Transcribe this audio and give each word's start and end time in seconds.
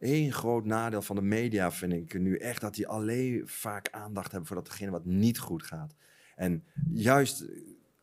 Eén 0.00 0.32
groot 0.32 0.64
nadeel 0.64 1.02
van 1.02 1.16
de 1.16 1.22
media 1.22 1.72
vind 1.72 1.92
ik 1.92 2.18
nu 2.18 2.36
echt 2.36 2.60
dat 2.60 2.74
die 2.74 2.88
alleen 2.88 3.42
vaak 3.44 3.88
aandacht 3.90 4.30
hebben 4.30 4.48
voor 4.48 4.56
datgene 4.56 4.90
wat 4.90 5.04
niet 5.04 5.38
goed 5.38 5.62
gaat. 5.62 5.94
En 6.36 6.64
juist 6.90 7.44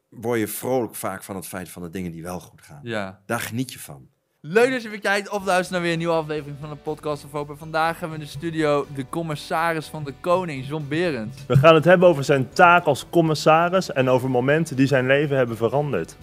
word 0.10 0.40
je 0.40 0.48
vrolijk 0.48 0.96
vaak 0.96 1.24
van 1.24 1.36
het 1.36 1.48
feit 1.48 1.70
van 1.70 1.82
de 1.82 1.90
dingen 1.90 2.12
die 2.12 2.24
wel 2.24 2.40
goed 2.40 2.62
gaan. 2.62 2.80
Ja. 2.84 3.22
Daar 3.26 3.40
geniet 3.40 3.74
je 3.74 3.80
van. 3.80 4.08
Leuk 4.42 4.72
dat 4.72 4.82
je 4.82 4.90
weer 4.90 5.00
kijkt 5.00 5.30
of 5.30 5.46
luistert 5.46 5.72
naar 5.72 5.82
weer 5.82 5.92
een 5.92 5.98
nieuwe 5.98 6.14
aflevering 6.14 6.58
van 6.60 6.70
de 6.70 6.76
podcast 6.76 7.24
of 7.26 7.32
Hoop. 7.32 7.50
En 7.50 7.58
vandaag 7.58 8.00
hebben 8.00 8.18
we 8.18 8.24
in 8.24 8.30
de 8.32 8.38
studio 8.38 8.88
de 8.96 9.10
commissaris 9.10 9.88
van 9.88 10.04
de 10.04 10.14
koning, 10.22 10.68
John 10.68 10.86
Berend. 10.88 11.46
We 11.48 11.58
gaan 11.58 11.76
het 11.76 11.86
hebben 11.86 12.08
over 12.08 12.24
zijn 12.24 12.50
taak 12.50 12.86
als 12.86 13.06
commissaris 13.10 13.92
en 13.92 14.10
over 14.10 14.30
momenten 14.30 14.76
die 14.76 14.88
zijn 14.88 15.06
leven 15.06 15.38
hebben 15.38 15.58
veranderd. 15.58 16.18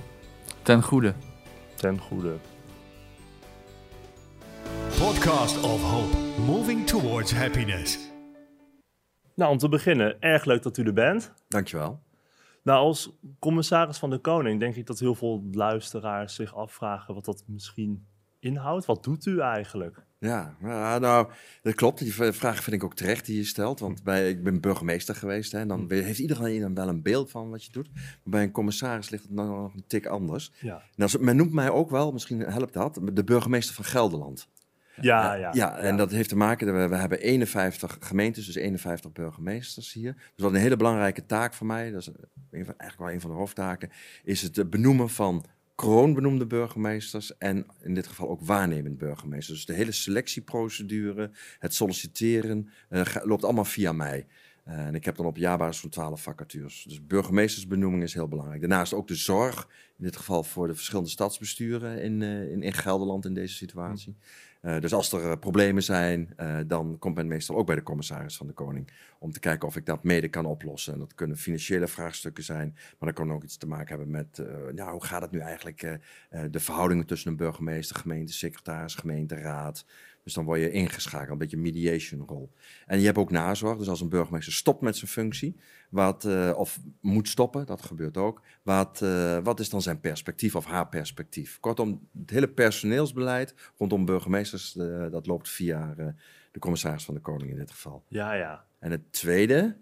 Ten 0.62 0.82
goede. 0.82 1.14
Ten 1.74 1.98
goede. 1.98 2.36
Podcast 5.24 5.62
of 5.62 5.82
Hope, 5.82 6.16
moving 6.46 6.86
towards 6.86 7.32
happiness. 7.32 7.98
Nou, 9.34 9.52
om 9.52 9.58
te 9.58 9.68
beginnen, 9.68 10.20
erg 10.20 10.44
leuk 10.44 10.62
dat 10.62 10.76
u 10.76 10.82
er 10.84 10.92
bent. 10.92 11.32
Dankjewel. 11.48 12.00
Nou, 12.62 12.78
als 12.78 13.10
commissaris 13.38 13.98
van 13.98 14.10
de 14.10 14.18
Koning 14.18 14.60
denk 14.60 14.74
ik 14.74 14.86
dat 14.86 14.98
heel 14.98 15.14
veel 15.14 15.44
luisteraars 15.52 16.34
zich 16.34 16.54
afvragen 16.54 17.14
wat 17.14 17.24
dat 17.24 17.44
misschien 17.46 18.06
inhoudt. 18.38 18.86
Wat 18.86 19.04
doet 19.04 19.26
u 19.26 19.40
eigenlijk? 19.40 20.04
Ja, 20.18 20.56
ja, 20.62 20.98
nou, 20.98 21.28
dat 21.62 21.74
klopt. 21.74 21.98
Die 21.98 22.12
vraag 22.12 22.62
vind 22.62 22.76
ik 22.76 22.84
ook 22.84 22.94
terecht 22.94 23.26
die 23.26 23.36
je 23.36 23.44
stelt. 23.44 23.80
Want 23.80 24.02
bij, 24.02 24.28
ik 24.28 24.42
ben 24.42 24.60
burgemeester 24.60 25.14
geweest. 25.14 25.52
Hè, 25.52 25.58
en 25.58 25.68
dan 25.68 25.86
heeft 25.92 26.18
iedereen 26.18 26.74
wel 26.74 26.88
een 26.88 27.02
beeld 27.02 27.30
van 27.30 27.50
wat 27.50 27.64
je 27.64 27.72
doet. 27.72 27.88
Maar 27.94 28.04
bij 28.24 28.42
een 28.42 28.50
commissaris 28.50 29.10
ligt 29.10 29.22
het 29.22 29.32
nog 29.32 29.74
een 29.74 29.84
tik 29.86 30.06
anders. 30.06 30.52
Ja, 30.60 30.82
Nou, 30.96 31.10
men 31.20 31.36
noemt 31.36 31.52
mij 31.52 31.70
ook 31.70 31.90
wel, 31.90 32.12
misschien 32.12 32.40
helpt 32.40 32.72
dat, 32.72 33.00
de 33.12 33.24
burgemeester 33.24 33.74
van 33.74 33.84
Gelderland. 33.84 34.48
Ja, 35.00 35.34
ja. 35.34 35.50
Ja, 35.52 35.76
en 35.76 35.96
dat 35.96 36.10
heeft 36.10 36.28
te 36.28 36.36
maken, 36.36 36.78
we, 36.78 36.88
we 36.88 36.96
hebben 36.96 37.20
51 37.20 37.96
gemeentes, 38.00 38.46
dus 38.46 38.54
51 38.54 39.12
burgemeesters 39.12 39.92
hier. 39.92 40.12
Dus 40.12 40.44
wat 40.44 40.52
een 40.52 40.60
hele 40.60 40.76
belangrijke 40.76 41.26
taak 41.26 41.54
voor 41.54 41.66
mij, 41.66 41.90
dat 41.90 42.00
is 42.00 42.10
van, 42.50 42.74
eigenlijk 42.76 42.98
wel 42.98 43.10
een 43.10 43.20
van 43.20 43.30
de 43.30 43.36
hoofdtaken, 43.36 43.90
is 44.22 44.42
het 44.42 44.70
benoemen 44.70 45.10
van 45.10 45.44
kroonbenoemde 45.74 46.46
burgemeesters 46.46 47.36
en 47.38 47.66
in 47.82 47.94
dit 47.94 48.06
geval 48.06 48.28
ook 48.28 48.40
waarnemend 48.40 48.98
burgemeesters. 48.98 49.56
Dus 49.56 49.66
de 49.66 49.82
hele 49.82 49.92
selectieprocedure, 49.92 51.30
het 51.58 51.74
solliciteren, 51.74 52.70
eh, 52.88 53.16
loopt 53.22 53.44
allemaal 53.44 53.64
via 53.64 53.92
mij. 53.92 54.26
Eh, 54.64 54.86
en 54.86 54.94
ik 54.94 55.04
heb 55.04 55.16
dan 55.16 55.26
op 55.26 55.36
jaarbasis 55.36 55.80
zo'n 55.80 55.90
12 55.90 56.22
vacatures. 56.22 56.84
Dus 56.88 57.06
burgemeestersbenoeming 57.06 58.02
is 58.02 58.14
heel 58.14 58.28
belangrijk. 58.28 58.60
Daarnaast 58.60 58.94
ook 58.94 59.08
de 59.08 59.14
zorg, 59.14 59.68
in 59.96 60.04
dit 60.04 60.16
geval 60.16 60.42
voor 60.42 60.66
de 60.66 60.74
verschillende 60.74 61.10
stadsbesturen 61.10 62.02
in, 62.02 62.22
eh, 62.22 62.50
in, 62.50 62.62
in 62.62 62.72
Gelderland 62.72 63.24
in 63.24 63.34
deze 63.34 63.54
situatie. 63.54 64.16
Eh, 64.60 64.80
dus 64.80 64.92
als 64.92 65.12
er 65.12 65.38
problemen 65.38 65.82
zijn, 65.82 66.34
dan 66.66 66.98
komt 66.98 67.14
men 67.14 67.26
meestal 67.26 67.56
ook 67.56 67.66
bij 67.66 67.74
de 67.74 67.82
commissaris 67.82 68.36
van 68.36 68.46
de 68.46 68.52
Koning. 68.52 68.92
Om 69.18 69.32
te 69.32 69.40
kijken 69.40 69.68
of 69.68 69.76
ik 69.76 69.86
dat 69.86 70.04
mede 70.04 70.28
kan 70.28 70.44
oplossen. 70.44 70.92
En 70.92 70.98
dat 70.98 71.14
kunnen 71.14 71.36
financiële 71.36 71.86
vraagstukken 71.86 72.44
zijn. 72.44 72.72
Maar 72.74 73.08
dat 73.12 73.18
kan 73.18 73.32
ook 73.32 73.42
iets 73.42 73.56
te 73.56 73.66
maken 73.66 73.88
hebben 73.88 74.10
met, 74.10 74.38
eh, 74.38 74.46
nou, 74.74 74.90
hoe 74.90 75.04
gaat 75.04 75.22
het 75.22 75.30
nu 75.30 75.38
eigenlijk? 75.38 75.98
de 76.50 76.60
verhoudingen 76.60 77.06
tussen 77.06 77.30
een 77.30 77.36
burgemeester, 77.36 77.96
gemeentesecretaris, 77.96 78.94
gemeenteraad. 78.94 79.84
Dus 80.24 80.34
dan 80.34 80.44
word 80.44 80.60
je 80.60 80.70
ingeschakeld, 80.70 81.30
een 81.30 81.38
beetje 81.38 81.56
mediation 81.56 82.26
rol. 82.26 82.52
En 82.86 82.98
je 82.98 83.04
hebt 83.04 83.18
ook 83.18 83.30
nazorg. 83.30 83.78
Dus 83.78 83.88
als 83.88 84.00
een 84.00 84.08
burgemeester 84.08 84.52
stopt 84.52 84.80
met 84.80 84.96
zijn 84.96 85.10
functie, 85.10 85.56
wat, 85.90 86.24
eh, 86.24 86.52
of 86.56 86.80
moet 87.00 87.28
stoppen, 87.28 87.66
dat 87.66 87.82
gebeurt 87.82 88.16
ook. 88.16 88.42
Wat, 88.62 89.02
eh, 89.02 89.38
wat 89.38 89.60
is 89.60 89.70
dan 89.70 89.82
zijn 89.82 90.00
perspectief 90.00 90.54
of 90.54 90.64
haar 90.64 90.88
perspectief? 90.88 91.60
Kortom, 91.60 92.08
het 92.18 92.30
hele 92.30 92.48
personeelsbeleid 92.48 93.54
rondom 93.78 94.04
burgemeesters, 94.04 94.76
eh, 94.76 95.10
dat 95.10 95.26
loopt 95.26 95.48
via 95.48 95.94
de 96.52 96.58
commissaris 96.58 97.04
van 97.04 97.14
de 97.14 97.20
Koning 97.20 97.50
in 97.50 97.56
dit 97.56 97.70
geval. 97.70 98.04
Ja, 98.08 98.32
ja. 98.32 98.64
En 98.78 98.90
het 98.90 99.12
tweede 99.12 99.76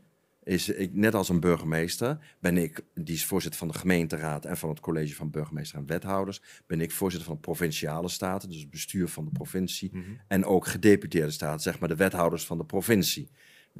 is, 0.44 0.68
ik, 0.68 0.94
net 0.94 1.14
als 1.14 1.28
een 1.28 1.40
burgemeester, 1.40 2.18
ben 2.38 2.56
ik, 2.56 2.80
die 2.94 3.14
is 3.14 3.24
voorzitter 3.24 3.58
van 3.58 3.68
de 3.68 3.78
gemeenteraad 3.78 4.44
en 4.44 4.56
van 4.56 4.69
het 4.69 4.80
college 4.80 5.14
van 5.14 5.30
burgemeester 5.30 5.78
en 5.78 5.86
wethouders, 5.86 6.42
ben 6.66 6.80
ik 6.80 6.91
voorzitter 6.91 7.28
van 7.28 7.36
de 7.36 7.42
provinciale 7.42 8.08
staten, 8.08 8.48
dus 8.48 8.60
het 8.60 8.70
bestuur 8.70 9.08
van 9.08 9.25
de 9.25 9.31
provincie, 9.31 9.91
Mhm. 9.92 10.02
en 10.28 10.44
ook 10.44 10.66
gedeputeerde 10.66 11.31
staten, 11.31 11.60
zeg 11.60 11.78
maar 11.78 11.88
de 11.88 11.97
wethouders 11.97 12.44
van 12.47 12.58
de 12.58 12.64
provincie, 12.64 13.28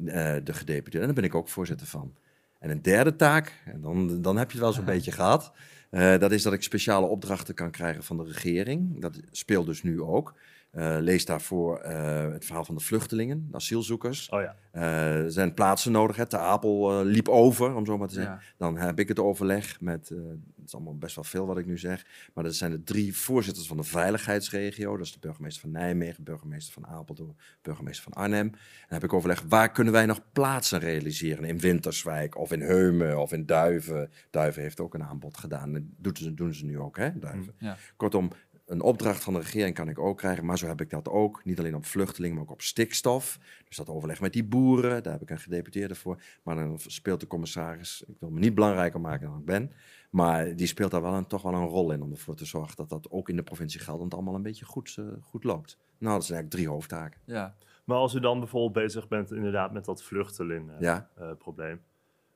eh, 0.05 0.35
de 0.43 0.53
gedeputeerden. 0.53 0.99
En 0.99 1.05
daar 1.05 1.13
ben 1.13 1.23
ik 1.23 1.35
ook 1.35 1.49
voorzitter 1.49 1.87
van. 1.87 2.13
En 2.59 2.69
een 2.69 2.81
derde 2.81 3.15
taak, 3.15 3.61
en 3.65 3.81
dan, 3.81 4.21
dan 4.21 4.37
heb 4.37 4.47
je 4.47 4.57
het 4.57 4.63
wel 4.65 4.73
zo'n 4.73 4.85
beetje 4.85 5.11
gehad, 5.11 5.51
eh, 5.89 6.17
dat 6.17 6.31
is 6.31 6.41
dat 6.43 6.53
ik 6.53 6.63
speciale 6.63 7.05
opdrachten 7.05 7.53
kan 7.55 7.71
krijgen 7.71 8.03
van 8.03 8.17
de 8.17 8.23
regering. 8.23 9.01
Dat 9.01 9.19
speelt 9.31 9.65
dus 9.65 9.83
nu 9.83 10.01
ook. 10.01 10.33
Eh, 10.73 10.97
lees 10.99 11.25
daarvoor 11.25 11.77
eh, 11.77 12.31
het 12.31 12.45
verhaal 12.45 12.65
van 12.65 12.75
de 12.75 12.81
vluchtelingen, 12.81 13.47
de 13.49 13.55
asielzoekers. 13.55 14.29
Oh 14.29 14.41
ja. 14.41 14.55
Eh, 14.71 15.23
er 15.23 15.31
zijn 15.31 15.53
plaatsen 15.53 15.91
nodig. 15.91 16.15
Hè. 16.15 16.25
Ter 16.25 16.39
Apel 16.39 17.03
liep 17.03 17.29
over, 17.29 17.75
om 17.75 17.85
zo 17.85 17.97
maar 17.97 18.07
te 18.07 18.13
zeggen. 18.13 18.33
Ja. 18.33 18.41
Dan 18.57 18.77
heb 18.77 18.99
ik 18.99 19.07
het 19.07 19.19
overleg 19.19 19.81
met, 19.81 20.09
het 20.09 20.65
is 20.65 20.73
allemaal 20.73 20.97
best 20.97 21.15
wel 21.15 21.23
veel 21.23 21.45
wat 21.45 21.57
ik 21.57 21.65
nu 21.65 21.77
zeg, 21.77 22.05
maar 22.33 22.43
dat 22.43 22.55
zijn 22.55 22.71
de 22.71 22.83
drie 22.83 23.17
voorzitters 23.17 23.67
van 23.67 23.77
de 23.77 23.83
veiligheidsregio. 23.83 24.97
Dat 24.97 25.05
is 25.05 25.11
de 25.11 25.19
burgemeester 25.19 25.61
van 25.61 25.71
Nijmegen, 25.71 26.23
burgemeester 26.23 26.73
van 26.73 26.87
Apeldoorn, 26.87 27.37
burgemeester 27.61 28.03
van 28.03 28.23
Arnhem. 28.23 28.47
En 28.47 28.51
dan 28.51 28.99
heb 28.99 29.03
ik 29.03 29.13
overleg, 29.13 29.43
waar 29.47 29.71
kunnen 29.71 29.93
wij 29.93 30.05
nog 30.05 30.21
plaatsen 30.31 30.79
realiseren? 30.79 31.43
In 31.43 31.59
Winterswijk 31.59 32.37
of 32.37 32.51
in 32.51 32.61
Heumen 32.61 33.19
of 33.19 33.31
in 33.31 33.45
Duiven. 33.45 34.11
Duiven 34.29 34.61
heeft 34.61 34.79
ook 34.79 34.93
een 34.93 35.03
aanbod 35.03 35.37
gedaan. 35.37 35.73
Dat 35.73 35.83
doen 35.97 36.15
ze, 36.15 36.33
doen 36.33 36.53
ze 36.53 36.65
nu 36.65 36.79
ook, 36.79 36.97
hè, 36.97 37.19
Duiven. 37.19 37.53
Ja. 37.57 37.77
Kortom, 37.95 38.31
een 38.65 38.81
opdracht 38.81 39.23
van 39.23 39.33
de 39.33 39.39
regering 39.39 39.75
kan 39.75 39.89
ik 39.89 39.99
ook 39.99 40.17
krijgen, 40.17 40.45
maar 40.45 40.57
zo 40.57 40.67
heb 40.67 40.81
ik 40.81 40.89
dat 40.89 41.09
ook. 41.09 41.45
Niet 41.45 41.59
alleen 41.59 41.75
op 41.75 41.85
vluchtelingen, 41.85 42.35
maar 42.35 42.43
ook 42.45 42.51
op 42.51 42.61
stikstof. 42.61 43.39
Dus 43.67 43.77
dat 43.77 43.89
overleg 43.89 44.21
met 44.21 44.33
die 44.33 44.43
boeren, 44.43 45.03
daar 45.03 45.13
heb 45.13 45.21
ik 45.21 45.29
een 45.29 45.39
gedeputeerde 45.39 45.95
voor. 45.95 46.21
Maar 46.43 46.55
dan 46.55 46.79
speelt 46.79 47.19
de 47.19 47.27
commissaris, 47.27 48.03
ik 48.07 48.15
wil 48.19 48.29
me 48.29 48.39
niet 48.39 48.55
belangrijker 48.55 49.01
maken 49.01 49.27
dan 49.27 49.39
ik 49.39 49.45
ben, 49.45 49.71
maar 50.09 50.55
die 50.55 50.67
speelt 50.67 50.91
daar 50.91 51.01
wel 51.01 51.13
een, 51.13 51.27
toch 51.27 51.41
wel 51.41 51.53
een 51.53 51.67
rol 51.67 51.91
in 51.91 52.01
om 52.01 52.11
ervoor 52.11 52.35
te 52.35 52.45
zorgen 52.45 52.75
dat 52.75 52.89
dat 52.89 53.09
ook 53.11 53.29
in 53.29 53.35
de 53.35 53.43
provincie 53.43 53.79
Gelderland 53.79 54.13
allemaal 54.13 54.35
een 54.35 54.41
beetje 54.41 54.65
goed, 54.65 54.95
eh, 54.99 55.05
goed 55.21 55.43
loopt. 55.43 55.77
Nou, 55.97 56.13
dat 56.15 56.25
zijn 56.25 56.37
eigenlijk 56.37 56.49
drie 56.49 56.67
hoofdtaken. 56.67 57.21
Ja. 57.25 57.55
Maar 57.83 57.97
als 57.97 58.13
u 58.13 58.19
dan 58.19 58.39
bijvoorbeeld 58.39 58.85
bezig 58.85 59.07
bent 59.07 59.31
inderdaad 59.31 59.73
met 59.73 59.85
dat 59.85 60.03
vluchteling-probleem, 60.03 61.79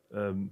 Ja. 0.10 0.18
ehm, 0.18 0.46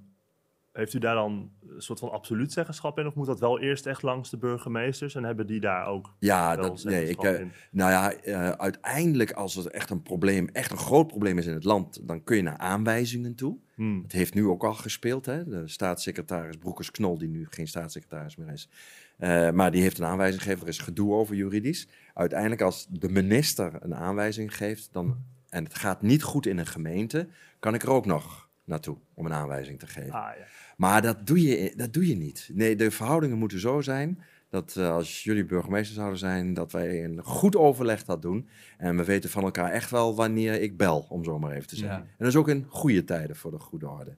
heeft 0.75 0.93
u 0.93 0.99
daar 0.99 1.15
dan 1.15 1.51
een 1.67 1.81
soort 1.81 1.99
van 1.99 2.11
absoluut 2.11 2.51
zeggenschap 2.51 2.99
in? 2.99 3.07
Of 3.07 3.15
moet 3.15 3.25
dat 3.25 3.39
wel 3.39 3.59
eerst 3.59 3.85
echt 3.85 4.01
langs 4.01 4.29
de 4.29 4.37
burgemeesters 4.37 5.15
en 5.15 5.23
hebben 5.23 5.47
die 5.47 5.59
daar 5.59 5.87
ook 5.87 6.15
Ja, 6.19 6.55
dat, 6.55 6.83
nee, 6.83 7.09
ik, 7.09 7.23
eh, 7.23 7.39
in? 7.39 7.51
nou 7.71 7.91
ja, 7.91 8.13
eh, 8.13 8.49
uiteindelijk 8.49 9.31
als 9.31 9.55
er 9.55 9.71
echt 9.71 9.89
een 9.89 10.01
probleem, 10.01 10.47
echt 10.47 10.71
een 10.71 10.77
groot 10.77 11.07
probleem 11.07 11.37
is 11.37 11.45
in 11.45 11.53
het 11.53 11.63
land, 11.63 12.07
dan 12.07 12.23
kun 12.23 12.35
je 12.35 12.41
naar 12.41 12.57
aanwijzingen 12.57 13.35
toe. 13.35 13.57
Hmm. 13.75 14.01
Het 14.01 14.11
heeft 14.11 14.33
nu 14.33 14.45
ook 14.45 14.63
al 14.63 14.73
gespeeld, 14.73 15.25
hè? 15.25 15.47
de 15.47 15.67
staatssecretaris 15.67 16.57
Broekers-Knol, 16.57 17.17
die 17.17 17.29
nu 17.29 17.47
geen 17.49 17.67
staatssecretaris 17.67 18.35
meer 18.35 18.51
is. 18.51 18.69
Eh, 19.17 19.51
maar 19.51 19.71
die 19.71 19.81
heeft 19.81 19.97
een 19.97 20.05
aanwijzing 20.05 20.41
gegeven, 20.41 20.61
er 20.61 20.67
is 20.67 20.79
gedoe 20.79 21.13
over 21.13 21.35
juridisch. 21.35 21.87
Uiteindelijk 22.13 22.61
als 22.61 22.87
de 22.89 23.09
minister 23.09 23.73
een 23.79 23.95
aanwijzing 23.95 24.55
geeft, 24.55 24.89
dan, 24.91 25.17
en 25.49 25.63
het 25.63 25.75
gaat 25.75 26.01
niet 26.01 26.23
goed 26.23 26.45
in 26.45 26.57
een 26.57 26.65
gemeente, 26.65 27.27
kan 27.59 27.73
ik 27.73 27.83
er 27.83 27.89
ook 27.89 28.05
nog 28.05 28.45
naartoe 28.65 28.97
om 29.13 29.25
een 29.25 29.33
aanwijzing 29.33 29.79
te 29.79 29.87
geven. 29.87 30.13
Ah, 30.13 30.37
ja. 30.37 30.45
Maar 30.75 31.01
dat 31.01 31.27
doe, 31.27 31.41
je, 31.41 31.73
dat 31.75 31.93
doe 31.93 32.07
je 32.07 32.15
niet. 32.15 32.49
Nee, 32.53 32.75
de 32.75 32.91
verhoudingen 32.91 33.37
moeten 33.37 33.59
zo 33.59 33.81
zijn 33.81 34.19
dat 34.55 34.75
eh, 34.75 34.91
als 34.91 35.23
jullie 35.23 35.45
burgemeester 35.45 35.95
zouden 35.95 36.19
zijn, 36.19 36.53
dat 36.53 36.71
wij 36.71 37.03
een 37.03 37.23
goed 37.23 37.55
overleg 37.55 38.03
dat 38.03 38.21
doen. 38.21 38.47
En 38.77 38.97
we 38.97 39.03
weten 39.03 39.29
van 39.29 39.43
elkaar 39.43 39.71
echt 39.71 39.91
wel 39.91 40.15
wanneer 40.15 40.61
ik 40.61 40.77
bel, 40.77 41.05
om 41.09 41.23
zo 41.23 41.39
maar 41.39 41.51
even 41.51 41.67
te 41.67 41.75
zeggen. 41.75 41.97
Ja. 41.97 42.03
En 42.03 42.15
dat 42.17 42.27
is 42.27 42.35
ook 42.35 42.49
in 42.49 42.65
goede 42.69 43.03
tijden 43.03 43.35
voor 43.35 43.51
de 43.51 43.59
goede 43.59 43.89
orde. 43.89 44.15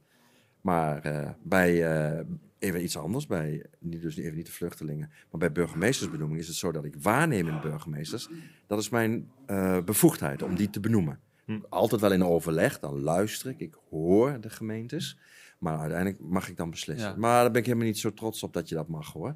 Maar 0.62 1.02
eh, 1.02 1.30
bij, 1.44 1.86
eh, 1.86 2.26
even 2.60 2.84
iets 2.84 2.98
anders, 2.98 3.28
bij, 3.28 3.66
niet, 3.80 4.02
dus 4.02 4.18
even 4.18 4.36
niet 4.36 4.46
de 4.46 4.52
vluchtelingen, 4.52 5.12
maar 5.32 5.40
bij 5.40 5.52
burgemeestersbenoeming 5.52 6.40
is 6.40 6.48
het 6.48 6.56
zo 6.56 6.72
dat 6.72 6.86
ik 6.86 6.96
waarnemend 7.02 7.62
burgemeesters, 7.62 8.30
dat 8.68 8.80
is 8.80 8.90
mijn 8.90 9.32
bevoegdheid 9.86 10.44
om 10.44 10.56
die 10.56 10.70
te 10.70 10.80
benoemen. 10.80 11.20
Hm. 11.46 11.60
Altijd 11.70 12.02
wel 12.02 12.12
in 12.12 12.24
overleg, 12.24 12.80
dan 12.80 13.00
luister 13.00 13.50
ik, 13.50 13.60
ik 13.60 13.76
hoor 13.90 14.42
de 14.42 14.50
gemeentes. 14.50 15.18
Maar 15.58 15.80
uiteindelijk 15.80 16.20
mag 16.22 16.50
ik 16.50 16.58
dan 16.58 16.70
beslissen. 16.70 17.10
Ja. 17.10 17.16
Maar 17.18 17.42
daar 17.42 17.52
ben 17.52 17.60
ik 17.62 17.66
helemaal 17.68 17.88
niet 17.88 18.00
zo 18.00 18.14
trots 18.14 18.44
op 18.44 18.54
dat 18.54 18.70
je 18.70 18.76
dat 18.76 18.88
mag 18.88 19.14
hoor. 19.14 19.36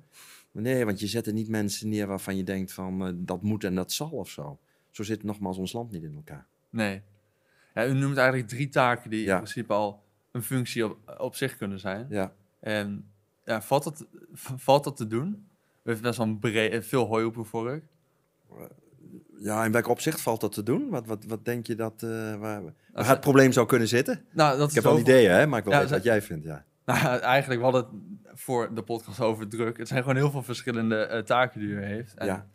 Nee, 0.51 0.85
want 0.85 0.99
je 0.99 1.07
zet 1.07 1.27
er 1.27 1.33
niet 1.33 1.49
mensen 1.49 1.89
neer 1.89 2.07
waarvan 2.07 2.37
je 2.37 2.43
denkt 2.43 2.73
van 2.73 3.05
eh, 3.07 3.13
dat 3.15 3.41
moet 3.41 3.63
en 3.63 3.75
dat 3.75 3.91
zal 3.91 4.09
of 4.09 4.29
zo. 4.29 4.59
Zo 4.89 5.03
zit 5.03 5.23
nogmaals 5.23 5.57
ons 5.57 5.73
land 5.73 5.91
niet 5.91 6.03
in 6.03 6.15
elkaar. 6.15 6.47
Nee. 6.69 7.01
Ja, 7.73 7.85
u 7.85 7.93
noemt 7.93 8.17
eigenlijk 8.17 8.47
drie 8.47 8.69
taken 8.69 9.09
die 9.09 9.23
Ja. 9.23 9.31
in 9.35 9.41
principe 9.43 9.73
al 9.73 10.03
een 10.31 10.43
functie 10.43 10.85
op, 10.85 11.15
op 11.17 11.35
zich 11.35 11.57
kunnen 11.57 11.79
zijn. 11.79 12.05
Ja. 12.09 12.33
En 12.59 13.11
ja, 13.45 13.61
valt, 13.61 13.83
dat, 13.83 14.05
valt 14.55 14.83
dat 14.83 14.97
te 14.97 15.07
doen? 15.07 15.47
U 15.83 15.89
heeft 15.89 16.01
best 16.01 16.17
wel 16.17 16.27
een 16.27 16.39
breed, 16.39 16.85
veel 16.85 17.05
hooi 17.05 17.25
op 17.25 17.35
uw 17.35 17.43
vork. 17.43 17.83
Ja, 19.43 19.65
in 19.65 19.71
welk 19.71 19.87
opzicht 19.87 20.21
valt 20.21 20.41
dat 20.41 20.51
te 20.51 20.63
doen? 20.63 20.89
Wat, 20.89 21.05
wat, 21.05 21.25
wat 21.27 21.45
denk 21.45 21.67
je 21.67 21.75
dat, 21.75 22.03
eh, 22.03 22.09
waar, 22.35 22.61
waar 22.93 23.07
het 23.07 23.19
probleem 23.19 23.51
zou 23.51 23.67
kunnen 23.67 23.87
zitten? 23.87 24.25
Nou, 24.31 24.57
dat 24.57 24.69
Ik 24.69 24.75
heb 24.75 24.83
wel 24.83 24.99
ideeën, 24.99 25.31
hè? 25.31 25.47
maar 25.47 25.57
ik 25.59 25.63
wil 25.63 25.73
Ja, 25.73 25.79
weten 25.79 25.95
wat 25.95 26.03
jij 26.03 26.21
vindt. 26.21 26.45
Ja. 26.45 26.63
Nou, 26.85 27.19
eigenlijk, 27.19 27.59
we 27.59 27.65
hadden 27.65 27.81
het 28.23 28.39
voor 28.39 28.73
de 28.75 28.81
podcast 28.81 29.19
over 29.19 29.47
druk. 29.47 29.77
Het 29.77 29.87
zijn 29.87 30.01
gewoon 30.01 30.15
heel 30.15 30.31
veel 30.31 30.43
verschillende 30.43 30.95
eh, 30.95 31.21
taken 31.23 31.59
die 31.59 31.69
u 31.69 31.83
heeft. 31.83 32.13
En 32.13 32.25
Ja. 32.25 32.47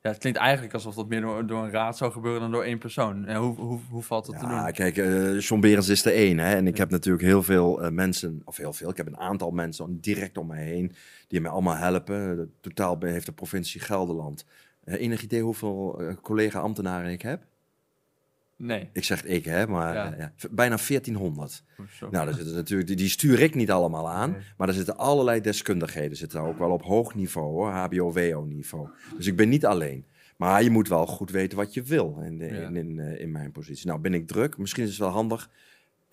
Ja, 0.00 0.10
het 0.10 0.18
klinkt 0.18 0.38
eigenlijk 0.38 0.74
alsof 0.74 0.94
dat 0.94 1.08
meer 1.08 1.20
door, 1.20 1.46
door 1.46 1.64
een 1.64 1.70
raad 1.70 1.96
zou 1.96 2.12
gebeuren 2.12 2.40
dan 2.40 2.50
door 2.50 2.62
één 2.64 2.78
persoon. 2.78 3.26
En 3.26 3.36
hoe, 3.36 3.56
hoe, 3.56 3.80
hoe 3.90 4.02
valt 4.02 4.26
dat 4.26 4.38
te 4.38 4.46
Ja, 4.46 4.64
doen? 4.64 4.72
kijk, 4.72 4.96
eh 4.96 5.40
John 5.40 5.60
Berens 5.60 5.88
is 5.88 6.04
er 6.04 6.12
één. 6.12 6.38
Hè? 6.38 6.54
En 6.54 6.66
ik 6.66 6.76
heb 6.76 6.90
natuurlijk 6.90 7.24
heel 7.24 7.42
veel 7.42 7.90
mensen, 7.90 8.42
of 8.44 8.56
heel 8.56 8.72
veel, 8.72 8.90
ik 8.90 8.96
heb 8.96 9.06
een 9.06 9.18
aantal 9.18 9.50
mensen 9.50 10.00
direct 10.00 10.38
om 10.38 10.46
mij 10.46 10.64
heen 10.64 10.92
die 11.28 11.40
mij 11.40 11.50
allemaal 11.50 11.76
helpen. 11.76 12.52
Totaal 12.60 12.96
heeft 13.00 13.26
de 13.26 13.32
provincie 13.32 13.80
Gelderland. 13.80 14.44
Eh, 14.84 15.00
enig 15.00 15.22
idee 15.22 15.42
hoeveel 15.42 16.00
eh, 16.00 16.14
collega-ambtenaren 16.22 17.10
ik 17.10 17.22
heb? 17.22 17.42
Nee. 18.56 18.88
Ik 18.92 19.04
zeg 19.04 19.24
ik, 19.24 19.44
hè, 19.44 19.66
maar 19.66 19.94
Ja. 19.94 20.12
eh, 20.12 20.18
ja, 20.18 20.32
bijna 20.50 20.76
1400. 20.88 21.64
Oh, 21.80 21.86
zo. 21.86 22.08
Nou, 22.10 22.24
daar 22.26 22.34
zitten 22.34 22.54
natuurlijk, 22.54 22.96
die, 22.96 23.08
stuur 23.08 23.40
ik 23.40 23.54
niet 23.54 23.70
allemaal 23.70 24.08
aan, 24.10 24.30
Nee. 24.30 24.40
maar 24.56 24.68
er 24.68 24.74
zitten 24.74 24.96
allerlei 24.96 25.40
deskundigheden. 25.40 26.16
Zitten 26.16 26.40
ook 26.40 26.58
wel 26.58 26.70
op 26.70 26.82
hoog 26.82 27.14
niveau, 27.14 27.46
hoor, 27.52 27.70
HBO-WO-niveau. 27.70 28.88
Dus 29.16 29.26
ik 29.26 29.36
ben 29.36 29.48
niet 29.48 29.66
alleen. 29.66 30.06
Maar 30.36 30.62
je 30.62 30.70
moet 30.70 30.88
wel 30.88 31.06
goed 31.06 31.30
weten 31.30 31.58
wat 31.58 31.74
je 31.74 31.82
wil 31.82 32.18
in, 32.24 32.38
de- 32.38 32.44
Ja. 32.46 32.68
in, 32.68 32.76
in, 32.76 32.98
in 33.18 33.30
mijn 33.32 33.52
positie. 33.52 33.86
Nou, 33.86 34.00
ben 34.00 34.14
ik 34.14 34.26
druk. 34.26 34.58
Misschien 34.58 34.82
is 34.84 34.88
het 34.90 34.98
wel 34.98 35.08
handig. 35.08 35.50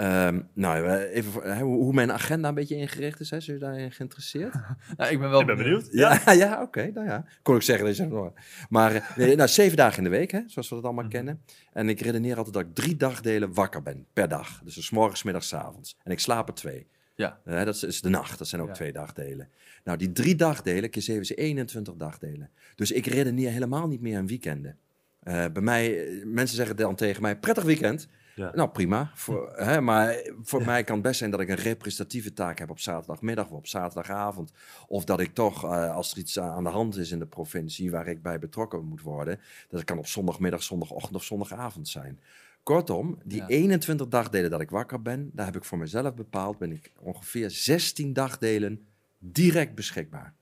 Ehm, 0.02 0.40
nou, 0.54 0.86
eh, 0.88 1.16
even 1.16 1.32
voor- 1.32 1.44
hè, 1.46 1.62
hoe, 1.62 1.94
mijn 1.94 2.12
agenda 2.12 2.48
een 2.48 2.54
beetje 2.56 2.76
ingericht 2.76 3.20
is. 3.20 3.30
Hè? 3.30 3.40
Zijn 3.40 3.58
jullie 3.58 3.72
daarin 3.74 3.92
geïnteresseerd? 3.92 4.54
Nou, 4.98 5.12
ik 5.12 5.20
ben 5.20 5.30
wel 5.30 5.40
Ik 5.40 5.46
ben 5.46 5.58
benieuwd. 5.58 5.88
Ja, 5.92 6.32
ja, 6.32 6.62
oké. 6.66 6.92
nou 6.94 7.08
ja, 7.08 7.26
kon 7.42 7.56
ik 7.56 7.62
zeggen. 7.62 7.86
Dat 7.98 8.10
nou, 8.10 8.32
maar 8.70 8.96
eh, 8.96 9.18
nee, 9.18 9.36
nou, 9.36 9.50
zeven 9.50 9.78
dagen 9.78 9.98
in 9.98 10.04
de 10.04 10.10
week, 10.18 10.32
hè, 10.32 10.42
zoals 10.46 10.70
we 10.70 10.76
dat 10.76 10.84
allemaal 10.84 11.04
Mhm. 11.04 11.14
kennen. 11.14 11.42
En 11.74 11.90
ik 11.90 12.02
redeneer 12.02 12.36
altijd 12.38 12.54
dat 12.54 12.64
ik 12.66 12.74
drie 12.74 12.96
dagdelen 12.98 13.54
wakker 13.54 13.82
ben 13.82 14.06
per 14.14 14.28
dag. 14.28 14.62
Dus 14.64 14.86
's 14.86 14.90
morgens, 14.90 15.24
middags, 15.24 15.56
avonds. 15.56 15.98
En 16.04 16.12
ik 16.12 16.20
slaap 16.20 16.48
er 16.48 16.54
twee. 16.54 16.88
Ja. 17.16 17.40
Eh, 17.46 17.64
dat 17.66 17.76
is, 17.76 17.84
is 17.84 18.02
de 18.02 18.10
nacht. 18.10 18.38
Dat 18.38 18.48
zijn 18.48 18.62
ook 18.62 18.68
Ja. 18.68 18.74
twee 18.74 18.92
dagdelen. 18.92 19.50
Nou, 19.84 19.98
die 19.98 20.12
drie 20.12 20.36
dagdelen, 20.36 20.90
keer 20.90 21.02
zeven 21.02 21.22
is 21.22 21.36
21 21.36 21.94
dagdelen. 21.96 22.50
Dus 22.76 22.92
ik 22.92 23.06
redeneer 23.06 23.52
helemaal 23.52 23.88
niet 23.88 24.02
meer 24.02 24.18
aan 24.18 24.28
weekenden. 24.28 24.78
Eh, 25.20 25.46
bij 25.54 25.62
mij, 25.62 26.06
mensen 26.26 26.56
zeggen 26.56 26.76
dan 26.76 26.96
tegen 26.96 27.22
mij, 27.22 27.38
prettig 27.38 27.64
weekend. 27.64 28.08
Ja. 28.36 28.52
Nou, 28.56 28.70
prima. 28.70 29.12
Voor, 29.16 29.54
hè, 29.56 29.82
maar 29.82 30.16
voor 30.42 30.66
mij 30.66 30.84
kan 30.84 30.96
het 30.96 31.04
best 31.04 31.18
zijn 31.18 31.32
dat 31.32 31.40
ik 31.40 31.50
een 31.50 31.56
representatieve 31.56 32.34
taak 32.34 32.60
heb 32.60 32.70
op 32.70 32.80
zaterdagmiddag 32.80 33.46
of 33.46 33.58
op 33.58 33.68
zaterdagavond. 33.68 34.52
Of 34.88 35.04
dat 35.06 35.20
ik 35.20 35.34
toch, 35.34 35.64
eh, 35.64 35.96
als 35.96 36.12
er 36.12 36.18
iets 36.18 36.40
aan 36.40 36.64
de 36.64 36.70
hand 36.70 36.96
is 36.98 37.12
in 37.12 37.20
de 37.20 37.26
provincie 37.26 37.92
waar 37.92 38.08
ik 38.08 38.22
bij 38.22 38.40
betrokken 38.40 38.86
moet 38.86 39.02
worden, 39.02 39.36
dat 39.70 39.80
het 39.80 39.84
kan 39.84 39.98
op 39.98 40.08
zondagmiddag, 40.08 40.64
zondagochtend 40.64 41.16
of 41.16 41.24
zondagavond 41.24 41.88
zijn. 41.88 42.20
Kortom, 42.64 43.18
die 43.24 43.42
Ja. 43.42 43.48
21 43.48 44.08
dagdelen 44.08 44.50
dat 44.50 44.62
ik 44.62 44.70
wakker 44.70 45.02
ben, 45.02 45.30
daar 45.34 45.46
heb 45.46 45.56
ik 45.56 45.64
voor 45.64 45.78
mezelf 45.78 46.14
bepaald, 46.14 46.58
ben 46.58 46.72
ik 46.72 46.92
ongeveer 47.00 47.50
16 47.52 48.14
dagdelen 48.14 48.86
direct 49.20 49.76
beschikbaar. 49.76 50.34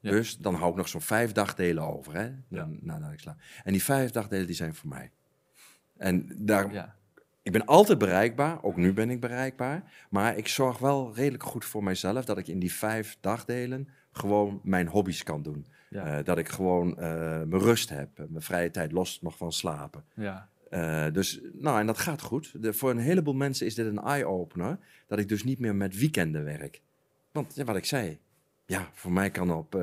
Ja. 0.00 0.10
Dus 0.10 0.36
dan 0.38 0.54
hou 0.54 0.70
ik 0.70 0.76
nog 0.76 0.88
zo'n 0.88 1.00
vijf 1.00 1.32
dagdelen 1.32 1.82
over, 1.84 2.14
hè, 2.14 2.30
Ja. 2.48 2.68
nadat 2.80 3.12
ik 3.12 3.18
slaap. 3.18 3.36
En 3.64 3.72
die 3.72 3.82
vijf 3.82 4.10
dagdelen, 4.10 4.46
die 4.46 4.54
zijn 4.54 4.74
voor 4.74 4.88
mij. 4.88 5.10
En 5.96 6.32
daar. 6.36 6.96
Ik 7.48 7.54
ben 7.54 7.64
altijd 7.64 7.98
bereikbaar, 7.98 8.62
ook 8.62 8.76
nu 8.76 8.92
ben 8.92 9.10
ik 9.10 9.20
bereikbaar. 9.20 9.82
Maar 10.10 10.36
ik 10.36 10.48
zorg 10.48 10.78
wel 10.78 11.14
redelijk 11.14 11.42
goed 11.42 11.64
voor 11.64 11.82
mijzelf 11.82 12.24
dat 12.24 12.38
ik 12.38 12.48
in 12.48 12.58
die 12.58 12.72
vijf 12.72 13.16
dagdelen 13.20 13.88
gewoon 14.12 14.60
mijn 14.62 14.86
hobby's 14.86 15.22
kan 15.22 15.42
doen. 15.42 15.66
Ja. 15.90 16.18
Eh, 16.18 16.24
dat 16.24 16.38
ik 16.38 16.48
gewoon 16.48 16.98
eh, 16.98 17.08
mijn 17.42 17.62
rust 17.62 17.88
heb, 17.88 18.08
mijn 18.16 18.42
vrije 18.42 18.70
tijd 18.70 18.92
los 18.92 19.20
nog 19.22 19.36
van 19.36 19.52
slapen. 19.52 20.04
ja. 20.14 20.48
Eh, 20.70 21.06
dus, 21.12 21.40
nou, 21.52 21.80
en 21.80 21.86
dat 21.86 21.98
gaat 21.98 22.22
goed. 22.22 22.62
De, 22.62 22.72
voor 22.72 22.90
een 22.90 22.98
heleboel 22.98 23.34
mensen 23.34 23.66
is 23.66 23.74
dit 23.74 23.86
een 23.86 24.02
eye-opener, 24.02 24.78
dat 25.06 25.18
ik 25.18 25.28
dus 25.28 25.44
niet 25.44 25.58
meer 25.58 25.74
met 25.74 25.98
weekenden 25.98 26.44
werk. 26.44 26.80
Want, 27.32 27.54
ja, 27.54 27.64
wat 27.64 27.76
ik 27.76 27.84
zei, 27.84 28.18
ja, 28.66 28.88
voor 28.92 29.12
mij 29.12 29.30
kan 29.30 29.52
op, 29.52 29.74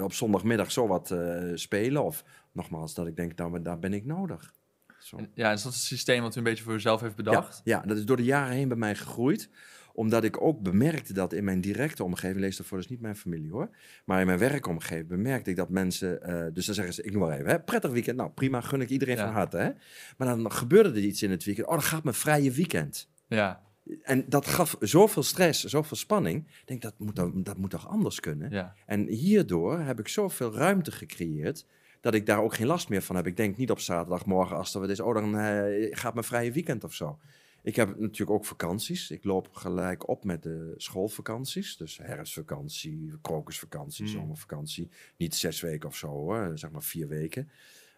op 0.00 0.12
zondagmiddag 0.12 0.72
zo 0.72 0.86
wat 0.86 1.14
spelen. 1.54 2.04
Of 2.04 2.24
nogmaals, 2.52 2.94
dat 2.94 3.06
ik 3.06 3.16
denk, 3.16 3.36
nou, 3.36 3.62
daar 3.62 3.78
ben 3.78 3.92
ik 3.92 4.04
nodig. 4.04 4.54
Zo. 5.02 5.18
Ja, 5.34 5.52
is 5.52 5.62
dat 5.62 5.72
het 5.72 5.82
systeem 5.82 6.22
wat 6.22 6.34
u 6.34 6.38
een 6.38 6.44
beetje 6.44 6.64
voor 6.64 6.74
uzelf 6.74 7.00
heeft 7.00 7.16
bedacht? 7.16 7.60
Ja, 7.64 7.76
ja, 7.80 7.86
dat 7.88 7.96
is 7.96 8.04
door 8.04 8.16
de 8.16 8.24
jaren 8.24 8.54
heen 8.54 8.68
bij 8.68 8.76
mij 8.76 8.94
gegroeid. 8.94 9.48
Omdat 9.94 10.24
ik 10.24 10.42
ook 10.42 10.60
bemerkte 10.62 11.12
dat 11.12 11.32
in 11.32 11.44
mijn 11.44 11.60
directe 11.60 12.04
omgeving, 12.04 12.40
lees 12.40 12.56
daarvoor 12.56 12.78
dus 12.78 12.88
niet 12.88 13.00
mijn 13.00 13.16
familie 13.16 13.50
hoor, 13.50 13.70
maar 14.04 14.20
in 14.20 14.26
mijn 14.26 14.38
werkomgeving 14.38 15.08
bemerkte 15.08 15.50
ik 15.50 15.56
dat 15.56 15.68
mensen, 15.68 16.22
eh, 16.22 16.46
dus 16.52 16.66
dan 16.66 16.74
zeggen 16.74 16.94
ze, 16.94 17.02
ik 17.02 17.12
noem 17.12 17.20
maar 17.20 17.38
even, 17.38 17.50
hè, 17.50 17.60
prettig 17.60 17.90
weekend, 17.90 18.16
nou 18.16 18.30
prima, 18.30 18.60
gun 18.60 18.80
ik 18.80 18.88
iedereen 18.88 19.16
Ja. 19.16 19.24
van 19.24 19.32
harte. 19.32 19.56
Hè? 19.56 19.70
Maar 20.16 20.28
dan 20.28 20.52
gebeurde 20.52 20.88
er 20.88 20.98
iets 21.04 21.22
in 21.22 21.30
het 21.30 21.44
weekend, 21.44 21.66
oh 21.66 21.72
dan 21.72 21.82
gaat 21.82 22.02
mijn 22.04 22.16
vrije 22.16 22.50
weekend. 22.50 23.08
Ja. 23.28 23.62
En 24.02 24.24
dat 24.28 24.46
gaf 24.46 24.76
zoveel 24.80 25.22
stress, 25.22 25.64
zoveel 25.64 25.96
spanning. 25.96 26.46
Ik 26.48 26.62
denk, 26.66 26.82
dat 26.82 26.94
moet, 26.98 27.44
dat 27.44 27.56
moet 27.56 27.70
toch 27.70 27.88
anders 27.88 28.20
kunnen? 28.20 28.50
ja. 28.50 28.74
En 28.86 29.06
hierdoor 29.06 29.78
heb 29.80 30.00
ik 30.00 30.08
zoveel 30.08 30.54
ruimte 30.54 30.92
gecreëerd 30.92 31.66
dat 32.02 32.14
ik 32.14 32.26
daar 32.26 32.42
ook 32.42 32.54
geen 32.54 32.66
last 32.66 32.88
meer 32.88 33.02
van 33.02 33.16
heb. 33.16 33.26
Ik 33.26 33.36
denk 33.36 33.56
niet 33.56 33.70
op 33.70 33.78
zaterdagmorgen 33.80 34.56
als 34.56 34.74
er 34.74 34.80
wat 34.80 34.88
is, 34.90 35.00
oh 35.00 35.14
dan 35.14 35.36
eh, 35.38 35.88
gaat 35.96 36.14
mijn 36.14 36.26
vrije 36.26 36.52
weekend 36.52 36.84
of 36.84 36.94
zo. 36.94 37.18
Ik 37.62 37.76
heb 37.76 37.88
natuurlijk 37.98 38.30
ook 38.30 38.44
vakanties. 38.44 39.10
Ik 39.10 39.24
loop 39.24 39.48
gelijk 39.52 40.08
op 40.08 40.24
met 40.24 40.42
de 40.42 40.74
schoolvakanties. 40.76 41.76
Dus 41.76 41.98
herfstvakantie, 41.98 43.12
krokusvakantie, 43.22 44.04
Hmm. 44.04 44.14
zomervakantie. 44.14 44.90
Niet 45.16 45.34
zes 45.34 45.60
weken 45.60 45.88
of 45.88 45.96
zo 45.96 46.06
hoor, 46.08 46.50
zeg 46.54 46.70
maar 46.70 46.82
vier 46.82 47.08
weken. 47.08 47.50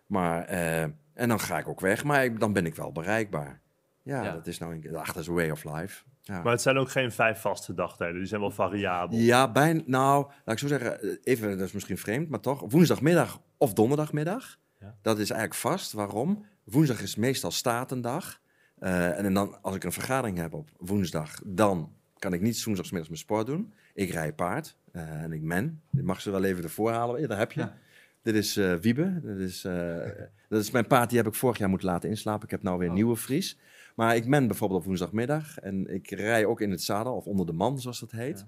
Maar, 0.07 0.45
eh, 0.45 0.83
en 1.13 1.29
dan 1.29 1.41
ga 1.41 1.59
ik 1.59 1.69
ook 1.69 1.81
weg, 1.81 2.05
maar 2.05 2.25
ik- 2.25 2.41
dan 2.41 2.53
ben 2.53 2.67
ik 2.67 2.75
wel 2.75 2.93
bereikbaar. 2.93 3.61
Ja, 4.03 4.23
Ja. 4.25 4.33
dat 4.33 4.47
is 4.47 4.59
nou 4.59 4.75
een, 4.75 4.97
ach, 4.97 5.13
dat 5.13 5.23
is 5.23 5.29
way 5.29 5.51
of 5.51 5.65
life. 5.65 6.05
Ja. 6.27 6.43
Maar 6.43 6.53
het 6.53 6.63
zijn 6.63 6.77
ook 6.77 6.91
geen 6.91 7.13
vijf 7.13 7.41
vaste 7.41 7.75
dagdelen. 7.75 8.15
Die 8.15 8.27
zijn 8.27 8.41
wel 8.41 8.51
variabel. 8.51 9.19
Ja, 9.19 9.53
bijna. 9.53 9.83
Nou, 9.87 10.27
laat 10.45 10.55
ik 10.55 10.59
zo 10.59 10.67
zeggen, 10.67 11.03
eh, 11.03 11.17
even, 11.23 11.59
dat 11.59 11.67
is 11.67 11.73
misschien 11.73 11.99
vreemd, 11.99 12.29
maar 12.29 12.41
toch. 12.41 12.65
Woensdagmiddag 12.69 13.41
of 13.59 13.73
donderdagmiddag. 13.73 14.59
Ja. 14.81 14.95
Dat 15.03 15.19
is 15.19 15.31
eigenlijk 15.31 15.61
vast. 15.61 15.93
Waarom? 15.93 16.45
Woensdag 16.65 17.03
is 17.03 17.17
meestal 17.17 17.51
statendag. 17.51 18.41
Eh, 18.79 19.19
en 19.19 19.35
dan, 19.35 19.63
als 19.63 19.75
ik 19.77 19.85
een 19.85 19.93
vergadering 19.93 20.39
heb 20.39 20.53
op 20.55 20.69
woensdag, 20.79 21.41
dan 21.45 21.93
kan 22.19 22.33
ik 22.33 22.41
niet 22.41 22.65
woensdagsmiddags 22.65 23.09
mijn 23.11 23.21
sport 23.23 23.47
doen. 23.47 23.75
Ik 23.95 24.11
rij 24.11 24.33
paard 24.33 24.77
eh, 24.93 25.23
en 25.23 25.33
ik 25.33 25.43
men. 25.43 25.83
Ik 25.93 26.03
mag 26.03 26.21
ze 26.21 26.31
wel 26.31 26.45
even 26.45 26.63
ervoor 26.63 26.91
halen. 26.91 27.21
Ja, 27.21 27.27
daar 27.27 27.39
heb 27.39 27.53
je. 27.53 27.61
Ja. 27.61 27.77
Dit 28.23 28.35
is 28.35 28.57
eh, 28.57 28.75
Wiebe. 28.75 29.21
Dat 29.23 29.37
is, 29.37 29.65
eh, 29.65 29.97
dat 30.49 30.61
is 30.61 30.71
mijn 30.71 30.87
paard, 30.87 31.09
die 31.09 31.19
heb 31.19 31.27
ik 31.27 31.35
vorig 31.35 31.59
jaar 31.59 31.69
moeten 31.69 31.89
laten 31.89 32.09
inslapen. 32.09 32.45
Ik 32.45 32.51
heb 32.51 32.63
nou 32.63 32.77
weer 32.79 32.85
een 32.87 32.93
Oh. 32.93 32.97
nieuwe 32.97 33.17
Fries. 33.17 33.59
Maar 33.95 34.17
ik 34.17 34.27
men 34.27 34.47
bijvoorbeeld 34.47 34.81
op 34.81 34.87
woensdagmiddag. 34.87 35.59
En 35.59 35.95
ik 35.95 36.11
rij 36.11 36.45
ook 36.45 36.61
in 36.61 36.71
het 36.71 36.83
zadel, 36.83 37.15
of 37.15 37.25
onder 37.25 37.47
de 37.47 37.53
man, 37.53 37.81
zoals 37.81 38.01
dat 38.01 38.11
heet. 38.11 38.39
Ja. 38.39 38.47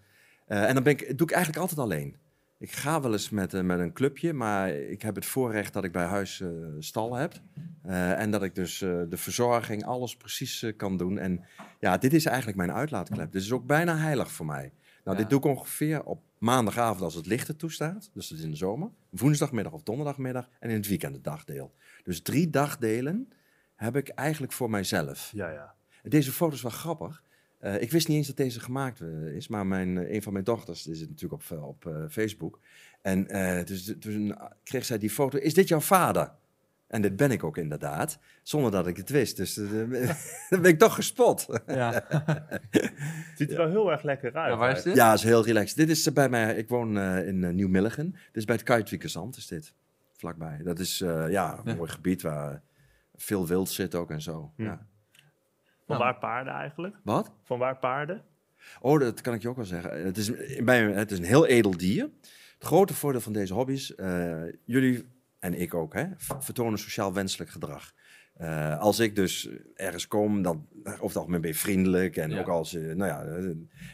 Eh, 0.62 0.68
en 0.68 0.74
dan 0.74 0.82
ben 0.82 0.92
ik, 0.92 1.18
doe 1.18 1.26
ik 1.26 1.32
eigenlijk 1.34 1.62
altijd 1.62 1.80
alleen. 1.80 2.16
Ik 2.58 2.72
ga 2.72 3.00
wel 3.00 3.12
eens 3.12 3.30
met, 3.30 3.54
eh, 3.54 3.62
met 3.62 3.78
een 3.78 3.92
clubje, 3.92 4.32
maar 4.32 4.70
ik 4.70 5.02
heb 5.02 5.14
het 5.14 5.26
voorrecht 5.26 5.72
dat 5.72 5.84
ik 5.84 5.92
bij 5.92 6.04
huis 6.04 6.40
eh, 6.40 6.48
stal 6.78 7.14
heb. 7.14 7.34
En 7.82 8.30
dat 8.30 8.42
ik 8.42 8.54
dus 8.54 8.78
de 8.78 9.06
verzorging, 9.16 9.84
alles 9.84 10.16
precies 10.16 10.72
kan 10.76 10.96
doen. 10.96 11.18
En 11.18 11.44
ja, 11.80 11.98
dit 11.98 12.12
is 12.12 12.24
eigenlijk 12.24 12.56
mijn 12.56 12.72
uitlaatklep. 12.72 13.32
Dit 13.32 13.42
is 13.42 13.52
ook 13.52 13.66
bijna 13.66 13.96
heilig 13.96 14.30
voor 14.32 14.46
mij. 14.46 14.72
Nou, 15.04 15.16
Ja. 15.16 15.22
dit 15.22 15.30
doe 15.30 15.38
ik 15.38 15.44
ongeveer 15.44 16.04
op 16.04 16.22
maandagavond 16.38 17.02
als 17.02 17.14
het 17.14 17.26
licht 17.26 17.48
er 17.48 17.56
toestaat. 17.56 18.10
Dus 18.12 18.28
dat 18.28 18.38
is 18.38 18.44
in 18.44 18.50
de 18.50 18.56
zomer. 18.56 18.90
Woensdagmiddag 19.10 19.72
of 19.72 19.82
donderdagmiddag. 19.82 20.48
En 20.60 20.70
in 20.70 20.76
het 20.76 20.88
weekend 20.88 21.14
het 21.14 21.24
dagdeel. 21.24 21.74
Dus 22.04 22.22
drie 22.22 22.50
dagdelen 22.50 23.28
heb 23.76 23.96
ik 23.96 24.08
eigenlijk 24.08 24.52
voor 24.52 24.70
mijzelf. 24.70 25.30
Ja, 25.34 25.50
ja. 25.50 25.74
Deze 26.02 26.32
foto 26.32 26.54
is 26.54 26.62
wel 26.62 26.70
grappig. 26.70 27.22
Eh, 27.58 27.80
ik 27.80 27.90
wist 27.90 28.08
niet 28.08 28.16
eens 28.16 28.26
dat 28.26 28.36
deze 28.36 28.60
gemaakt 28.60 29.00
eh, 29.00 29.26
is, 29.34 29.48
maar 29.48 29.66
mijn, 29.66 29.98
eh, 29.98 30.14
een 30.14 30.22
van 30.22 30.32
mijn 30.32 30.44
dochters 30.44 30.82
die 30.82 30.94
zit 30.94 31.08
natuurlijk 31.08 31.42
op, 31.50 31.62
op 31.62 31.86
eh, 31.86 32.04
Facebook. 32.10 32.58
En 33.02 33.28
eh, 33.28 33.64
dus, 33.64 33.94
toen 34.00 34.38
kreeg 34.64 34.84
zij 34.84 34.98
die 34.98 35.10
foto. 35.10 35.38
Is 35.38 35.54
dit 35.54 35.68
jouw 35.68 35.80
vader? 35.80 36.32
En 36.86 37.02
dit 37.02 37.16
ben 37.16 37.30
ik 37.30 37.44
ook 37.44 37.56
inderdaad, 37.56 38.18
zonder 38.42 38.70
dat 38.70 38.86
ik 38.86 38.96
het 38.96 39.08
wist. 39.10 39.36
Dus 39.36 39.54
dan 40.50 40.60
ben 40.62 40.64
ik 40.64 40.78
toch 40.78 40.94
gespot. 40.94 41.46
Ja. 41.66 42.04
Het 42.08 42.62
ziet 43.38 43.50
er 43.50 43.56
wel 43.56 43.68
heel 43.68 43.90
erg 43.90 44.02
lekker 44.02 44.34
uit. 44.34 44.52
Ja, 44.52 44.58
waar 44.58 44.76
is 44.76 44.82
dit? 44.82 44.94
Ja, 44.96 45.12
is 45.12 45.22
heel 45.22 45.44
relaxed. 45.44 45.76
Dit 45.76 45.88
is 45.90 46.12
bij 46.12 46.28
mij, 46.28 46.54
ik 46.56 46.68
woon 46.68 46.98
eh, 46.98 47.26
in 47.26 47.42
uh, 47.42 47.50
Nieuw-Milligen. 47.50 48.10
Dit 48.10 48.36
is 48.36 48.44
bij 48.44 48.54
het 48.54 48.64
Kuitwiekerzand, 48.64 49.36
is 49.36 49.46
dit. 49.46 49.72
Vlakbij. 50.16 50.60
Dat 50.62 50.78
is 50.78 51.00
eh, 51.00 51.08
ja, 51.30 51.58
een 51.58 51.70
Ja. 51.70 51.74
mooi 51.74 51.90
gebied 51.90 52.22
waar 52.22 52.62
veel 53.16 53.46
wild 53.46 53.68
zit 53.68 53.94
ook 53.94 54.10
en 54.10 54.22
zo. 54.22 54.52
Hm. 54.56 54.62
Ja. 54.62 54.86
Van 55.86 55.96
Nou. 55.96 56.00
waar 56.10 56.18
paarden 56.18 56.52
eigenlijk? 56.52 56.96
Wat? 57.02 57.32
Van 57.42 57.58
waar 57.58 57.78
paarden? 57.78 58.24
Oh, 58.80 59.00
dat 59.00 59.20
kan 59.20 59.34
ik 59.34 59.42
je 59.42 59.48
ook 59.48 59.56
wel 59.56 59.64
zeggen. 59.64 60.04
Het 60.04 60.16
is, 60.16 60.32
bij, 60.64 60.82
het 60.82 61.10
is 61.10 61.18
een 61.18 61.24
heel 61.24 61.46
edel 61.46 61.76
dier. 61.76 62.10
Het 62.54 62.64
grote 62.64 62.94
voordeel 62.94 63.20
van 63.20 63.32
deze 63.32 63.54
hobby's, 63.54 63.94
eh, 63.94 64.42
jullie 64.64 65.08
en 65.38 65.60
ik 65.60 65.74
ook, 65.74 65.94
hè, 65.94 66.06
vertonen 66.16 66.78
sociaal 66.78 67.12
wenselijk 67.12 67.50
gedrag. 67.50 67.92
Eh, 68.36 68.78
als 68.78 68.98
ik 68.98 69.16
dus 69.16 69.48
ergens 69.74 70.08
kom, 70.08 70.42
dan 70.42 70.66
over 70.84 71.02
het 71.06 71.16
algemeen 71.16 71.40
ben 71.40 71.50
je 71.50 71.56
vriendelijk. 71.56 72.16
En 72.16 72.30
Ja. 72.30 72.40
ook 72.40 72.48
als 72.48 72.70
je, 72.70 72.78
nou 72.78 73.10
ja, 73.10 73.24
eh, 73.24 73.44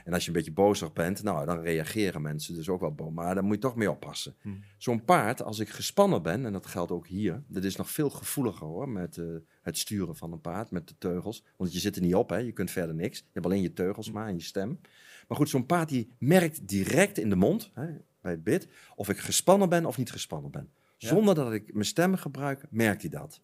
en 0.05 0.13
als 0.13 0.23
je 0.23 0.29
een 0.29 0.37
beetje 0.37 0.53
bozig 0.53 0.93
bent, 0.93 1.23
nou, 1.23 1.47
dan 1.47 1.61
reageren 1.61 2.23
mensen 2.23 2.55
dus 2.55 2.69
ook 2.69 2.81
wel 2.81 2.95
boos. 2.95 3.13
Maar 3.13 3.35
daar 3.35 3.45
moet 3.45 3.55
je 3.55 3.61
toch 3.61 3.77
mee 3.77 3.91
oppassen. 3.91 4.35
Hm. 4.41 4.49
Zo'n 4.79 5.05
paard, 5.05 5.43
als 5.43 5.59
ik 5.59 5.69
gespannen 5.69 6.23
ben, 6.23 6.47
en 6.47 6.53
dat 6.53 6.67
geldt 6.67 6.91
ook 6.91 7.07
hier, 7.07 7.43
dat 7.47 7.65
is 7.65 7.77
nog 7.77 7.91
veel 7.91 8.11
gevoeliger 8.11 8.67
hoor, 8.67 8.89
met 8.89 9.17
eh, 9.19 9.25
het 9.63 9.79
sturen 9.79 10.17
van 10.17 10.33
een 10.33 10.41
paard, 10.41 10.71
met 10.71 10.89
de 10.89 10.95
teugels. 10.99 11.45
Want 11.57 11.73
je 11.73 11.79
zit 11.79 11.97
er 11.97 12.03
niet 12.03 12.15
op, 12.15 12.31
hè, 12.31 12.37
je 12.37 12.53
kunt 12.53 12.71
verder 12.71 12.95
niks. 12.95 13.19
Je 13.19 13.25
hebt 13.33 13.47
alleen 13.47 13.63
je 13.63 13.73
teugels 13.73 14.11
maar 14.11 14.27
en 14.27 14.35
je 14.35 14.43
stem. 14.43 14.81
Maar 15.29 15.37
goed, 15.37 15.49
zo'n 15.49 15.67
paard 15.67 15.89
die 15.89 16.13
merkt 16.19 16.69
direct 16.69 17.19
in 17.19 17.29
de 17.29 17.37
mond, 17.37 17.71
hè, 17.75 17.87
bij 18.21 18.33
het 18.33 18.45
bit, 18.45 18.69
of 18.95 19.09
ik 19.09 19.19
gespannen 19.19 19.69
ben 19.69 19.87
of 19.87 19.97
niet 19.99 20.11
gespannen 20.11 20.51
ben. 20.51 20.71
Zonder 20.97 21.35
dat 21.35 21.53
ik 21.53 21.73
mijn 21.73 21.85
stem 21.85 22.17
gebruik, 22.17 22.65
merkt 22.71 23.01
hij 23.03 23.11
dat. 23.11 23.41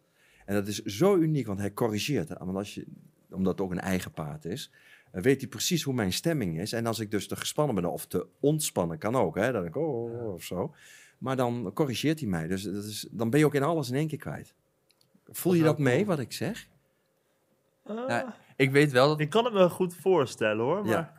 En 0.49 0.55
dat 0.55 0.67
is 0.67 0.83
zo 0.83 1.17
uniek, 1.17 1.47
want 1.47 1.59
hij 1.59 1.73
corrigeert. 1.73 2.29
Want 2.29 2.57
als 2.57 2.75
je, 2.75 2.87
omdat 3.31 3.53
het 3.53 3.61
ook 3.61 3.71
een 3.71 3.81
eigen 3.81 4.11
paard 4.11 4.45
is, 4.45 4.71
eh, 5.11 5.23
weet 5.23 5.41
hij 5.41 5.49
precies 5.49 5.83
hoe 5.83 5.95
mijn 5.95 6.13
stemming 6.13 6.61
is. 6.61 6.73
En 6.73 6.87
als 6.87 6.99
ik 6.99 7.11
dus 7.11 7.29
te 7.29 7.37
gespannen 7.37 7.75
ben 7.75 7.93
of 7.93 8.07
te 8.07 8.27
ontspannen, 8.41 8.99
kan 8.99 9.17
ook. 9.17 9.37
Hè? 9.37 9.53
Dan 9.53 9.63
denk 9.63 9.75
ik, 9.75 9.83
oh, 9.83 10.05
oh, 10.05 10.23
oh, 10.23 10.33
of 10.33 10.43
zo. 10.43 10.75
Maar 11.19 11.37
dan 11.37 11.71
corrigeert 11.75 12.21
hij 12.21 12.29
mij. 12.29 12.47
Dus 12.47 12.63
dat 12.63 12.85
is, 12.85 13.09
dan 13.11 13.31
ben 13.31 13.39
je 13.39 13.47
ook 13.47 13.55
in 13.55 13.63
alles 13.63 13.89
in 13.89 13.95
één 13.97 14.09
keer 14.09 14.19
kwijt. 14.19 14.55
Voel 15.27 15.55
je 15.55 15.63
Dat 15.63 15.79
mee, 15.79 15.95
cool. 15.97 16.07
wat 16.07 16.19
ik 16.19 16.33
zeg? 16.33 16.69
Ja, 17.87 18.37
ik 18.57 18.71
weet 18.71 18.93
wel 18.93 19.09
dat... 19.09 19.21
Ik 19.21 19.31
kan 19.31 19.45
het 19.45 19.55
me 19.55 19.69
goed 19.69 19.95
voorstellen 19.95 20.65
hoor, 20.65 20.83
maar 20.83 20.91
Ja. 20.91 21.18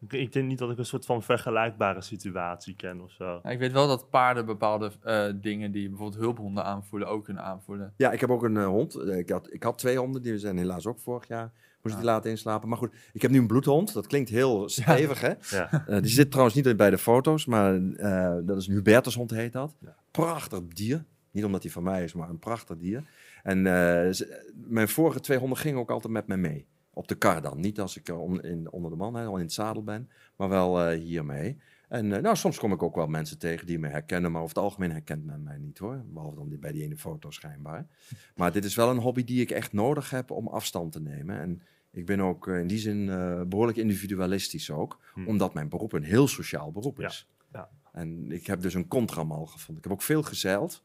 Ik, 0.00 0.12
ik 0.12 0.32
denk 0.32 0.46
niet 0.46 0.58
dat 0.58 0.70
ik 0.70 0.78
een 0.78 0.84
soort 0.86 1.06
van 1.06 1.22
vergelijkbare 1.22 2.00
situatie 2.02 2.74
ken 2.76 3.00
of 3.00 3.10
zo. 3.10 3.40
Ja, 3.42 3.50
ik 3.50 3.58
weet 3.58 3.72
wel 3.72 3.86
dat 3.86 4.10
paarden 4.10 4.46
bepaalde 4.46 4.90
eh, 5.02 5.26
dingen 5.34 5.72
die 5.72 5.88
bijvoorbeeld 5.88 6.22
hulphonden 6.22 6.64
aanvoelen 6.64 7.08
ook 7.08 7.24
kunnen 7.24 7.42
aanvoelen. 7.44 7.92
Ja, 7.96 8.12
ik 8.12 8.20
heb 8.20 8.30
ook 8.30 8.42
een 8.42 8.56
eh, 8.56 8.66
hond. 8.66 8.94
Eh, 8.94 9.18
Ik 9.18 9.30
had, 9.30 9.52
ik 9.52 9.62
had 9.62 9.78
twee 9.78 9.98
honden, 9.98 10.22
die 10.22 10.38
zijn 10.38 10.56
helaas 10.58 10.86
ook 10.86 10.98
vorig 10.98 11.28
jaar. 11.28 11.52
Moest 11.82 11.94
ik 11.94 12.00
die 12.00 12.10
laten 12.10 12.30
inslapen. 12.30 12.68
Maar 12.68 12.78
goed, 12.78 12.94
ik 13.12 13.22
heb 13.22 13.30
nu 13.30 13.38
een 13.38 13.46
bloedhond. 13.46 13.92
Dat 13.92 14.06
klinkt 14.06 14.28
heel 14.30 14.68
stevig, 14.68 15.20
hè? 15.20 15.32
Ja. 15.56 15.86
Eh, 15.86 16.00
die 16.00 16.10
zit 16.10 16.30
trouwens 16.30 16.56
niet 16.56 16.76
bij 16.76 16.90
de 16.90 16.98
foto's, 16.98 17.46
maar 17.46 17.74
eh, 17.96 18.36
dat 18.42 18.56
is 18.56 18.66
een 18.66 18.74
Hubertushond 18.74 19.30
heet 19.30 19.52
dat. 19.52 19.76
Ja. 19.80 19.96
Prachtig 20.10 20.60
dier. 20.66 21.04
Niet 21.30 21.44
omdat 21.44 21.62
hij 21.62 21.72
van 21.72 21.82
mij 21.82 22.04
is, 22.04 22.12
maar 22.12 22.28
een 22.28 22.38
prachtig 22.38 22.76
dier. 22.76 23.04
En 23.42 23.66
eh, 23.66 24.10
mijn 24.54 24.88
vorige 24.88 25.20
twee 25.20 25.38
honden 25.38 25.58
gingen 25.58 25.78
ook 25.78 25.90
altijd 25.90 26.12
met 26.12 26.26
me 26.26 26.36
mee. 26.36 26.66
Op 26.92 27.08
de 27.08 27.14
kar 27.14 27.42
dan. 27.42 27.60
Niet 27.60 27.80
als 27.80 27.96
ik 27.96 28.08
eh, 28.08 28.20
on- 28.20 28.42
in, 28.42 28.70
onder 28.72 28.90
de 28.90 28.96
man, 28.96 29.14
hè, 29.14 29.24
al 29.24 29.36
in 29.36 29.42
het 29.42 29.52
zadel 29.52 29.82
ben, 29.84 30.10
maar 30.36 30.48
wel 30.48 30.80
eh, 30.82 30.98
hiermee. 30.98 31.56
En 31.88 32.12
eh, 32.12 32.22
nou, 32.22 32.36
soms 32.36 32.58
kom 32.58 32.72
ik 32.72 32.82
ook 32.82 32.94
wel 32.94 33.06
mensen 33.06 33.38
tegen 33.38 33.66
die 33.66 33.78
me 33.78 33.88
herkennen, 33.88 34.32
maar 34.32 34.42
over 34.42 34.54
het 34.54 34.64
algemeen 34.64 34.90
herkent 34.90 35.24
men 35.24 35.42
mij 35.42 35.58
niet 35.58 35.78
hoor. 35.78 36.02
Behalve 36.06 36.36
dan 36.36 36.48
die, 36.48 36.58
bij 36.58 36.72
die 36.72 36.82
ene 36.82 36.96
foto 36.96 37.30
schijnbaar. 37.30 37.86
Maar 38.34 38.52
dit 38.52 38.64
is 38.64 38.74
wel 38.74 38.90
een 38.90 38.98
hobby 38.98 39.24
die 39.24 39.40
ik 39.40 39.50
echt 39.50 39.72
nodig 39.72 40.10
heb 40.10 40.30
om 40.30 40.48
afstand 40.48 40.92
te 40.92 41.00
nemen. 41.00 41.40
En 41.40 41.62
ik 41.90 42.06
ben 42.06 42.20
ook 42.20 42.46
in 42.46 42.66
die 42.66 42.78
zin 42.78 43.08
eh, 43.08 43.42
behoorlijk 43.42 43.78
individualistisch 43.78 44.70
ook, 44.70 44.98
Hm. 45.14 45.26
omdat 45.26 45.54
mijn 45.54 45.68
beroep 45.68 45.92
een 45.92 46.02
heel 46.02 46.28
sociaal 46.28 46.72
beroep 46.72 46.98
Ja, 46.98 47.06
is. 47.06 47.28
ja. 47.52 47.68
En 47.92 48.32
ik 48.32 48.46
heb 48.46 48.60
dus 48.60 48.74
een 48.74 48.88
contramal 48.88 49.46
gevonden. 49.46 49.76
Ik 49.76 49.82
heb 49.90 49.92
ook 49.92 50.02
veel 50.02 50.22
gezeild. 50.22 50.82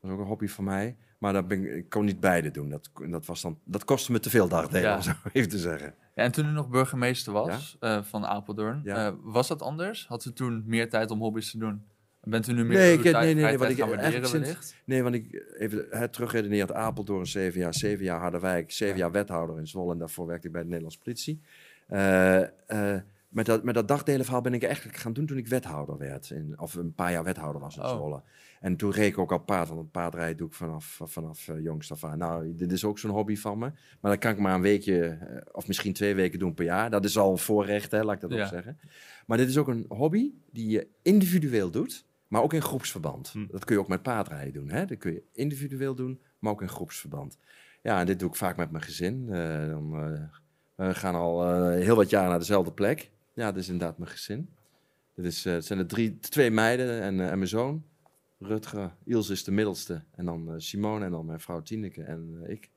Dat 0.00 0.10
is 0.10 0.16
ook 0.16 0.22
een 0.22 0.26
hobby 0.26 0.46
van 0.46 0.64
mij. 0.64 0.96
Maar 1.20 1.32
dat 1.32 1.48
ben 1.48 1.76
ik, 1.76 1.88
kon 1.90 2.04
niet 2.04 2.20
beide 2.20 2.50
doen. 2.50 2.68
Dat, 2.68 2.90
dat, 3.10 3.26
was 3.26 3.40
dan, 3.42 3.58
dat 3.64 3.84
kostte 3.84 4.12
me 4.12 4.20
te 4.20 4.30
veel 4.30 4.48
dagdelen, 4.48 4.82
Ja. 4.90 4.96
om 4.96 5.02
zo 5.02 5.12
even 5.32 5.48
te 5.50 5.58
zeggen. 5.58 5.94
Ja, 6.14 6.22
en 6.22 6.32
toen 6.32 6.46
u 6.46 6.50
nog 6.50 6.68
burgemeester 6.68 7.32
was 7.32 7.76
eh, 7.80 8.02
van 8.02 8.26
Apeldoorn, 8.26 8.80
Ja. 8.84 9.06
eh, 9.06 9.12
was 9.22 9.48
dat 9.48 9.62
anders? 9.62 10.06
Had 10.06 10.24
u 10.24 10.32
toen 10.32 10.62
meer 10.66 10.88
tijd 10.90 11.10
om 11.10 11.18
hobby's 11.20 11.50
te 11.50 11.58
doen? 11.58 11.82
Bent 12.22 12.48
u 12.48 12.52
nu 12.52 12.64
meer 12.64 12.78
Nee, 12.78 12.92
ik- 12.92 13.02
nee, 13.02 13.12
tijd- 13.12 13.24
nee, 13.24 13.34
nee, 13.34 13.56
tijd 13.58 13.70
ik 13.70 13.78
waarderen 13.84 14.12
sinds- 14.12 14.30
wellicht? 14.48 14.76
Nee, 14.84 15.02
want 15.02 15.14
ik 15.14 15.44
even 15.58 15.86
het 15.90 16.12
terugredeneerd 16.12 16.72
Apeldoorn, 16.72 17.26
zeven 17.26 17.60
jaar, 17.60 17.74
zeven 17.74 18.04
jaar 18.04 18.20
Harderwijk, 18.20 18.70
zeven 18.72 18.96
jaar 18.98 19.10
wethouder 19.10 19.58
in 19.58 19.66
Zwolle 19.66 19.92
en 19.92 19.98
daarvoor 19.98 20.26
werkte 20.26 20.46
ik 20.46 20.52
bij 20.52 20.60
de 20.62 20.66
Nederlandse 20.68 20.98
politie. 21.02 21.40
Eh, 21.86 22.40
eh, 22.42 23.00
met, 23.28 23.46
dat, 23.46 23.64
met 23.64 23.74
dat 23.74 23.88
dagdelenverhaal 23.88 24.40
ben 24.42 24.54
ik 24.54 24.62
eigenlijk 24.62 24.96
gaan 24.96 25.12
doen 25.12 25.26
toen 25.26 25.36
ik 25.36 25.46
wethouder 25.48 25.98
werd, 25.98 26.30
in, 26.30 26.54
of 26.60 26.74
een 26.74 26.94
paar 26.94 27.12
jaar 27.12 27.24
wethouder 27.24 27.60
was 27.60 27.76
in 27.76 27.82
Oh. 27.82 27.88
En 28.60 28.76
toen 28.76 28.90
reed 28.90 29.08
ik 29.08 29.18
ook 29.18 29.32
al 29.32 29.38
paard, 29.38 29.68
want 29.68 29.90
paardrijden 29.90 30.36
doe 30.36 30.46
ik 30.48 30.54
vanaf, 30.54 31.00
vanaf 31.04 31.48
uh, 31.48 31.62
jongst 31.62 31.90
af 31.90 32.04
aan. 32.04 32.18
Nou, 32.18 32.54
dit 32.54 32.72
is 32.72 32.84
ook 32.84 32.98
zo'n 32.98 33.10
hobby 33.10 33.36
van 33.36 33.58
me, 33.58 33.72
maar 34.00 34.10
dat 34.10 34.20
kan 34.20 34.30
ik 34.32 34.38
maar 34.38 34.54
een 34.54 34.60
weekje 34.60 35.04
eh, 35.08 35.36
of 35.52 35.66
misschien 35.66 35.92
twee 35.92 36.14
weken 36.14 36.38
doen 36.38 36.54
per 36.54 36.64
jaar. 36.64 36.90
Dat 36.90 37.04
is 37.04 37.18
al 37.18 37.30
een 37.30 37.38
voorrecht, 37.38 37.90
hè, 37.90 38.02
laat 38.04 38.14
ik 38.14 38.20
dat 38.20 38.30
Ja. 38.32 38.42
ook 38.42 38.48
zeggen. 38.48 38.78
Maar 39.26 39.36
dit 39.38 39.48
is 39.48 39.58
ook 39.58 39.68
een 39.68 39.84
hobby 39.88 40.32
die 40.50 40.68
je 40.70 40.86
individueel 41.02 41.70
doet, 41.70 42.04
maar 42.28 42.42
ook 42.42 42.52
in 42.52 42.62
groepsverband. 42.62 43.28
Hm. 43.28 43.46
Dat 43.50 43.64
kun 43.64 43.74
je 43.74 43.80
ook 43.80 43.88
met 43.88 44.02
paardrijden 44.02 44.52
doen. 44.52 44.68
Hè? 44.70 44.84
Dat 44.84 44.98
kun 44.98 45.12
je 45.12 45.22
individueel 45.32 45.94
doen, 45.94 46.20
maar 46.38 46.52
ook 46.52 46.62
in 46.62 46.68
groepsverband. 46.68 47.38
Ja, 47.82 48.00
en 48.00 48.06
dit 48.06 48.18
doe 48.18 48.28
ik 48.28 48.34
vaak 48.36 48.56
met 48.56 48.70
mijn 48.70 48.84
gezin. 48.84 49.26
Eh, 49.30 49.66
dan, 49.68 49.90
we 50.74 50.94
gaan 50.94 51.14
al 51.14 51.68
heel 51.70 51.96
wat 51.96 52.10
jaar 52.10 52.28
naar 52.28 52.38
dezelfde 52.38 52.72
plek. 52.72 53.10
Ja, 53.34 53.52
dat 53.52 53.56
is 53.62 53.68
inderdaad 53.68 53.98
mijn 53.98 54.10
gezin. 54.10 54.48
Dit 55.14 55.24
is, 55.24 55.44
het 55.44 55.64
zijn 55.64 55.78
er 55.78 55.86
drie, 55.86 56.18
twee 56.18 56.50
meiden 56.50 57.00
en, 57.00 57.20
en 57.20 57.38
mijn 57.38 57.48
zoon. 57.48 57.84
Rutger, 58.40 58.94
Ilse 59.04 59.32
is 59.32 59.44
de 59.44 59.50
middelste. 59.50 60.02
En 60.14 60.24
dan 60.24 60.48
eh, 60.48 60.54
Simone 60.58 61.04
en 61.04 61.10
dan 61.10 61.26
mijn 61.26 61.40
vrouw 61.40 61.62
Tineke 61.62 62.02
en 62.02 62.40
eh, 62.42 62.50
ik. 62.50 62.70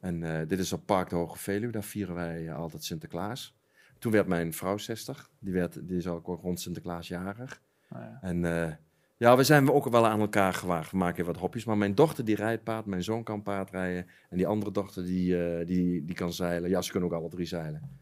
En 0.00 0.22
eh, 0.22 0.48
dit 0.48 0.58
is 0.58 0.72
op 0.72 0.86
Park 0.86 1.08
de 1.08 1.16
Hoge 1.16 1.38
Veluwe. 1.38 1.72
Daar 1.72 1.82
vieren 1.82 2.14
wij 2.14 2.52
altijd 2.52 2.84
Sinterklaas. 2.84 3.56
Toen 3.98 4.12
werd 4.12 4.26
mijn 4.26 4.52
vrouw 4.52 4.78
60. 4.78 5.30
Die, 5.38 5.52
werd, 5.52 5.88
die 5.88 5.96
is 5.96 6.06
ook 6.06 6.26
rond 6.26 6.60
Sinterklaas 6.60 7.08
jarig. 7.08 7.62
Nou 7.88 8.04
ja. 8.04 8.18
En 8.20 8.78
ja, 9.16 9.36
we 9.36 9.44
zijn 9.44 9.70
ook 9.70 9.88
wel 9.88 10.06
aan 10.06 10.20
elkaar 10.20 10.54
gewaagd. 10.54 10.90
We 10.90 10.96
maken 10.96 11.24
wat 11.24 11.36
hopjes. 11.36 11.64
Maar 11.64 11.78
mijn 11.78 11.94
dochter 11.94 12.24
die 12.24 12.36
rijdt 12.36 12.64
paard, 12.64 12.86
mijn 12.86 13.02
zoon 13.02 13.22
kan 13.22 13.42
paardrijden. 13.42 14.06
En 14.30 14.36
die 14.36 14.46
andere 14.46 14.70
dochter 14.70 15.04
die, 15.04 15.64
die, 15.64 16.04
die 16.04 16.14
kan 16.14 16.32
zeilen. 16.32 16.70
Ja, 16.70 16.82
ze 16.82 16.90
kunnen 16.90 17.10
ook 17.10 17.14
alle 17.14 17.28
drie 17.28 17.46
zeilen. 17.46 18.00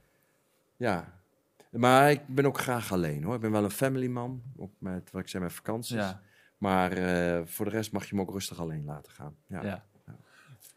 Ja. 0.76 1.21
Maar 1.71 2.11
ik 2.11 2.26
ben 2.26 2.47
ook 2.47 2.59
graag 2.59 2.93
alleen 2.93 3.23
hoor. 3.23 3.35
Ik 3.35 3.40
ben 3.40 3.52
wel 3.52 3.64
een 3.64 3.71
family 3.71 4.09
man. 4.09 4.43
Ook 4.57 4.73
met 4.78 5.11
wat 5.11 5.23
ik 5.23 5.28
zei, 5.28 5.43
met 5.43 5.52
vakanties. 5.52 5.97
Ja, 5.97 6.23
Maar 6.59 6.93
eh, 6.93 7.41
voor 7.45 7.65
de 7.65 7.71
rest 7.71 7.93
mag 7.93 8.03
je 8.03 8.09
hem 8.11 8.21
ook 8.21 8.31
rustig 8.31 8.61
alleen 8.61 8.85
laten 8.85 9.13
gaan. 9.13 9.37
Ja, 9.47 9.63
ja. 9.63 9.85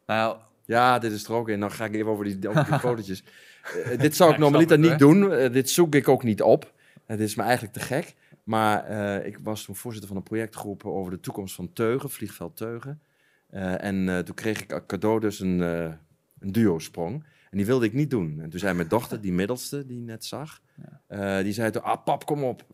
ja. 0.06 0.38
Nou, 0.66 1.00
dit 1.00 1.12
is 1.12 1.24
er 1.24 1.34
ook 1.34 1.50
in. 1.50 1.60
Dan 1.60 1.72
ga 1.72 1.86
ik 1.86 1.94
even 1.94 2.12
over 2.12 2.26
die, 2.26 2.50
over 2.50 2.66
die 2.66 2.80
fotootjes. 2.90 3.24
Eh, 3.64 4.00
dit 4.00 4.16
zou 4.16 4.30
ik 4.32 4.38
Ja, 4.38 4.46
ik 4.46 4.52
normaliter 4.52 4.80
niet 4.80 5.00
doen. 5.00 5.32
Eh, 5.34 5.52
dit 5.52 5.70
zoek 5.70 5.96
ik 5.96 6.08
ook 6.08 6.24
niet 6.24 6.42
op. 6.42 6.74
Het 7.06 7.20
is 7.20 7.36
me 7.36 7.44
eigenlijk 7.44 7.74
te 7.74 7.80
gek. 7.80 8.16
Maar 8.44 8.92
ik 9.26 9.40
was 9.44 9.64
toen 9.64 9.76
voorzitter 9.76 10.10
van 10.10 10.18
een 10.18 10.24
projectgroep 10.24 10.86
over 10.86 11.12
de 11.12 11.20
toekomst 11.20 11.56
van 11.56 11.74
Teugen, 11.74 12.10
vliegveld 12.10 12.58
Teugen. 12.58 13.02
En 13.50 14.26
toen 14.26 14.36
kreeg 14.36 14.62
ik 14.62 14.84
cadeau 14.88 15.20
dus 15.20 15.40
een, 15.40 15.60
een 15.60 16.52
duo-sprong. 16.52 17.24
En 17.50 17.58
die 17.58 17.66
wilde 17.66 17.86
ik 17.86 17.94
niet 17.94 18.10
doen. 18.10 18.40
En 18.42 18.50
toen 18.50 18.60
zei 18.60 18.74
mijn 18.74 18.88
dochter, 18.88 19.22
die 19.22 19.34
middelste, 19.34 19.86
die 19.86 19.98
je 19.98 20.04
net 20.04 20.26
zag, 20.26 20.62
eh, 21.08 21.38
die 21.38 21.54
zei 21.54 21.72
toen, 21.72 21.84
ah 21.84 22.04
pap, 22.04 22.26
kom 22.26 22.44
op, 22.44 22.66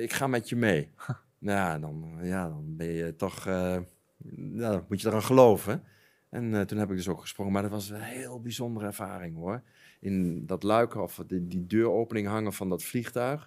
ik 0.00 0.12
ga 0.12 0.26
met 0.26 0.48
je 0.48 0.56
mee. 0.56 0.90
nou, 1.42 1.80
dan, 1.80 2.18
eh, 2.18 2.28
ja, 2.28 2.48
dan 2.48 2.76
ben 2.76 2.86
je 2.86 3.16
toch, 3.16 3.46
eh, 3.46 3.78
ja, 4.52 4.70
dan 4.70 4.84
moet 4.88 5.00
je 5.00 5.08
eraan 5.08 5.22
geloven. 5.22 5.82
En 6.28 6.54
eh, 6.54 6.60
toen 6.60 6.78
heb 6.78 6.90
ik 6.90 6.96
dus 6.96 7.08
ook 7.08 7.20
gesprongen. 7.20 7.52
Maar 7.52 7.62
dat 7.62 7.70
was 7.70 7.90
een 7.90 8.00
heel 8.00 8.40
bijzondere 8.40 8.86
ervaring 8.86 9.36
hoor. 9.36 9.62
In 10.00 10.46
dat 10.46 10.62
luik 10.62 10.94
of 10.94 11.22
die, 11.26 11.46
die 11.46 11.66
deuropening 11.66 12.26
hangen 12.26 12.52
van 12.52 12.68
dat 12.68 12.82
vliegtuig. 12.82 13.42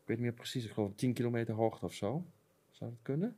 Ik 0.00 0.06
weet 0.06 0.16
niet 0.16 0.26
meer 0.26 0.34
precies, 0.34 0.64
ik 0.64 0.70
geloof 0.70 0.88
op 0.88 0.96
10 0.96 1.12
kilometer 1.12 1.54
hoogte 1.54 1.84
of 1.84 1.94
zo. 1.94 2.24
Zou 2.70 2.90
dat 2.90 3.00
kunnen? 3.02 3.36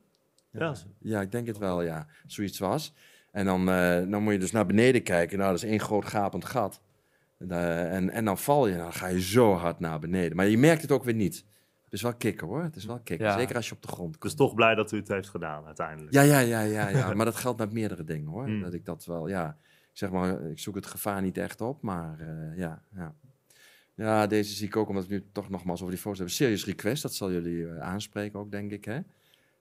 Ja, 0.50 0.74
Ja, 0.98 1.20
ik 1.20 1.32
denk 1.32 1.46
het 1.46 1.58
wel, 1.58 1.82
ja. 1.82 2.06
Zoiets 2.26 2.58
was. 2.58 2.94
En 3.30 3.44
dan, 3.44 3.66
dan 4.10 4.22
moet 4.22 4.32
je 4.32 4.38
dus 4.38 4.50
naar 4.50 4.66
beneden 4.66 5.02
kijken. 5.02 5.38
Nou, 5.38 5.50
dat 5.50 5.62
is 5.62 5.68
één 5.68 5.80
groot 5.80 6.04
gapend 6.04 6.44
gat. 6.44 6.80
En, 7.38 8.10
en 8.10 8.24
dan 8.24 8.38
val 8.38 8.66
je, 8.66 8.76
dan 8.76 8.92
ga 8.92 9.06
je 9.06 9.20
zo 9.20 9.52
hard 9.52 9.80
naar 9.80 9.98
beneden. 9.98 10.36
Maar 10.36 10.48
je 10.48 10.58
merkt 10.58 10.82
het 10.82 10.92
ook 10.92 11.04
weer 11.04 11.14
niet. 11.14 11.44
Het 11.92 12.00
is 12.00 12.06
wel 12.06 12.16
kicken 12.16 12.46
hoor, 12.46 12.62
het 12.62 12.76
is 12.76 12.84
wel 12.84 13.00
kicken. 13.00 13.26
Ja. 13.26 13.38
Zeker 13.38 13.56
als 13.56 13.68
je 13.68 13.74
op 13.74 13.82
de 13.82 13.88
grond 13.88 14.14
ik 14.14 14.22
was 14.22 14.34
komt. 14.34 14.48
toch 14.48 14.56
blij 14.56 14.74
dat 14.74 14.92
u 14.92 14.96
het 14.96 15.08
heeft 15.08 15.28
gedaan 15.28 15.66
uiteindelijk. 15.66 16.14
Ja, 16.14 16.22
ja, 16.22 16.38
ja, 16.38 16.60
ja, 16.60 16.88
ja. 16.88 17.12
maar 17.14 17.24
dat 17.24 17.36
geldt 17.36 17.58
met 17.58 17.72
meerdere 17.72 18.04
dingen 18.04 18.30
hoor. 18.30 18.44
Hmm. 18.44 18.60
Dat 18.60 18.74
ik 18.74 18.84
dat 18.84 19.04
wel, 19.04 19.28
ja. 19.28 19.58
Zeg 19.92 20.10
maar, 20.10 20.50
ik 20.50 20.58
zoek 20.58 20.74
het 20.74 20.86
gevaar 20.86 21.22
niet 21.22 21.38
echt 21.38 21.60
op, 21.60 21.82
maar 21.82 22.20
eh, 22.20 22.58
ja, 22.58 22.82
ja. 22.94 23.14
Ja, 23.94 24.26
deze 24.26 24.54
zie 24.54 24.66
ik 24.66 24.76
ook, 24.76 24.88
omdat 24.88 25.06
we 25.06 25.14
nu 25.14 25.24
toch 25.32 25.48
nogmaals 25.48 25.80
over 25.80 25.92
die 25.92 26.02
foto's 26.02 26.18
hebben. 26.18 26.36
Serious 26.36 26.64
request, 26.64 27.02
dat 27.02 27.14
zal 27.14 27.32
jullie 27.32 27.66
eh, 27.66 27.78
aanspreken 27.78 28.38
ook, 28.38 28.50
denk 28.50 28.70
ik. 28.70 28.84
Hè? 28.84 29.00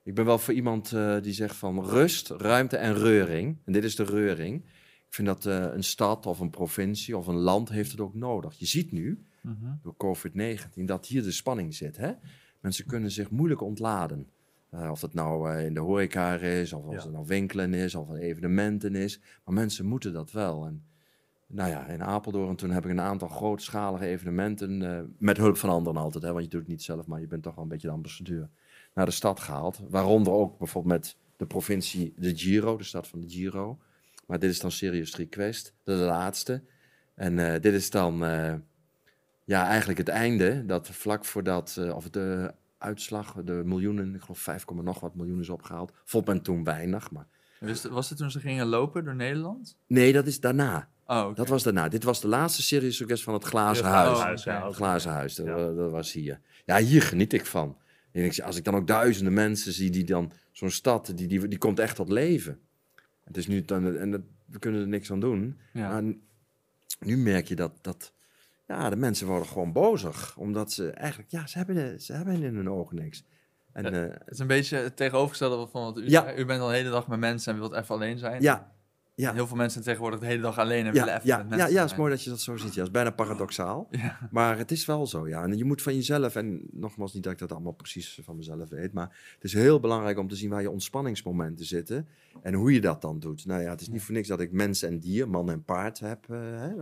Ik 0.03 0.15
ben 0.15 0.25
wel 0.25 0.37
voor 0.37 0.53
iemand 0.53 0.91
eh, 0.91 1.21
die 1.21 1.33
zegt 1.33 1.55
van 1.55 1.85
rust, 1.85 2.29
ruimte 2.29 2.77
en 2.77 2.95
reuring. 2.95 3.57
En 3.65 3.73
dit 3.73 3.83
is 3.83 3.95
de 3.95 4.03
reuring. 4.03 4.63
Ik 5.07 5.13
vind 5.17 5.27
dat 5.27 5.45
eh, 5.45 5.73
een 5.73 5.83
stad 5.83 6.25
of 6.25 6.39
een 6.39 6.49
provincie 6.49 7.17
of 7.17 7.27
een 7.27 7.35
land 7.35 7.69
heeft 7.69 7.91
het 7.91 7.99
ook 7.99 8.13
nodig. 8.13 8.53
Je 8.57 8.65
ziet 8.65 8.91
nu, 8.91 9.25
mhm. 9.41 9.73
door 9.81 9.95
COVID-19, 9.97 10.83
dat 10.85 11.05
hier 11.05 11.23
de 11.23 11.31
spanning 11.31 11.75
zit. 11.75 11.97
Hè? 11.97 12.11
Mensen 12.59 12.85
kunnen 12.85 13.11
zich 13.11 13.29
moeilijk 13.29 13.61
ontladen. 13.61 14.29
Eh, 14.71 14.91
of 14.91 15.01
het 15.01 15.13
nou 15.13 15.51
eh, 15.51 15.65
in 15.65 15.73
de 15.73 15.79
horeca 15.79 16.35
is, 16.35 16.73
of 16.73 16.85
als 16.85 16.95
Ja. 16.95 17.01
het 17.01 17.11
nou 17.11 17.25
winkelen 17.25 17.73
is, 17.73 17.95
of 17.95 18.13
evenementen 18.13 18.95
is. 18.95 19.19
Maar 19.45 19.53
mensen 19.53 19.85
moeten 19.85 20.13
dat 20.13 20.31
wel. 20.31 20.65
En 20.65 20.83
nou 21.47 21.69
ja, 21.69 21.87
in 21.87 22.03
Apeldoorn 22.03 22.55
toen 22.55 22.71
heb 22.71 22.85
ik 22.85 22.91
een 22.91 23.01
aantal 23.01 23.27
grootschalige 23.27 24.05
evenementen, 24.05 24.81
eh, 24.81 25.01
met 25.17 25.37
hulp 25.37 25.57
van 25.57 25.69
anderen 25.69 26.01
altijd, 26.01 26.23
hè, 26.23 26.31
want 26.31 26.43
je 26.43 26.49
doet 26.49 26.59
het 26.59 26.69
niet 26.69 26.83
zelf, 26.83 27.07
maar 27.07 27.19
je 27.19 27.27
bent 27.27 27.43
toch 27.43 27.55
wel 27.55 27.63
een 27.63 27.69
beetje 27.69 27.87
de 27.87 27.93
ambassadeur, 27.93 28.49
naar 28.93 29.05
de 29.05 29.11
stad 29.11 29.39
gehaald. 29.39 29.81
Waaronder 29.89 30.33
ook 30.33 30.57
bijvoorbeeld 30.57 30.93
met 30.93 31.17
de 31.37 31.45
provincie 31.45 32.13
de 32.17 32.37
Giro, 32.37 32.77
de 32.77 32.83
stad 32.83 33.07
van 33.07 33.19
de 33.19 33.29
Giro. 33.29 33.79
Maar 34.27 34.39
dit 34.39 34.49
is 34.49 34.59
dan 34.59 34.71
Serious 34.71 35.15
Request, 35.15 35.73
dat 35.83 35.97
de 35.97 36.03
laatste. 36.03 36.63
En 37.15 37.61
dit 37.61 37.73
is 37.73 37.89
dan 37.89 38.23
ja, 39.51 39.65
eigenlijk 39.67 39.97
het 39.97 40.07
einde, 40.07 40.65
dat 40.65 40.87
vlak 40.89 41.25
voordat, 41.25 41.75
eh, 41.79 41.95
of 41.95 42.09
de 42.09 42.53
uitslag, 42.77 43.33
de 43.45 43.61
miljoenen, 43.65 44.15
ik 44.15 44.21
geloof 44.21 44.39
5, 44.39 44.65
komma 44.65 44.81
nog 44.81 44.99
wat 44.99 45.15
miljoen 45.15 45.39
is 45.39 45.49
opgehaald. 45.49 45.91
Vond 46.05 46.25
men 46.25 46.41
toen 46.41 46.63
weinig, 46.63 47.11
maar 47.11 47.27
Was, 47.59 47.83
het- 47.83 47.91
was 47.91 48.09
het 48.09 48.17
toen 48.17 48.31
ze 48.31 48.39
gingen 48.39 48.65
lopen 48.67 49.03
door 49.05 49.15
Nederland? 49.15 49.77
nee, 49.87 50.13
dat 50.13 50.27
is 50.27 50.39
daarna. 50.39 50.89
Oh. 51.07 51.35
Dat 51.35 51.47
was 51.47 51.63
daarna. 51.63 51.87
Dit 51.87 52.03
was 52.03 52.21
de 52.21 52.27
laatste 52.27 52.61
Serious 52.61 52.99
Request 52.99 53.23
van 53.23 53.33
het 53.33 53.43
Glazen 53.43 53.85
Huis. 53.85 54.17
oh. 54.47 54.65
Het 54.65 54.75
glazen 54.75 55.11
huis, 55.11 55.35
dat, 55.35 55.45
Ja. 55.45 55.53
wa- 55.55 55.73
dat 55.73 55.91
was 55.91 56.11
hier. 56.13 56.39
Ja, 56.65 56.77
hier 56.77 57.01
geniet 57.01 57.33
ik 57.33 57.45
van. 57.45 57.77
En 58.11 58.23
ik, 58.23 58.39
als 58.39 58.57
ik 58.57 58.63
dan 58.63 58.75
ook 58.75 58.87
duizenden 58.87 59.33
mensen 59.33 59.71
zie 59.73 59.89
die 59.89 60.03
dan 60.03 60.31
zo'n 60.51 60.69
stad, 60.71 61.11
die, 61.15 61.27
die, 61.27 61.47
die 61.47 61.57
komt 61.57 61.79
echt 61.79 61.95
tot 61.95 62.09
leven. 62.09 62.59
Het 63.23 63.37
is 63.37 63.47
nu 63.47 63.61
dan, 63.65 63.95
en 63.97 64.11
dat, 64.11 64.21
we 64.45 64.59
kunnen 64.59 64.81
er 64.81 64.87
niks 64.87 65.11
aan 65.11 65.19
doen. 65.19 65.57
Ja. 65.73 65.89
Maar 66.01 66.13
nu 66.99 67.17
merk 67.17 67.47
je 67.47 67.55
dat, 67.55 67.71
dat 67.81 68.13
ja, 68.71 68.89
de 68.89 68.95
mensen 68.95 69.27
worden 69.27 69.47
gewoon 69.47 69.71
bozig. 69.71 70.37
Omdat 70.37 70.71
ze 70.71 70.91
eigenlijk, 70.91 71.31
ja, 71.31 71.47
ze 71.47 71.57
hebben, 71.57 72.01
ze 72.01 72.13
hebben 72.13 72.43
in 72.43 72.55
hun 72.55 72.69
ogen 72.69 72.95
niks. 72.95 73.23
En 73.73 73.83
Ja. 73.83 73.89
ja, 73.89 73.97
Het 73.97 74.21
is 74.25 74.39
een 74.39 74.47
beetje 74.47 74.77
het 74.77 74.95
tegenovergestelde 74.95 75.67
van 75.67 75.83
wat 75.83 75.97
u 75.97 76.09
Ja. 76.09 76.35
U 76.37 76.45
bent 76.45 76.61
al 76.61 76.67
de 76.67 76.73
hele 76.73 76.89
dag 76.89 77.07
met 77.07 77.19
mensen 77.19 77.53
en 77.53 77.59
wilt 77.59 77.73
even 77.73 77.95
alleen 77.95 78.17
zijn. 78.17 78.41
ja, 78.41 78.71
ja, 79.15 79.33
Heel 79.33 79.47
veel 79.47 79.57
mensen 79.57 79.83
tegenwoordig 79.83 80.19
de 80.19 80.25
hele 80.25 80.41
dag 80.41 80.57
alleen 80.57 80.85
en 80.85 80.93
ja, 80.93 81.03
willen 81.03 81.15
even 81.15 81.27
ja, 81.27 81.37
met 81.37 81.45
ja, 81.45 81.49
mensen 81.49 81.73
ja, 81.73 81.81
het 81.81 81.91
is 81.91 81.97
mooi 81.97 82.11
dat 82.11 82.23
je 82.23 82.29
dat 82.29 82.39
zo 82.39 82.57
ziet. 82.57 82.73
Ja, 82.73 82.77
het 82.77 82.87
is 82.87 82.91
bijna 82.91 83.09
paradoxaal. 83.09 83.87
Ja. 84.01 84.27
Maar 84.31 84.57
het 84.57 84.71
is 84.71 84.85
wel 84.85 85.07
zo, 85.07 85.27
ja. 85.27 85.43
En 85.43 85.57
je 85.57 85.65
moet 85.65 85.81
van 85.81 85.95
jezelf, 85.95 86.35
en 86.35 86.61
nogmaals 86.71 87.13
niet 87.13 87.23
dat 87.23 87.31
ik 87.31 87.37
dat 87.39 87.51
allemaal 87.51 87.71
precies 87.71 88.19
van 88.23 88.35
mezelf 88.35 88.69
weet, 88.69 88.93
maar 88.93 89.33
het 89.33 89.43
is 89.43 89.53
heel 89.53 89.79
belangrijk 89.79 90.17
om 90.17 90.27
te 90.27 90.35
zien 90.35 90.49
waar 90.49 90.61
je 90.61 90.69
ontspanningsmomenten 90.69 91.65
zitten 91.65 92.07
en 92.41 92.53
hoe 92.53 92.73
je 92.73 92.81
dat 92.81 93.01
dan 93.01 93.19
doet. 93.19 93.45
Nou 93.45 93.61
ja, 93.61 93.69
het 93.69 93.81
is 93.81 93.89
niet 93.89 94.01
voor 94.01 94.13
niks 94.13 94.27
dat 94.27 94.39
ik 94.39 94.51
mens 94.51 94.83
en 94.83 94.99
dier, 94.99 95.29
man 95.29 95.51
en 95.51 95.63
paard 95.63 95.99
heb, 95.99 96.29
eh, 96.29 96.37
hè, 96.39 96.75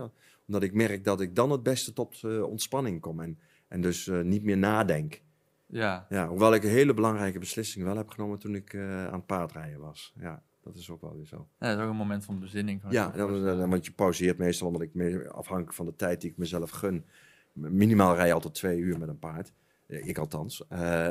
omdat 0.50 0.68
ik 0.68 0.74
merk 0.74 1.04
dat 1.04 1.20
ik 1.20 1.34
dan 1.34 1.50
het 1.50 1.62
beste 1.62 1.92
tot 1.92 2.24
eh, 2.24 2.42
ontspanning 2.42 3.00
kom 3.00 3.20
en, 3.20 3.38
en 3.68 3.80
dus 3.80 4.08
eh, 4.08 4.20
niet 4.20 4.42
meer 4.42 4.58
nadenk. 4.58 5.22
Ja. 5.66 6.06
Ja, 6.08 6.28
hoewel 6.28 6.54
ik 6.54 6.62
een 6.62 6.70
hele 6.70 6.94
belangrijke 6.94 7.38
beslissing 7.38 7.84
wel 7.84 7.96
heb 7.96 8.08
genomen 8.08 8.38
toen 8.38 8.54
ik 8.54 8.72
eh, 8.72 9.06
aan 9.06 9.12
het 9.12 9.26
paardrijden 9.26 9.80
was. 9.80 10.12
Ja, 10.18 10.42
dat 10.62 10.76
is 10.76 10.90
ook 10.90 11.00
wel 11.00 11.16
weer 11.16 11.26
zo. 11.26 11.48
Ja, 11.58 11.68
dat 11.68 11.78
is 11.78 11.84
ook 11.84 11.90
een 11.90 11.96
moment 11.96 12.24
van 12.24 12.38
bezinning. 12.40 12.82
Ja, 12.88 13.08
dan, 13.08 13.68
want 13.68 13.84
je 13.86 13.92
pauzeert 13.92 14.38
meestal, 14.38 14.66
omdat 14.66 14.82
ik 14.82 14.94
me, 14.94 15.30
afhankelijk 15.30 15.74
van 15.74 15.86
de 15.86 15.96
tijd 15.96 16.20
die 16.20 16.30
ik 16.30 16.36
mezelf 16.36 16.70
gun, 16.70 17.04
minimaal 17.52 18.14
rij 18.14 18.26
je 18.26 18.32
altijd 18.32 18.54
twee 18.54 18.78
uur 18.78 18.98
met 18.98 19.08
een 19.08 19.18
paard. 19.18 19.52
Ik 19.86 20.18
althans. 20.18 20.64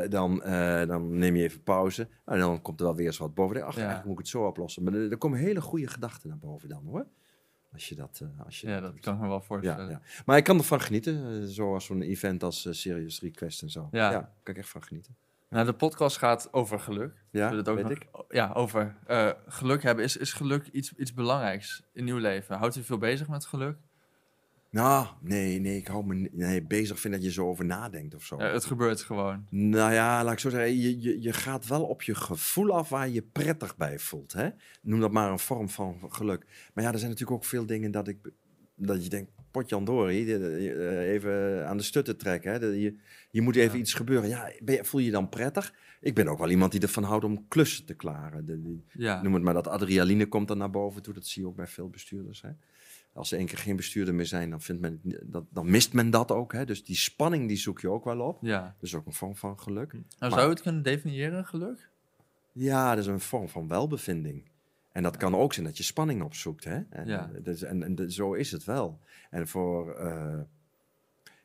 Dan, 0.09 0.39
dan 0.87 1.17
neem 1.17 1.35
je 1.35 1.43
even 1.43 1.63
pauze. 1.63 2.07
En 2.25 2.39
dan 2.39 2.61
komt 2.61 2.79
er 2.79 2.85
wel 2.85 2.95
weer 2.95 3.05
eens 3.05 3.17
wat 3.17 3.33
boven. 3.33 3.61
Ach, 3.63 3.75
Ja. 3.75 4.01
moet 4.03 4.11
ik 4.11 4.17
het 4.17 4.27
zo 4.27 4.45
oplossen. 4.45 4.83
Maar 4.83 4.93
er, 4.93 5.11
er 5.11 5.17
komen 5.17 5.39
hele 5.39 5.61
goede 5.61 5.87
gedachten 5.87 6.29
naar 6.29 6.37
boven 6.37 6.69
dan 6.69 6.83
hoor. 6.85 7.05
Als 7.73 7.89
je 7.89 7.95
dat. 7.95 8.19
eh, 8.23 8.45
als 8.45 8.61
je 8.61 8.67
Ja, 8.67 8.79
dat 8.79 8.99
kan 8.99 9.13
ik 9.15 9.19
me 9.21 9.27
wel 9.27 9.41
voorstellen. 9.41 9.89
ja. 9.89 10.01
Maar 10.25 10.37
ik 10.37 10.43
kan 10.43 10.57
ervan 10.57 10.81
genieten. 10.81 11.41
eh, 11.41 11.47
zoals 11.47 11.85
zo'n 11.85 12.01
event 12.01 12.43
als 12.43 12.65
eh, 12.65 12.73
Serious 12.73 13.21
Request 13.21 13.61
en 13.61 13.69
zo. 13.69 13.87
Ja. 13.91 14.09
daar 14.11 14.21
kan 14.43 14.53
ik 14.53 14.57
echt 14.59 14.69
van 14.69 14.83
genieten. 14.83 15.15
Nou, 15.49 15.65
de 15.65 15.73
podcast 15.73 16.17
gaat 16.17 16.53
over 16.53 16.79
geluk. 16.79 17.23
Ja, 17.31 17.55
het 17.55 17.69
ook 17.69 17.75
weet 17.75 17.83
nog- 17.83 17.93
ik. 17.93 18.07
Ja, 18.29 18.51
over 18.53 18.95
geluk 19.47 19.83
hebben. 19.83 20.03
Is, 20.03 20.17
is 20.17 20.33
geluk 20.33 20.67
iets, 20.67 20.93
iets 20.95 21.13
belangrijks 21.13 21.83
in 21.93 22.07
uw 22.07 22.17
leven? 22.17 22.57
Houdt 22.57 22.75
u 22.75 22.83
veel 22.83 22.97
bezig 22.97 23.27
met 23.27 23.45
geluk? 23.45 23.77
Nou, 24.71 25.07
nee, 25.21 25.59
nee, 25.59 25.77
ik 25.77 25.87
hou 25.87 26.05
me 26.05 26.29
nee, 26.31 26.63
bezig 26.63 26.99
vind 26.99 27.13
dat 27.13 27.23
je 27.23 27.31
zo 27.31 27.47
over 27.47 27.65
nadenkt 27.65 28.15
of 28.15 28.23
zo. 28.23 28.37
Ja, 28.37 28.51
het 28.53 28.65
gebeurt 28.65 29.01
gewoon. 29.01 29.45
Nou 29.49 29.93
ja, 29.93 30.23
laat 30.23 30.33
ik 30.33 30.39
zo 30.39 30.49
zeggen, 30.49 30.77
je, 30.77 31.01
je, 31.01 31.21
je 31.21 31.33
gaat 31.33 31.67
wel 31.67 31.83
op 31.85 32.01
je 32.01 32.15
gevoel 32.15 32.71
af 32.71 32.89
waar 32.89 33.09
je 33.09 33.21
prettig 33.21 33.77
bij 33.77 33.99
voelt. 33.99 34.33
Hè? 34.33 34.49
Noem 34.81 34.99
dat 34.99 35.11
maar 35.11 35.31
een 35.31 35.39
vorm 35.39 35.69
van 35.69 35.97
geluk. 36.09 36.45
Maar 36.73 36.83
ja, 36.83 36.91
er 36.91 36.97
zijn 36.99 37.09
natuurlijk 37.11 37.37
ook 37.37 37.45
veel 37.45 37.65
dingen 37.65 37.91
dat, 37.91 38.07
ik, 38.07 38.17
dat 38.75 39.03
je 39.03 39.09
denkt, 39.09 39.31
potjandori, 39.51 40.33
eh, 40.33 41.11
even 41.11 41.67
aan 41.67 41.77
de 41.77 41.83
stutten 41.83 42.17
trekken. 42.17 42.51
Hè? 42.51 42.57
Je, 42.65 42.95
je 43.31 43.41
moet 43.41 43.55
even 43.55 43.73
Ja. 43.75 43.79
iets 43.79 43.93
gebeuren. 43.93 44.29
Ja, 44.29 44.51
ben 44.63 44.75
je, 44.75 44.83
voel 44.85 44.99
je 44.99 45.05
je 45.05 45.11
dan 45.11 45.29
prettig? 45.29 45.73
Ik 46.01 46.15
ben 46.15 46.27
ook 46.27 46.39
wel 46.39 46.49
iemand 46.49 46.71
die 46.71 46.81
ervan 46.81 47.03
houdt 47.03 47.25
om 47.25 47.47
klussen 47.47 47.85
te 47.85 47.93
klaren. 47.93 48.45
De, 48.45 48.61
die- 48.61 48.83
Ja. 48.93 49.21
Noem 49.21 49.33
het 49.33 49.43
maar 49.43 49.53
dat 49.53 49.67
adrenaline 49.67 50.25
komt 50.27 50.47
dan 50.47 50.57
naar 50.57 50.69
boven 50.69 51.01
toe. 51.01 51.13
Dat 51.13 51.25
zie 51.27 51.41
je 51.41 51.47
ook 51.47 51.55
bij 51.55 51.67
veel 51.67 51.89
bestuurders. 51.89 52.41
Hè? 52.41 52.49
Als 53.19 53.29
ze 53.29 53.35
één 53.35 53.45
keer 53.45 53.57
geen 53.57 53.75
bestuurder 53.75 54.13
meer 54.15 54.25
zijn, 54.25 54.49
dan, 54.49 54.61
vindt 54.61 54.81
men, 54.81 55.01
dat, 55.23 55.43
dan 55.49 55.69
mist 55.69 55.93
men 55.93 56.09
dat 56.09 56.31
ook. 56.31 56.53
Hè? 56.53 56.65
Dus 56.65 56.83
die 56.83 56.95
spanning 56.95 57.47
die 57.47 57.57
zoek 57.57 57.79
je 57.81 57.89
ook 57.89 58.03
wel 58.03 58.19
op. 58.19 58.37
ja. 58.41 58.61
Dat 58.61 58.73
is 58.89 58.95
ook 58.95 59.05
een 59.05 59.13
vorm 59.13 59.35
van 59.35 59.59
geluk. 59.59 59.91
Nou, 59.93 60.03
Maar- 60.19 60.29
zou 60.31 60.41
je 60.43 60.49
het 60.49 60.61
kunnen 60.61 60.83
definiëren, 60.83 61.45
geluk? 61.45 61.89
Ja, 62.51 62.89
dat 62.89 63.03
is 63.03 63.09
een 63.09 63.19
vorm 63.19 63.49
van 63.49 63.67
welbevinding. 63.67 64.43
En 64.91 65.03
dat 65.03 65.17
kan 65.17 65.35
ook 65.35 65.53
zijn 65.53 65.65
dat 65.65 65.77
je 65.77 65.83
spanning 65.83 66.21
opzoekt. 66.23 66.63
Hè? 66.63 66.79
En, 66.89 67.07
Ja. 67.07 67.31
dus- 67.43 67.61
en, 67.63 68.11
zo 68.11 68.33
is 68.33 68.51
het 68.51 68.63
wel. 68.63 68.99
En 69.29 69.47
voor. 69.47 69.93
eh, 69.95 70.39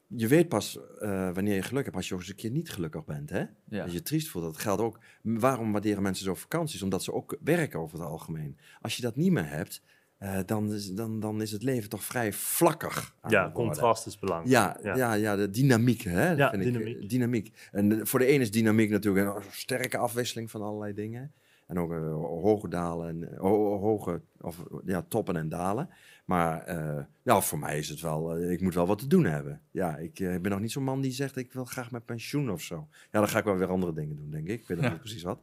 je 0.06 0.28
weet 0.28 0.48
pas 0.48 0.78
eh, 1.00 1.30
wanneer 1.32 1.54
je 1.54 1.62
geluk 1.62 1.84
hebt 1.84 1.96
als 1.96 2.08
je 2.08 2.14
ook 2.14 2.20
eens 2.20 2.28
een 2.28 2.34
keer 2.36 2.50
niet 2.50 2.70
gelukkig 2.70 3.04
bent. 3.04 3.30
Hè? 3.30 3.44
Ja. 3.68 3.82
Als 3.82 3.92
je 3.92 4.02
triest 4.02 4.28
voelt. 4.28 4.44
Dat 4.44 4.58
geldt 4.58 4.80
ook. 4.82 4.98
Waarom 5.22 5.72
waarderen 5.72 6.02
mensen 6.02 6.24
zo 6.24 6.34
vakanties? 6.34 6.82
Omdat 6.82 7.02
ze 7.02 7.12
ook 7.12 7.36
werken 7.44 7.80
over 7.80 7.98
het 7.98 8.08
algemeen. 8.08 8.58
Als 8.80 8.96
je 8.96 9.02
dat 9.02 9.16
niet 9.16 9.32
meer 9.32 9.48
hebt, 9.48 9.82
eh, 10.24 10.38
dan, 10.46 10.72
is, 10.72 10.92
dan, 10.92 11.20
dan 11.20 11.42
is 11.42 11.52
het 11.52 11.62
leven 11.62 11.88
toch 11.88 12.04
vrij 12.04 12.32
vlakkig. 12.32 13.14
Ja, 13.28 13.50
contrast 13.54 14.06
is 14.06 14.18
belangrijk. 14.18 14.50
Ja, 14.50 14.76
ja. 14.82 14.96
Ja. 14.96 15.12
Ja, 15.14 15.36
de 15.36 15.50
dynamiek. 15.50 16.00
Hè, 16.02 16.30
Ja, 16.30 16.50
vind 16.50 16.64
Ik, 16.64 16.72
dynamiek. 16.72 17.02
eh, 17.02 17.08
dynamiek. 17.08 17.68
En 17.72 17.88
de- 17.88 18.06
voor 18.06 18.18
de 18.18 18.26
ene 18.26 18.42
is 18.42 18.50
dynamiek 18.50 18.90
natuurlijk 18.90 19.26
een 19.36 19.42
sterke 19.50 19.96
afwisseling 19.98 20.50
van 20.50 20.62
allerlei 20.62 20.94
dingen. 20.94 21.32
En 21.66 21.78
ook 21.78 21.92
eh, 21.92 21.98
hoge 22.42 22.68
dalen 22.68 23.08
en 23.08 23.32
eh, 23.32 23.40
ho- 23.40 23.78
hoge 23.78 24.20
of, 24.40 24.62
ja, 24.84 25.04
toppen 25.08 25.36
en 25.36 25.48
dalen. 25.48 25.88
Maar 26.24 26.62
eh, 26.62 27.04
ja, 27.22 27.40
voor 27.40 27.58
mij 27.58 27.78
is 27.78 27.88
het 27.88 28.00
wel, 28.00 28.36
eh, 28.36 28.50
ik 28.50 28.60
moet 28.60 28.74
wel 28.74 28.86
wat 28.86 28.98
te 28.98 29.06
doen 29.06 29.24
hebben. 29.24 29.60
Ja, 29.70 29.96
ik 29.96 30.20
eh, 30.20 30.38
ben 30.40 30.50
nog 30.50 30.60
niet 30.60 30.72
zo'n 30.72 30.82
man 30.84 31.00
die 31.00 31.12
zegt, 31.12 31.36
ik 31.36 31.52
wil 31.52 31.64
graag 31.64 31.90
met 31.90 32.04
pensioen 32.04 32.50
of 32.50 32.60
zo. 32.62 32.86
Ja, 33.10 33.18
dan 33.18 33.28
ga 33.28 33.38
ik 33.38 33.44
wel 33.44 33.56
weer 33.56 33.68
andere 33.68 33.92
dingen 33.92 34.16
doen, 34.16 34.30
denk 34.30 34.48
ik. 34.48 34.60
Ik 34.60 34.66
weet 34.68 34.76
nog 34.76 34.86
Ja. 34.86 34.92
niet 34.92 35.00
precies 35.00 35.22
wat. 35.22 35.38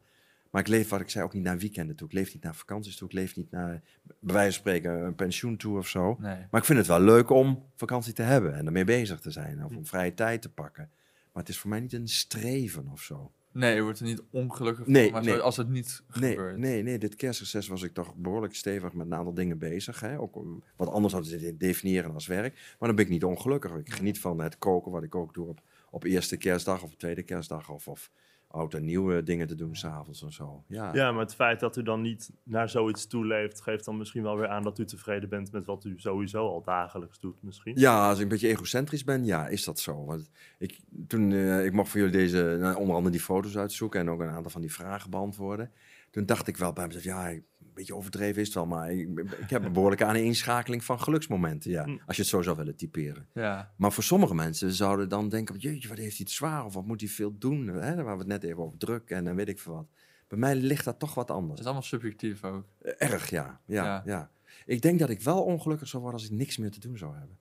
Maar 0.52 0.62
ik 0.62 0.68
leef, 0.68 0.90
wat 0.90 1.00
ik 1.02 1.10
zei, 1.10 1.24
ook 1.26 1.34
niet 1.34 1.44
naar 1.44 1.58
weekenden 1.58 1.96
toe. 1.96 2.08
Ik 2.08 2.14
leef 2.14 2.34
niet 2.34 2.44
naar 2.44 2.56
vakanties 2.56 2.96
toe. 2.96 3.08
Ik 3.08 3.14
leef 3.14 3.36
niet 3.36 3.52
naar, 3.52 3.82
bij 4.20 4.34
wijze 4.34 4.52
van 4.52 4.60
spreken, 4.60 4.92
een 5.06 5.16
pensioen 5.16 5.58
toe 5.58 5.78
of 5.78 5.88
zo. 5.88 6.18
Nee. 6.20 6.38
Maar 6.52 6.60
ik 6.60 6.66
vind 6.66 6.78
het 6.80 6.88
wel 6.88 7.02
leuk 7.02 7.30
om 7.30 7.64
vakantie 7.76 8.14
te 8.14 8.22
hebben 8.22 8.54
en 8.56 8.66
ermee 8.66 8.84
bezig 8.84 9.20
te 9.20 9.32
zijn. 9.32 9.66
Of 9.66 9.76
om 9.76 9.86
vrije 9.86 10.14
tijd 10.14 10.42
te 10.42 10.50
pakken. 10.50 10.90
Maar 11.34 11.44
het 11.44 11.50
is 11.52 11.60
voor 11.60 11.70
mij 11.70 11.80
niet 11.80 11.94
een 11.94 12.08
streven 12.08 12.88
of 12.92 13.02
zo. 13.02 13.32
Nee, 13.54 13.76
je 13.76 13.82
wordt 13.82 14.00
er 14.00 14.06
niet 14.06 14.22
ongelukkig 14.30 14.84
van, 14.84 14.94
Nee, 14.94 15.12
maar 15.12 15.24
nee. 15.24 15.38
als 15.40 15.58
het 15.58 15.70
niet 15.70 16.04
Nee, 16.20 16.32
gebeurt. 16.32 16.58
nee, 16.58 16.84
nee, 16.84 16.98
dit 16.98 17.16
kerstreces 17.16 17.68
was 17.68 17.82
ik 17.82 17.94
toch 17.94 18.16
behoorlijk 18.16 18.56
stevig 18.56 18.94
met 18.94 19.06
een 19.06 19.14
aantal 19.14 19.34
dingen 19.34 19.58
bezig. 19.58 20.00
Hè? 20.00 20.20
Ook 20.20 20.36
om- 20.36 20.64
wat 20.76 20.90
anders 20.90 21.14
hadden 21.14 21.40
ze 21.40 21.58
definiëren 21.58 22.14
als 22.14 22.28
werk. 22.28 22.54
Maar 22.80 22.88
dan 22.88 22.96
ben 22.96 23.06
ik 23.06 23.12
niet 23.12 23.24
ongelukkig. 23.24 23.72
Ik 23.76 23.94
geniet 23.94 24.20
van 24.20 24.40
het 24.42 24.58
koken, 24.58 24.92
wat 24.92 25.04
ik 25.04 25.16
ook 25.16 25.34
doe 25.34 25.48
op, 25.48 25.62
op 25.90 26.04
eerste 26.04 26.38
kerstdag 26.38 26.84
of 26.84 26.96
tweede 26.96 27.24
kerstdag. 27.24 27.70
Of, 27.70 27.88
of 27.88 28.10
oud 28.52 28.74
en 28.74 28.86
nieuwe 28.86 29.24
dingen 29.24 29.48
te 29.48 29.56
doen 29.56 29.76
s'avonds 29.76 30.22
en 30.24 30.32
zo. 30.32 30.64
Ja. 30.68 30.94
Ja, 30.94 31.12
maar 31.12 31.22
het 31.22 31.36
feit 31.36 31.60
dat 31.60 31.78
u 31.78 31.84
dan 31.84 32.02
niet 32.02 32.32
naar 32.44 32.70
zoiets 32.70 33.08
toeleeft, 33.08 33.62
geeft 33.62 33.86
dan 33.86 33.98
misschien 33.98 34.24
wel 34.24 34.38
weer 34.38 34.48
aan 34.48 34.64
dat 34.64 34.80
u 34.80 34.86
tevreden 34.86 35.30
bent 35.30 35.52
met 35.52 35.66
wat 35.66 35.86
u 35.86 35.94
sowieso 35.98 36.48
al 36.48 36.62
dagelijks 36.62 37.20
doet, 37.20 37.44
misschien. 37.44 37.74
Ja, 37.80 38.08
als 38.08 38.18
ik 38.18 38.24
een 38.24 38.30
beetje 38.30 38.48
egocentrisch 38.48 39.04
ben, 39.04 39.26
ja, 39.26 39.48
is 39.48 39.64
dat 39.64 39.80
zo. 39.80 40.06
Want 40.06 40.30
ik, 40.58 40.80
toen 41.08 41.32
eh, 41.32 41.66
ik 41.66 41.74
mocht 41.74 41.90
voor 41.90 42.00
jullie 42.00 42.16
deze, 42.16 42.58
nou, 42.60 42.76
onder 42.76 42.96
andere 42.96 43.12
die 43.12 43.24
foto's 43.24 43.58
uitzoeken 43.58 44.00
en 44.00 44.10
ook 44.10 44.22
een 44.22 44.30
aantal 44.30 44.52
van 44.52 44.62
die 44.62 44.74
vragen 44.74 45.10
beantwoorden. 45.10 45.72
Toen 46.10 46.26
dacht 46.26 46.48
ik 46.48 46.58
wel 46.58 46.74
bij 46.74 46.88
mezelf, 46.88 47.04
ja, 47.04 47.32
een 47.32 47.46
beetje 47.82 47.96
overdreven 47.96 48.42
is 48.42 48.48
het 48.48 48.56
wel, 48.56 48.66
maar 48.66 48.92
ik, 48.92 49.10
ik 49.40 49.50
heb 49.50 49.64
een 49.64 49.74
behoorlijke 49.74 50.06
aaneenschakeling 50.06 50.84
van 50.84 51.00
geluksmomenten, 51.00 51.72
ja. 51.72 51.84
Hm. 51.84 51.98
Als 52.06 52.16
je 52.16 52.22
het 52.22 52.32
zo 52.32 52.42
zou 52.42 52.58
willen 52.58 52.76
typeren. 52.76 53.28
Ja. 53.34 53.72
Maar 53.78 53.92
voor 53.92 54.04
sommige 54.04 54.36
mensen 54.36 54.72
zouden 54.72 55.10
dan 55.10 55.30
denken, 55.30 55.58
jeetje, 55.58 55.88
wat 55.88 55.98
heeft 55.98 56.18
hij 56.18 56.26
het 56.26 56.36
zwaar 56.36 56.66
of 56.66 56.74
wat 56.74 56.86
moet 56.86 57.00
hij 57.02 57.10
veel 57.10 57.38
doen? 57.38 57.68
Hè? 57.68 58.04
Waar 58.04 58.14
we 58.14 58.20
het 58.20 58.28
net 58.28 58.44
even 58.44 58.64
over 58.64 58.78
druk 58.78 59.10
en 59.10 59.24
dan 59.24 59.36
weet 59.36 59.50
ik 59.50 59.60
veel 59.60 59.74
wat. 59.74 59.88
Bij 60.28 60.38
mij 60.40 60.56
ligt 60.56 60.86
dat 60.86 61.00
toch 61.00 61.14
wat 61.14 61.28
Het 61.28 61.38
anders. 61.38 61.60
is 61.60 61.66
allemaal 61.66 61.84
subjectief 61.84 62.44
ook. 62.44 62.66
Eh, 62.82 62.94
Erg, 63.12 63.30
ja. 63.30 63.62
Ja, 63.66 63.84
Ja. 63.84 64.02
ja. 64.06 64.32
Ik 64.66 64.82
denk 64.82 65.00
dat 65.00 65.10
ik 65.10 65.22
wel 65.22 65.44
ongelukkig 65.44 65.88
zou 65.88 66.04
worden 66.04 66.20
als 66.22 66.30
ik 66.30 66.38
niks 66.38 66.58
meer 66.58 66.72
te 66.72 66.80
doen 66.80 66.98
zou 66.98 67.18
hebben. 67.18 67.38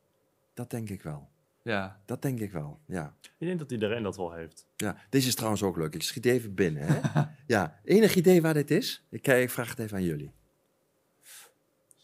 Dat 0.55 0.71
denk 0.71 0.91
ik 0.91 1.03
wel. 1.03 1.30
Ja. 1.63 2.01
Dat 2.07 2.23
denk 2.23 2.41
ik 2.41 2.53
wel, 2.53 2.81
ja. 2.87 3.15
Ik 3.39 3.47
denk 3.47 3.59
dat 3.59 3.71
iedereen 3.73 4.03
dat 4.03 4.17
wel 4.17 4.33
heeft. 4.33 4.67
ja. 4.77 4.97
Deze 5.09 5.29
is 5.29 5.35
trouwens 5.35 5.63
ook 5.63 5.77
leuk. 5.77 5.95
Ik 5.95 6.03
schiet 6.03 6.27
even 6.27 6.55
binnen, 6.55 6.83
hè. 6.87 7.23
ja, 7.57 7.81
enig 7.85 8.15
idee 8.15 8.43
waar 8.43 8.55
dit 8.55 8.71
is? 8.71 9.05
Ik, 9.11 9.23
kijk, 9.23 9.43
ik 9.43 9.51
vraag 9.51 9.71
het 9.71 9.79
even 9.79 9.97
aan 9.97 10.03
jullie. 10.05 10.33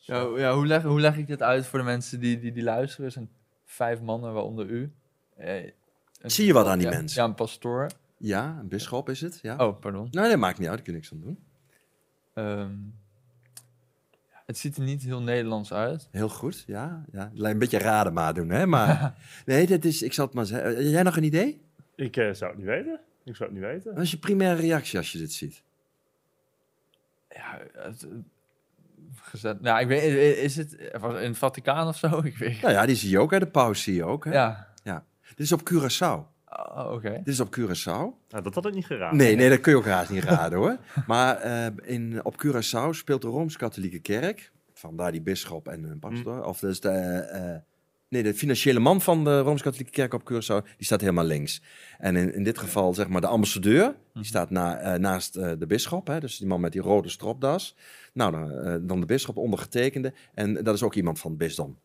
Ja, 0.01 0.21
ja, 0.37 0.55
hoe, 0.55 0.67
leg, 0.67 0.83
hoe 0.83 1.01
leg 1.01 1.17
ik 1.17 1.27
dit 1.27 1.43
uit 1.43 1.67
voor 1.67 1.79
de 1.79 1.85
mensen 1.85 2.21
die, 2.21 2.39
die, 2.41 2.53
die 2.53 2.63
luisteren? 2.63 3.07
Er 3.07 3.13
zijn 3.13 3.29
vijf 3.65 4.01
mannen, 4.01 4.33
waaronder 4.33 4.67
u. 4.71 4.93
Eh, 5.37 5.65
een- 5.65 5.73
Zie 6.31 6.47
je 6.47 6.53
wat 6.53 6.67
aan 6.67 6.79
die 6.79 6.89
ja, 6.91 6.97
mensen? 6.97 7.23
Ja, 7.23 7.29
een 7.29 7.35
pastoor. 7.35 7.87
Ja, 8.17 8.57
een 8.61 8.69
bisschop 8.69 9.09
is 9.09 9.21
het, 9.21 9.39
ja. 9.43 9.57
Oh, 9.67 9.81
pardon. 9.81 10.09
Nee, 10.11 10.29
dat 10.29 10.39
maakt 10.39 10.59
niet 10.59 10.69
uit, 10.69 10.77
daar 10.77 10.85
kun 10.85 10.93
je 10.93 10.99
niks 10.99 11.13
aan 11.13 11.21
doen. 11.21 11.39
Ehm, 12.35 12.75
het 14.47 14.59
ziet 14.59 14.77
er 14.77 14.83
niet 14.83 15.03
heel 15.03 15.23
Nederlands 15.23 15.73
uit. 15.73 16.09
Heel 16.11 16.29
goed, 16.29 16.65
ja. 16.67 17.05
ja. 17.13 17.31
Een 17.35 17.59
beetje 17.59 17.79
raden 17.79 18.13
maar 18.13 18.35
doen, 18.35 18.49
hè. 18.49 18.67
Maar 18.67 19.15
nee, 19.47 19.67
dit 19.67 19.85
is, 19.85 20.03
ik 20.03 20.13
zal 20.13 20.25
het 20.27 20.35
maar 20.35 20.47
zeggen. 20.47 20.77
Eh, 20.77 20.91
Jij 20.91 21.03
nog 21.03 21.17
een 21.17 21.23
idee? 21.25 21.61
Ik 21.97 22.17
eh, 22.17 22.33
zou 22.33 22.51
het 22.51 22.59
niet 22.59 22.69
weten. 22.69 23.01
Ik 23.25 23.37
zou 23.37 23.51
het 23.51 23.59
niet 23.59 23.69
weten. 23.69 23.95
Wat 23.95 24.03
is 24.03 24.11
je 24.11 24.19
primaire 24.19 24.61
reactie 24.61 24.99
als 24.99 25.13
je 25.13 25.19
dit 25.19 25.33
ziet? 25.33 25.63
Ja, 27.29 27.59
het, 27.73 28.01
het- 28.01 28.11
gezet. 29.21 29.61
Nou, 29.61 29.81
ik 29.81 29.87
weet, 29.87 30.37
is 30.39 30.57
het 30.57 30.73
in 30.73 31.01
het 31.03 31.39
Vaticaan 31.39 31.89
of 31.89 31.97
zo? 31.97 32.19
Ik 32.25 32.37
weet. 32.39 32.61
Nou 32.61 32.73
ja, 32.75 32.87
die 32.87 32.97
zie 32.97 33.11
je 33.11 33.19
ook, 33.19 33.31
hè. 33.31 33.39
De 33.39 33.47
paus 33.47 33.83
zie 33.83 33.95
je 33.95 34.05
ook, 34.05 34.25
hè. 34.25 34.33
Ja. 34.33 34.75
Dit 35.29 35.39
is 35.47 35.53
op 35.53 35.61
Curaçao. 35.73 36.36
Oh, 36.57 36.93
Oké. 36.93 37.11
Dit 37.11 37.27
is 37.29 37.41
op 37.41 37.57
Curaçao. 37.59 38.29
Nou, 38.29 38.43
dat 38.43 38.55
had 38.55 38.67
ik 38.67 38.75
niet 38.75 38.87
geraden. 38.87 39.17
Nee, 39.19 39.37
nee, 39.37 39.49
dat 39.49 39.61
kun 39.61 39.73
je 39.73 39.79
ook 39.79 39.87
haast 39.87 40.11
niet 40.11 40.25
raden 40.25 40.59
hoor. 40.59 40.77
Maar 41.07 41.37
eh, 41.37 41.67
in, 41.83 42.25
op 42.25 42.35
Curaçao 42.47 42.91
speelt 42.91 43.23
de 43.23 43.29
Rooms-Katholieke 43.29 43.99
Kerk, 43.99 44.53
vandaar 44.75 45.13
die 45.13 45.23
bisschop 45.23 45.69
en 45.69 45.85
een 45.85 45.99
pastor, 45.99 46.45
of 46.45 46.59
dus 46.59 46.81
de, 46.81 46.89
eh, 46.89 47.57
Nee, 48.09 48.23
de 48.23 48.35
financiële 48.35 48.79
man 48.79 49.01
van 49.01 49.25
de 49.25 49.41
Rooms-Katholieke 49.41 49.91
Kerk 49.93 50.15
op 50.15 50.23
Curaçao, 50.33 50.65
die 50.77 50.87
staat 50.87 51.01
helemaal 51.01 51.25
links. 51.25 51.63
En 51.99 52.17
in, 52.17 52.35
in 52.35 52.43
dit 52.45 52.59
geval, 52.59 52.95
zeg 52.95 53.09
maar, 53.09 53.21
de 53.21 53.27
ambassadeur, 53.27 53.85
die 53.85 53.95
Mhm. 54.15 54.25
staat 54.25 54.51
na, 54.51 54.79
eh, 54.79 54.99
naast 54.99 55.37
eh, 55.37 55.53
de 55.59 55.67
bisschop. 55.67 56.07
Hè, 56.07 56.21
dus 56.21 56.39
die 56.39 56.47
man 56.47 56.61
met 56.61 56.73
die 56.73 56.81
rode 56.81 57.09
stropdas. 57.09 57.77
Nou, 58.13 58.31
dan, 58.33 58.51
eh, 58.51 58.75
dan 58.81 59.01
de 59.01 59.07
bisschop, 59.07 59.37
ondergetekende. 59.37 60.13
En 60.35 60.55
dat 60.55 60.75
is 60.75 60.83
ook 60.83 60.95
iemand 60.95 61.19
van 61.21 61.31
het 61.31 61.39
bisdom. 61.41 61.79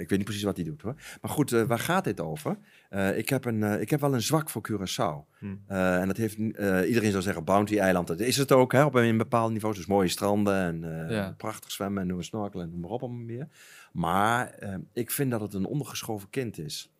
Ik 0.00 0.08
weet 0.08 0.10
niet 0.10 0.24
precies 0.24 0.42
wat 0.42 0.56
hij 0.56 0.64
doet 0.64 0.82
hoor. 0.82 0.94
Maar 1.20 1.30
goed, 1.30 1.52
eh, 1.52 1.62
waar 1.62 1.78
gaat 1.78 2.04
dit 2.04 2.20
over? 2.20 2.58
Eh, 2.88 3.18
ik, 3.18 3.28
heb 3.28 3.44
een, 3.44 3.62
eh, 3.62 3.80
ik 3.80 3.90
heb 3.90 4.00
wel 4.00 4.14
een 4.14 4.22
zwak 4.22 4.50
voor 4.50 4.68
Curaçao. 4.70 5.38
Hmm. 5.38 5.62
En 5.66 6.06
dat 6.06 6.16
heeft, 6.16 6.36
iedereen 6.36 7.10
zou 7.10 7.22
zeggen 7.22 7.44
Bounty-eiland. 7.44 8.06
Dat 8.06 8.20
is 8.20 8.36
het 8.36 8.52
ook 8.52 8.72
hè, 8.72 8.84
op 8.84 8.94
een 8.94 9.16
bepaald 9.16 9.52
niveau. 9.52 9.74
Dus 9.74 9.86
mooie 9.86 10.08
stranden 10.08 10.56
en 10.84 11.10
Ja. 11.10 11.34
prachtig 11.36 11.70
zwemmen 11.70 12.08
en 12.08 12.16
we 12.16 12.22
snorkelen 12.22 12.64
en 12.64 12.70
noem 12.70 12.80
maar 12.80 12.90
op 12.90 13.02
allemaal 13.02 13.24
meer. 13.24 13.48
Maar 13.92 14.58
ik 14.92 15.10
vind 15.10 15.30
dat 15.30 15.40
het 15.40 15.54
een 15.54 15.64
ondergeschoven 15.64 16.30
kind 16.30 16.58
is. 16.58 16.92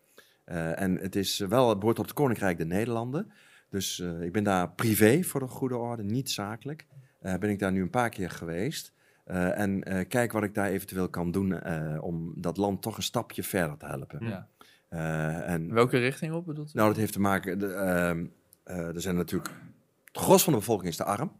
En 0.44 0.96
het 0.96 1.16
is 1.16 1.38
wel, 1.38 1.68
het 1.68 1.78
behoort 1.78 1.96
tot 1.96 2.06
het 2.06 2.14
Koninkrijk 2.14 2.56
der 2.56 2.66
Nederlanden. 2.66 3.32
Dus 3.70 3.98
ik 4.20 4.32
ben 4.32 4.44
daar 4.44 4.70
privé 4.70 5.22
voor 5.22 5.40
de 5.40 5.46
goede 5.46 5.76
orde, 5.76 6.02
niet 6.02 6.30
zakelijk. 6.30 6.86
Ben 7.20 7.50
ik 7.50 7.58
daar 7.58 7.72
nu 7.72 7.82
een 7.82 7.90
paar 7.90 8.10
keer 8.10 8.30
geweest. 8.30 8.92
Eh, 9.28 9.58
en 9.58 9.82
eh, 9.84 10.08
kijk 10.08 10.32
wat 10.32 10.42
ik 10.42 10.54
daar 10.54 10.68
eventueel 10.68 11.08
kan 11.08 11.30
doen 11.30 11.60
eh, 11.60 12.02
om 12.02 12.32
dat 12.36 12.56
land 12.56 12.82
toch 12.82 12.96
een 12.96 13.02
stapje 13.02 13.42
verder 13.42 13.76
te 13.76 13.86
helpen. 13.86 14.26
Ja. 14.26 14.48
En 15.44 15.72
Welke 15.72 15.98
richting 15.98 16.32
op 16.32 16.46
bedoelt 16.46 16.68
u? 16.68 16.70
nou, 16.74 16.88
dat 16.88 16.96
heeft 16.96 17.12
te 17.12 17.20
maken. 17.20 17.58
De, 17.58 17.72
ehm, 17.72 18.26
eh, 18.62 18.94
er 18.94 19.00
zijn 19.00 19.16
natuurlijk. 19.16 19.50
Het 20.04 20.16
gros 20.22 20.44
van 20.44 20.52
de 20.52 20.58
bevolking 20.58 20.88
is 20.88 20.96
te 20.96 21.04
arm. 21.04 21.32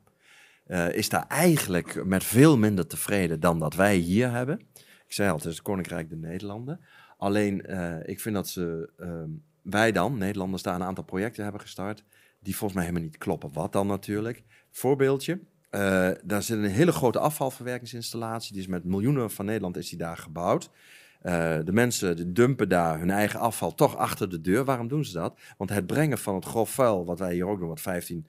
Is 0.90 1.09
daar 1.09 1.27
eigenlijk 1.29 2.05
met 2.05 2.24
veel 2.24 2.59
minder 2.59 2.87
tevreden 2.87 3.40
dan 3.40 3.59
dat 3.59 3.74
wij 3.74 3.96
hier 3.96 4.31
hebben. 4.31 4.61
Ik 5.07 5.12
zei 5.14 5.29
al, 5.31 5.37
het 5.37 5.44
is 5.44 5.53
het 5.55 5.62
Koninkrijk 5.62 6.09
der 6.09 6.18
Nederlanden. 6.18 6.81
Alleen, 7.18 7.64
ik 8.09 8.20
vind 8.20 8.35
dat 8.35 8.48
ze. 8.48 8.90
ehm, 8.98 9.29
wij 9.62 9.92
dan, 9.92 10.18
Nederlanders, 10.18 10.62
daar 10.62 10.74
een 10.74 10.83
aantal 10.83 11.05
projecten 11.05 11.42
hebben 11.42 11.61
gestart. 11.61 12.05
die 12.40 12.57
volgens 12.57 12.72
mij 12.79 12.88
helemaal 12.88 13.09
niet 13.09 13.18
kloppen. 13.18 13.53
Wat 13.53 13.72
dan 13.72 13.87
natuurlijk? 13.87 14.42
Voorbeeldje. 14.70 15.40
Eh, 15.70 16.09
daar 16.24 16.42
zit 16.42 16.59
een 16.59 16.64
hele 16.64 16.92
grote 16.92 17.18
afvalverwerkingsinstallatie. 17.18 18.52
Die 18.52 18.61
is 18.62 18.68
met 18.68 18.85
miljoenen 18.85 19.31
van 19.31 19.44
Nederland 19.44 19.76
is 19.76 19.88
die 19.88 19.98
daar 19.98 20.16
gebouwd. 20.16 20.70
Eh, 21.20 21.59
de 21.64 21.72
mensen 21.72 22.16
die 22.16 22.33
dumpen 22.33 22.68
daar 22.68 22.98
hun 22.98 23.11
eigen 23.11 23.40
afval 23.40 23.74
toch 23.74 23.96
achter 23.96 24.31
de 24.31 24.40
deur. 24.40 24.64
Waarom 24.64 24.88
doen 24.88 25.04
ze 25.04 25.12
dat? 25.12 25.38
Want 25.57 25.70
het 25.70 25.87
brengen 25.87 26.18
van 26.18 26.35
het 26.35 26.44
grof 26.44 26.70
vuil, 26.70 27.04
wat 27.04 27.18
wij 27.18 27.33
hier 27.35 27.46
ook 27.48 27.59
doen, 27.59 27.68
wat 27.68 27.81
15 27.81 28.26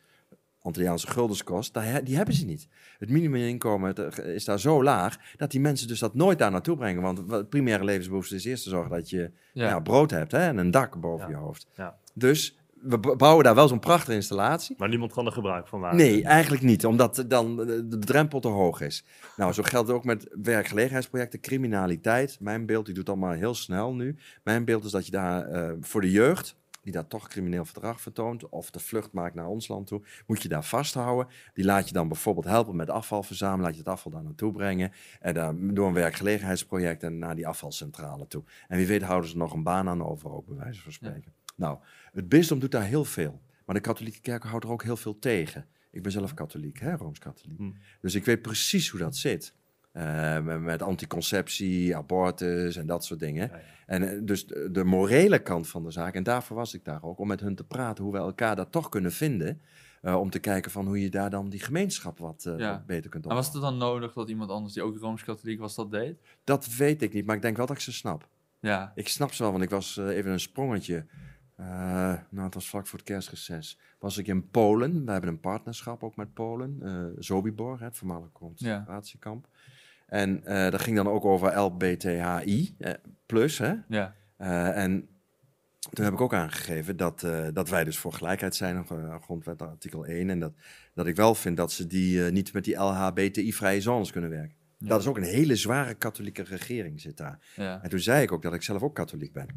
Antilliaanse 0.62 1.08
guldens 1.08 1.44
kost, 1.44 1.74
daar, 1.74 2.04
die 2.04 2.16
hebben 2.16 2.34
ze 2.36 2.46
niet. 2.46 2.68
Het 2.98 3.10
minimuminkomen 3.10 3.96
eh, 3.96 4.34
is 4.36 4.46
daar 4.46 4.60
zo 4.60 4.84
laag 4.84 5.18
dat 5.38 5.52
die 5.52 5.60
mensen 5.60 5.88
dus 5.88 6.00
dat 6.00 6.16
nooit 6.16 6.40
daar 6.40 6.52
naartoe 6.52 6.78
brengen. 6.78 7.02
Want 7.02 7.32
het 7.32 7.50
primaire 7.50 7.84
levensbehoefte 7.84 8.36
is 8.36 8.46
eerst 8.46 8.64
te 8.64 8.70
zorgen 8.70 8.92
dat 8.92 9.10
je 9.10 9.32
Ja. 9.54 9.80
brood 9.80 10.12
hebt 10.12 10.32
hè, 10.32 10.40
en 10.40 10.58
een 10.58 10.72
dak 10.72 11.00
boven 11.00 11.26
Ja. 11.30 11.32
je 11.38 11.38
hoofd. 11.44 11.68
Ja. 11.76 11.98
Dus 12.14 12.59
we 12.82 13.16
bouwen 13.18 13.44
daar 13.44 13.56
wel 13.56 13.68
zo'n 13.68 13.80
prachtige 13.80 14.14
installatie. 14.14 14.76
Maar 14.78 14.90
niemand 14.90 15.14
kan 15.14 15.26
er 15.26 15.32
gebruik 15.32 15.68
van 15.68 15.80
maken. 15.80 15.98
Nee, 15.98 16.24
eigenlijk 16.24 16.64
niet, 16.64 16.86
omdat 16.86 17.26
dan 17.28 17.56
de 17.56 17.88
de 17.88 18.00
drempel 18.00 18.40
te 18.40 18.48
hoog 18.48 18.82
is. 18.82 19.04
Nou, 19.36 19.54
zo 19.54 19.64
geldt 19.64 19.88
het 19.88 19.98
ook 19.98 20.04
met 20.04 20.28
werkgelegenheidsprojecten, 20.42 21.40
criminaliteit. 21.40 22.38
Mijn 22.40 22.66
beeld, 22.66 22.86
die 22.86 22.96
doet 22.96 23.10
allemaal 23.10 23.32
heel 23.32 23.56
snel 23.56 23.94
nu. 23.94 24.16
Mijn 24.44 24.66
beeld 24.66 24.84
is 24.84 24.92
dat 24.92 25.06
je 25.06 25.12
daar 25.12 25.46
eh, 25.46 25.72
voor 25.82 26.02
de 26.02 26.12
jeugd, 26.12 26.56
die 26.82 26.94
daar 26.94 27.08
toch 27.08 27.28
crimineel 27.28 27.66
gedrag 27.66 28.02
vertoont, 28.02 28.50
of 28.50 28.72
de 28.72 28.80
vlucht 28.80 29.12
maakt 29.12 29.36
naar 29.36 29.48
ons 29.48 29.68
land 29.68 29.88
toe, 29.88 30.02
moet 30.28 30.42
je 30.42 30.48
daar 30.48 30.64
vasthouden. 30.64 31.28
Die 31.54 31.66
laat 31.66 31.88
je 31.88 31.94
dan 31.94 32.08
bijvoorbeeld 32.08 32.46
helpen 32.46 32.76
met 32.76 32.90
afval 32.90 33.24
verzamelen, 33.24 33.66
laat 33.66 33.74
je 33.74 33.80
het 33.80 33.88
afval 33.90 34.12
daar 34.12 34.24
naartoe 34.24 34.52
brengen. 34.52 34.92
En 35.20 35.34
dan 35.34 35.74
door 35.74 35.88
een 35.88 35.94
werkgelegenheidsproject 35.94 37.04
en 37.04 37.20
naar 37.20 37.36
die 37.36 37.48
afvalcentrale 37.48 38.28
toe. 38.28 38.44
En 38.68 38.78
wie 38.78 38.88
weet 38.88 39.02
houden 39.02 39.30
ze 39.30 39.36
er 39.36 39.42
nog 39.42 39.54
een 39.54 39.64
baan 39.64 39.90
aan 39.90 40.04
over, 40.04 40.32
ook 40.32 40.48
bij 40.48 40.58
wijze 40.58 40.82
van 40.82 40.92
spreken. 40.92 41.34
Nou, 41.60 41.78
het 42.12 42.30
bisdom 42.30 42.60
doet 42.60 42.72
daar 42.72 42.84
heel 42.86 43.06
veel. 43.06 43.42
Maar 43.66 43.76
de 43.76 43.82
katholieke 43.82 44.20
kerk 44.22 44.44
houdt 44.44 44.66
er 44.66 44.72
ook 44.72 44.84
heel 44.84 44.98
veel 44.98 45.20
tegen. 45.20 45.66
Ik 45.92 46.04
ben 46.04 46.12
zelf 46.12 46.34
katholiek, 46.34 46.80
hè, 46.80 46.96
Rooms-katholiek. 46.96 47.58
Hm. 47.58 47.72
Dus 48.02 48.16
ik 48.16 48.26
weet 48.26 48.42
precies 48.42 48.90
hoe 48.90 49.00
dat 49.00 49.16
zit. 49.18 49.54
Eh, 49.92 50.40
met, 50.60 50.82
anticonceptie, 50.82 51.96
abortus 51.96 52.76
en 52.76 52.86
dat 52.86 53.06
soort 53.06 53.20
dingen. 53.20 53.48
Ja, 53.52 53.56
ja. 53.58 53.64
En 53.86 54.10
eh, 54.10 54.20
dus 54.24 54.48
de, 54.48 54.70
de 54.72 54.84
morele 54.84 55.40
kant 55.40 55.68
van 55.68 55.84
de 55.84 55.92
zaak, 55.92 56.14
en 56.14 56.24
daarvoor 56.24 56.56
was 56.58 56.74
ik 56.74 56.86
daar 56.86 57.04
ook, 57.04 57.20
om 57.20 57.28
met 57.28 57.40
hun 57.40 57.56
te 57.56 57.64
praten 57.64 58.04
hoe 58.04 58.14
we 58.14 58.20
elkaar 58.20 58.56
daar 58.56 58.70
toch 58.70 58.90
kunnen 58.90 59.12
vinden. 59.12 59.62
eh, 60.02 60.20
om 60.20 60.30
te 60.30 60.40
kijken 60.40 60.72
van 60.72 60.86
hoe 60.86 61.02
je 61.02 61.10
daar 61.10 61.30
dan 61.30 61.50
die 61.50 61.60
gemeenschap 61.60 62.18
wat, 62.20 62.42
Ja. 62.58 62.72
wat 62.72 62.86
beter 62.86 63.10
kunt 63.10 63.26
Maar 63.26 63.36
was 63.36 63.46
opbouwen. 63.48 63.72
het 63.74 63.80
dan 63.82 63.90
nodig 63.90 64.14
dat 64.14 64.30
iemand 64.30 64.50
anders 64.50 64.74
die 64.74 64.84
ook 64.84 64.98
Rooms-Katholiek 64.98 65.60
was 65.60 65.76
dat 65.76 65.92
deed? 65.92 66.18
Dat 66.44 66.76
weet 66.76 67.02
ik 67.02 67.14
niet, 67.14 67.26
maar 67.26 67.36
ik 67.36 67.42
denk 67.42 67.58
wel 67.58 67.66
dat 67.66 67.76
ik 67.76 67.82
ze 67.82 67.94
snap. 67.94 68.28
Ja. 68.60 68.92
Ik 68.96 69.08
snap 69.08 69.34
ze 69.34 69.44
wel, 69.44 69.52
want 69.52 69.64
ik 69.64 69.70
was 69.70 69.98
even 69.98 70.32
een 70.32 70.40
sprongetje. 70.40 71.06
Eh, 71.60 72.14
nou, 72.30 72.46
het 72.46 72.54
was 72.54 72.70
vlak 72.70 72.88
voor 72.88 73.00
het 73.00 73.08
kerstreces. 73.08 73.80
Was 74.00 74.18
ik 74.18 74.28
in 74.28 74.50
Polen. 74.50 75.06
We 75.06 75.12
hebben 75.12 75.30
een 75.30 75.40
partnerschap 75.40 76.04
ook 76.04 76.16
met 76.16 76.34
Polen. 76.34 76.78
eh 76.82 77.22
Sobibor, 77.22 77.80
hè, 77.80 77.86
het 77.86 77.98
voormalige 77.98 78.32
concentratiekamp. 78.32 79.48
En 80.06 80.46
eh, 80.46 80.72
dat 80.72 80.82
ging 80.82 80.96
dan 80.96 81.08
ook 81.08 81.26
over 81.26 81.58
LBTHI 81.60 82.76
plus. 83.26 83.58
Hè? 83.58 83.74
Ja. 83.88 84.16
En 84.74 85.08
toen 85.92 86.06
heb 86.06 86.14
ik 86.14 86.22
ook 86.22 86.34
aangegeven 86.34 86.98
dat, 86.98 87.28
dat 87.54 87.70
wij 87.70 87.84
dus 87.84 87.98
voor 87.98 88.14
gelijkheid 88.14 88.56
zijn, 88.56 88.86
uh, 88.92 89.16
grondwet 89.22 89.62
artikel 89.62 90.06
1. 90.06 90.30
En 90.30 90.40
dat, 90.40 90.54
dat 90.94 91.08
ik 91.08 91.16
wel 91.16 91.36
vind 91.36 91.58
dat 91.58 91.72
ze 91.72 91.88
die 91.88 92.22
niet 92.22 92.54
met 92.54 92.64
die 92.64 92.76
LHBTI-vrije 92.76 93.82
zones 93.82 94.12
kunnen 94.12 94.30
werken. 94.30 94.56
Ja. 94.78 94.88
Dat 94.88 95.00
is 95.00 95.08
ook 95.08 95.18
een 95.18 95.24
hele 95.24 95.56
zware 95.56 95.94
katholieke 95.94 96.44
regering 96.44 97.02
zit 97.02 97.18
daar. 97.18 97.40
Ja. 97.56 97.84
En 97.84 97.90
toen 97.90 98.00
zei 98.00 98.22
ik 98.22 98.32
ook 98.32 98.42
dat 98.42 98.54
ik 98.54 98.62
zelf 98.62 98.82
ook 98.82 98.96
katholiek 98.96 99.34
ben. 99.34 99.48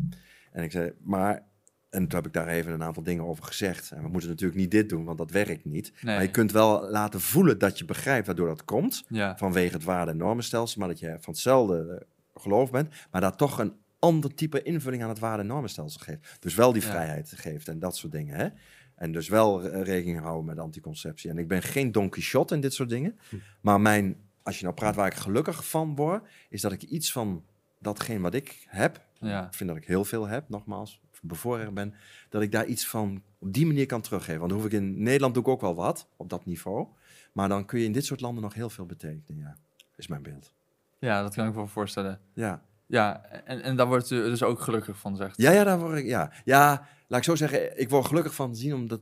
En 0.52 0.64
ik 0.64 0.70
zei, 0.70 0.92
maar... 1.00 1.50
En 1.92 2.06
toen 2.08 2.18
heb 2.18 2.26
ik 2.26 2.32
daar 2.32 2.48
even 2.48 2.72
een 2.72 2.82
aantal 2.82 3.02
dingen 3.02 3.24
over 3.24 3.44
gezegd. 3.44 3.90
En 3.90 4.02
we 4.02 4.08
moeten 4.08 4.28
natuurlijk 4.28 4.60
niet 4.60 4.70
dit 4.70 4.88
doen, 4.88 5.04
want 5.04 5.18
dat 5.18 5.30
werkt 5.30 5.64
niet. 5.64 5.92
Nee. 6.00 6.14
Maar 6.14 6.24
je 6.24 6.30
kunt 6.30 6.52
wel 6.52 6.90
laten 6.90 7.20
voelen 7.20 7.58
dat 7.58 7.78
je 7.78 7.84
begrijpt 7.84 8.26
waardoor 8.26 8.48
dat 8.48 8.64
komt. 8.64 9.04
Ja. 9.08 9.36
Vanwege 9.36 9.72
het 9.74 9.84
waarde- 9.84 10.10
en 10.10 10.16
normenstelsel. 10.16 10.78
Maar 10.80 10.88
dat 10.88 10.98
je 10.98 11.16
van 11.20 11.32
hetzelfde 11.32 12.06
eh, 12.34 12.42
geloof 12.42 12.70
bent. 12.70 12.94
Maar 13.10 13.20
daar 13.20 13.36
toch 13.36 13.58
een 13.58 13.72
ander 13.98 14.34
type 14.34 14.62
invulling 14.62 15.02
aan 15.02 15.08
het 15.08 15.18
waarde- 15.18 15.42
en 15.42 15.48
normenstelsel 15.48 16.00
geeft. 16.00 16.36
Dus 16.40 16.54
wel 16.54 16.72
die 16.72 16.82
Ja. 16.82 16.88
vrijheid 16.88 17.32
geeft 17.36 17.68
en 17.68 17.78
dat 17.78 17.96
soort 17.96 18.12
dingen. 18.12 18.36
Hè? 18.36 18.48
En 18.94 19.12
dus 19.12 19.28
wel 19.28 19.62
eh, 19.62 19.82
rekening 19.82 20.20
houden 20.20 20.44
met 20.44 20.58
anticonceptie. 20.58 21.30
En 21.30 21.38
ik 21.38 21.48
ben 21.48 21.62
geen 21.62 21.92
Don 21.92 22.08
Quixote 22.08 22.54
in 22.54 22.60
dit 22.60 22.74
soort 22.74 22.88
dingen. 22.88 23.18
Hm. 23.28 23.36
Maar 23.60 23.80
mijn, 23.80 24.16
als 24.42 24.56
je 24.58 24.64
nou 24.64 24.74
praat 24.76 24.94
waar 24.94 25.06
ik 25.06 25.14
gelukkig 25.14 25.68
van 25.68 25.94
word, 25.94 26.22
is 26.48 26.60
dat 26.60 26.72
ik 26.72 26.82
iets 26.82 27.12
van 27.12 27.44
datgene 27.78 28.20
wat 28.20 28.34
ik 28.34 28.64
heb, 28.68 29.00
Ja. 29.30 29.46
ik 29.46 29.54
vind 29.54 29.68
dat 29.70 29.78
ik 29.78 29.86
heel 29.86 30.04
veel 30.04 30.26
heb, 30.26 30.48
nogmaals, 30.48 31.00
bevoorrecht 31.22 31.72
ben, 31.74 31.94
dat 32.28 32.42
ik 32.42 32.52
daar 32.52 32.66
iets 32.66 32.86
van 32.86 33.22
op 33.38 33.52
die 33.52 33.66
manier 33.66 33.86
kan 33.86 34.00
teruggeven. 34.00 34.38
Want 34.38 34.50
dan 34.50 34.60
hoef 34.60 34.68
ik 34.70 34.74
in 34.78 35.02
Nederland 35.02 35.34
doe 35.34 35.42
ik 35.42 35.48
ook 35.48 35.60
wel 35.60 35.74
wat 35.74 36.08
op 36.16 36.30
dat 36.30 36.46
niveau. 36.46 36.86
Maar 37.32 37.48
dan 37.48 37.64
kun 37.64 37.78
je 37.78 37.84
in 37.84 37.92
dit 37.92 38.04
soort 38.04 38.20
landen 38.20 38.42
nog 38.42 38.54
heel 38.54 38.70
veel 38.70 38.86
betekenen, 38.86 39.40
ja. 39.40 39.56
Is 39.96 40.06
mijn 40.06 40.22
beeld. 40.22 40.52
ja, 40.98 41.22
dat 41.22 41.34
kan 41.34 41.44
ik 41.46 41.50
me 41.50 41.56
wel 41.56 41.66
voorstellen. 41.66 42.20
Ja. 42.34 42.62
Ja, 42.86 43.24
en, 43.44 43.62
en 43.62 43.76
daar 43.76 43.86
wordt 43.86 44.10
u 44.10 44.16
dus 44.22 44.42
ook 44.42 44.60
gelukkig 44.60 44.98
van, 44.98 45.16
zegt. 45.16 45.36
Ja, 45.36 45.50
ja, 45.50 45.64
daar 45.64 45.78
word 45.78 45.98
ik, 45.98 46.04
ja. 46.06 46.32
Ja, 46.44 46.86
laat 47.06 47.18
ik 47.18 47.24
zo 47.24 47.34
zeggen, 47.36 47.80
ik 47.80 47.88
word 47.90 48.06
gelukkig 48.06 48.34
van 48.34 48.56
zien 48.56 48.74
omdat 48.74 49.00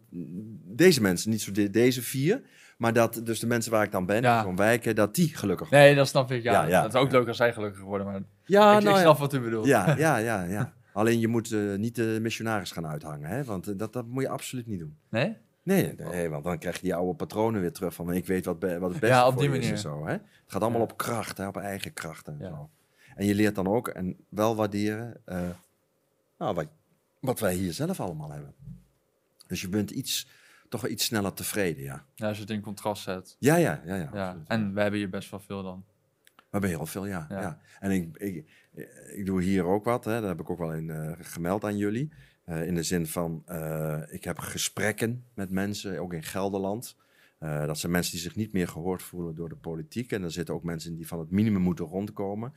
deze 0.64 1.00
mensen, 1.00 1.30
niet 1.30 1.40
zo 1.42 1.52
de- 1.52 1.70
deze 1.70 2.02
vier, 2.02 2.42
maar 2.78 2.92
dat 2.92 3.20
dus 3.24 3.40
de 3.40 3.46
mensen 3.46 3.70
waar 3.72 3.84
ik 3.84 3.90
dan 3.92 4.06
ben, 4.06 4.22
Ja. 4.22 4.42
zo'n 4.42 4.56
wijken, 4.56 4.94
dat 4.94 5.14
die 5.14 5.36
gelukkig 5.36 5.70
Nee, 5.70 5.94
dat 5.94 6.08
snap 6.08 6.30
ik. 6.32 6.42
Ja, 6.42 6.52
Ja, 6.52 6.68
ja. 6.68 6.82
Het 6.82 6.94
is 6.94 7.00
ook 7.00 7.10
leuk 7.12 7.28
als 7.28 7.36
zij 7.36 7.52
gelukkig 7.52 7.82
worden, 7.82 8.06
maar 8.06 8.22
Ja, 8.50 8.72
ik, 8.72 8.78
ik 8.78 8.84
nou 8.84 8.96
ja. 8.96 9.02
snap 9.02 9.18
wat 9.18 9.34
u 9.34 9.40
bedoelt. 9.40 9.66
Ja, 9.66 9.96
ja, 10.06 10.16
ja, 10.16 10.42
ja. 10.42 10.72
Alleen 10.92 11.20
je 11.20 11.28
moet 11.28 11.52
eh, 11.52 11.74
niet 11.74 11.94
de 11.94 12.18
missionaris 12.20 12.70
gaan 12.70 12.86
uithangen, 12.86 13.28
hè? 13.30 13.44
want 13.44 13.68
eh, 13.68 13.74
dat, 13.76 13.92
dat 13.92 14.06
moet 14.06 14.22
je 14.22 14.28
absoluut 14.28 14.66
niet 14.66 14.78
doen. 14.78 14.96
Nee? 15.08 15.36
Nee, 15.62 15.94
nee, 15.94 16.28
want 16.28 16.44
dan 16.44 16.58
krijg 16.58 16.76
je 16.76 16.82
die 16.82 16.94
oude 16.94 17.14
patronen 17.14 17.60
weer 17.60 17.72
terug 17.72 17.94
van 17.94 18.12
ik 18.12 18.26
weet 18.26 18.44
wat, 18.44 18.58
be- 18.58 18.78
wat 18.78 18.90
het 18.90 19.00
beste 19.00 19.14
Ja, 19.16 19.26
op 19.26 19.32
voor 19.32 19.42
die 19.42 19.50
je 19.50 19.58
is 19.58 19.64
en 19.64 19.70
manier. 19.70 19.82
zo. 19.82 20.06
Hè? 20.06 20.12
Het 20.12 20.22
gaat 20.46 20.62
allemaal 20.62 20.80
Ja. 20.80 20.86
op 20.86 20.96
kracht, 20.96 21.38
hè? 21.38 21.46
op 21.46 21.56
eigen 21.56 21.92
kracht 21.92 22.28
en 22.28 22.36
Ja. 22.38 22.48
zo. 22.48 22.70
En 23.14 23.26
je 23.26 23.34
leert 23.34 23.54
dan 23.54 23.66
ook 23.66 23.88
en 23.88 24.16
wel 24.28 24.56
waarderen 24.56 25.16
eh, 25.24 25.40
nou, 26.38 26.54
wat, 26.54 26.66
wat 27.20 27.40
wij 27.40 27.54
hier 27.54 27.72
zelf 27.72 28.00
allemaal 28.00 28.30
hebben. 28.30 28.54
Dus 29.46 29.60
je 29.60 29.68
bent 29.68 29.90
iets, 29.90 30.28
toch 30.68 30.86
iets 30.86 31.04
sneller 31.04 31.32
tevreden, 31.32 31.82
ja. 31.82 32.04
Ja, 32.14 32.26
als 32.28 32.36
je 32.36 32.42
het 32.42 32.52
in 32.52 32.60
contrast 32.60 33.02
zet. 33.02 33.36
Ja, 33.38 33.56
ja, 33.56 33.80
ja. 33.84 34.08
ja. 34.12 34.36
En 34.46 34.74
we 34.74 34.80
hebben 34.80 34.98
hier 35.00 35.10
best 35.10 35.30
wel 35.30 35.40
veel 35.40 35.62
dan. 35.62 35.84
We 36.50 36.58
hebben 36.58 36.70
heel 36.70 36.86
veel, 36.86 37.06
ja. 37.06 37.26
Ja. 37.28 37.40
ja. 37.40 37.60
En 37.80 37.90
ik, 37.90 38.16
ik, 38.16 38.44
ik 39.14 39.26
doe 39.26 39.42
hier 39.42 39.64
ook 39.64 39.84
wat, 39.84 40.04
hè. 40.04 40.20
dat 40.20 40.28
heb 40.28 40.40
ik 40.40 40.50
ook 40.50 40.58
wel 40.58 40.72
in, 40.72 40.90
eh, 40.90 41.12
gemeld 41.20 41.64
aan 41.64 41.76
jullie. 41.76 42.12
Eh, 42.44 42.66
in 42.66 42.74
de 42.74 42.82
zin 42.82 43.06
van, 43.06 43.42
eh, 43.46 44.00
ik 44.08 44.24
heb 44.24 44.38
gesprekken 44.38 45.24
met 45.34 45.50
mensen, 45.50 46.00
ook 46.00 46.12
in 46.12 46.22
Gelderland. 46.22 46.96
Dat 47.38 47.78
zijn 47.78 47.92
mensen 47.92 48.12
die 48.12 48.20
zich 48.20 48.36
niet 48.36 48.52
meer 48.52 48.68
gehoord 48.68 49.02
voelen 49.02 49.34
door 49.34 49.48
de 49.48 49.56
politiek. 49.56 50.12
En 50.12 50.22
er 50.22 50.30
zitten 50.30 50.54
ook 50.54 50.62
mensen 50.62 50.90
in 50.90 50.96
die 50.96 51.06
van 51.06 51.18
het 51.18 51.30
minimum 51.30 51.62
moeten 51.62 51.84
rondkomen. 51.84 52.52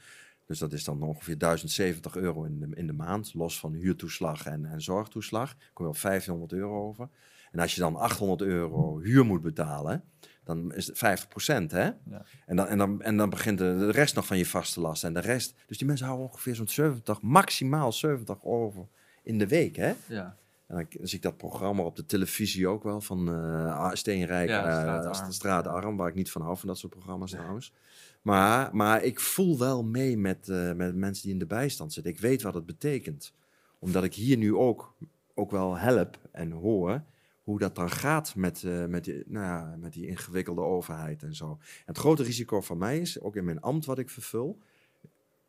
Dus 0.46 0.60
dat 0.60 0.74
is 0.74 0.84
dan 0.84 1.02
ongeveer 1.02 1.38
1070 1.38 2.16
euro 2.16 2.44
in 2.44 2.60
de, 2.60 2.68
in 2.76 2.88
de 2.88 2.94
maand, 2.94 3.34
los 3.34 3.60
van 3.60 3.74
huurtoeslag 3.74 4.46
en, 4.46 4.66
en 4.66 4.82
zorgtoeslag. 4.82 5.56
Kom 5.74 5.86
je 5.86 5.92
op 5.92 6.02
1500 6.02 6.54
euro 6.54 6.88
over. 6.88 7.10
En 7.52 7.60
als 7.60 7.76
je 7.76 7.82
dan 7.82 7.96
800 7.96 8.42
euro 8.42 9.00
huur 9.00 9.26
moet 9.26 9.42
betalen, 9.42 10.04
dan 10.44 10.74
is 10.74 10.88
het 10.88 10.98
50%, 10.98 11.72
hè? 11.72 11.84
Ja. 11.84 12.26
En, 12.46 12.56
dan, 12.56 12.68
en, 12.68 12.78
dan, 12.78 13.02
en 13.02 13.18
dan 13.18 13.30
begint 13.30 13.58
de, 13.58 13.76
de 13.78 13.92
rest 13.92 14.16
nog 14.16 14.26
van 14.26 14.38
je 14.38 14.46
vaste 14.46 14.80
last. 14.80 15.04
En 15.04 15.14
de 15.14 15.20
rest... 15.20 15.56
Dus 15.68 15.78
die 15.78 15.88
mensen 15.88 16.06
houden 16.06 16.28
ongeveer 16.28 16.56
zo'n 16.56 16.68
70, 16.68 17.22
maximaal 17.22 17.92
70 17.92 18.44
over 18.44 18.88
in 19.24 19.38
de 19.38 19.48
week, 19.48 19.76
hè? 19.76 19.94
Ja. 20.08 20.38
En 20.68 20.76
dan, 20.76 20.86
dan 20.90 21.08
zie 21.08 21.18
ik 21.18 21.24
dat 21.24 21.38
programma 21.38 21.84
op 21.84 21.96
de 21.96 22.06
televisie 22.06 22.68
ook 22.68 22.84
wel 22.84 23.02
van 23.02 23.30
eh 23.30 23.90
Steenrijk, 23.94 24.50
Ja, 24.50 24.66
eh, 24.66 24.80
Straatarm. 24.82 25.32
Straatarm, 25.32 25.98
waar 25.98 26.08
ik 26.08 26.16
niet 26.16 26.32
van 26.32 26.42
hou 26.42 26.58
van 26.58 26.68
dat 26.68 26.78
soort 26.78 26.94
programma's 26.94 27.32
trouwens. 27.32 27.74
Maar, 28.22 28.76
maar 28.76 29.04
ik 29.04 29.20
voel 29.20 29.58
wel 29.58 29.84
mee 29.84 30.18
met, 30.18 30.50
eh, 30.50 30.74
met 30.74 30.96
mensen 30.96 31.24
die 31.24 31.34
in 31.34 31.40
de 31.40 31.46
bijstand 31.46 31.94
zitten. 31.94 32.12
Ik 32.12 32.20
weet 32.20 32.42
wat 32.42 32.54
het 32.54 32.66
betekent. 32.66 33.34
Omdat 33.80 34.04
ik 34.04 34.14
hier 34.14 34.38
nu 34.38 34.56
ook, 34.56 34.94
ook 35.34 35.52
wel 35.52 35.78
help 35.78 36.18
en 36.32 36.52
hoor 36.52 37.04
hoe 37.44 37.60
dat 37.60 37.76
dan 37.76 37.90
gaat 37.90 38.36
met, 38.36 38.64
eh, 38.64 38.86
met, 38.86 39.04
die, 39.04 39.24
nou 39.28 39.46
ja, 39.46 39.76
met 39.80 39.94
die 39.94 40.08
ingewikkelde 40.08 40.62
overheid 40.62 41.24
en 41.24 41.36
zo. 41.36 41.50
En 41.60 41.84
het 41.86 41.98
grote 41.98 42.24
risico 42.24 42.62
van 42.62 42.78
mij 42.78 43.00
is, 43.00 43.20
ook 43.20 43.36
in 43.36 43.46
mijn 43.46 43.62
ambt 43.62 43.86
wat 43.86 44.00
ik 44.00 44.10
vervul, 44.10 44.60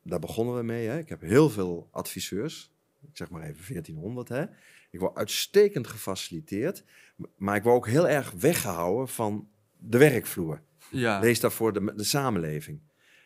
daar 0.02 0.18
begonnen 0.18 0.56
we 0.56 0.62
mee. 0.62 0.86
Hè. 0.86 0.98
Ik 0.98 1.08
heb 1.08 1.20
heel 1.20 1.50
veel 1.50 1.88
adviseurs, 1.90 2.72
ik 3.02 3.16
zeg 3.16 3.30
maar 3.30 3.42
even 3.42 3.64
1400. 3.68 4.28
Hè. 4.28 4.44
Ik 4.90 5.00
word 5.00 5.16
uitstekend 5.16 5.86
gefaciliteerd, 5.86 6.84
maar 7.36 7.56
ik 7.56 7.62
word 7.62 7.76
ook 7.76 7.86
heel 7.86 8.08
erg 8.08 8.30
weggehouden 8.30 9.08
van 9.08 9.48
de 9.78 9.98
werkvloer. 9.98 10.62
Ja. 10.90 11.18
Lees 11.20 11.40
daarvoor 11.40 11.72
de, 11.72 11.92
de 11.96 12.04
samenleving. 12.04 12.80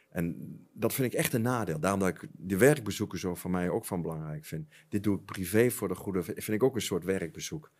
En 0.08 0.56
dat 0.72 0.94
vind 0.94 1.12
ik 1.12 1.18
echt 1.18 1.32
een 1.32 1.42
nadeel. 1.42 1.80
Daarom 1.80 2.00
dat 2.00 2.08
ik 2.08 2.28
de 2.32 2.56
werkbezoeken 2.56 3.18
zo 3.18 3.34
van 3.34 3.50
mij 3.50 3.68
ook 3.68 3.84
van 3.84 4.02
belangrijk 4.02 4.44
vind. 4.44 4.68
Dit 4.88 5.02
doe 5.02 5.16
ik 5.16 5.24
privé 5.24 5.70
voor 5.70 5.88
de 5.88 5.94
goede... 5.94 6.22
Vind 6.22 6.48
ik 6.48 6.62
ook 6.62 6.74
een 6.74 6.80
soort 6.80 7.04
werkbezoek. 7.04 7.70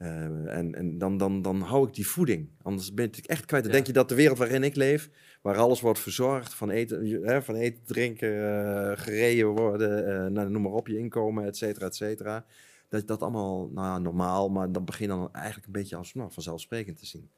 Eh, 0.00 0.56
en 0.56 0.74
en 0.74 0.98
dan, 0.98 1.16
dan, 1.16 1.42
dan 1.42 1.60
hou 1.60 1.88
ik 1.88 1.94
die 1.94 2.06
voeding. 2.06 2.48
Anders 2.62 2.94
ben 2.94 3.04
ik 3.04 3.16
echt 3.16 3.44
kwijt. 3.44 3.62
Dan 3.62 3.72
Ja. 3.72 3.76
denk 3.76 3.86
je 3.88 3.92
dat 3.92 4.08
de 4.08 4.14
wereld 4.14 4.38
waarin 4.38 4.62
ik 4.62 4.76
leef... 4.76 5.10
waar 5.42 5.56
alles 5.56 5.80
wordt 5.80 5.98
verzorgd, 5.98 6.54
van 6.54 6.70
eten, 6.70 7.22
hè, 7.22 7.42
van 7.42 7.54
eten 7.54 7.84
drinken, 7.84 8.30
eh, 8.30 8.98
gereden 8.98 9.46
worden... 9.46 10.06
eh, 10.06 10.30
nou, 10.30 10.50
noem 10.50 10.62
maar 10.62 10.72
op, 10.72 10.86
je 10.86 10.98
inkomen, 10.98 11.44
et 11.44 11.56
cetera, 11.56 11.86
et 11.86 11.96
cetera... 11.96 12.44
Dat 12.88 13.06
dat 13.06 13.22
allemaal 13.22 13.68
nou, 13.68 13.86
ja, 13.86 13.98
normaal, 13.98 14.48
maar 14.48 14.72
dan 14.72 14.84
begin 14.84 15.06
je 15.06 15.12
dan 15.12 15.32
eigenlijk 15.32 15.66
een 15.66 15.72
beetje 15.72 15.96
als 15.96 16.14
nou, 16.14 16.32
vanzelfsprekend 16.32 16.98
te 16.98 17.06
zien. 17.06 17.30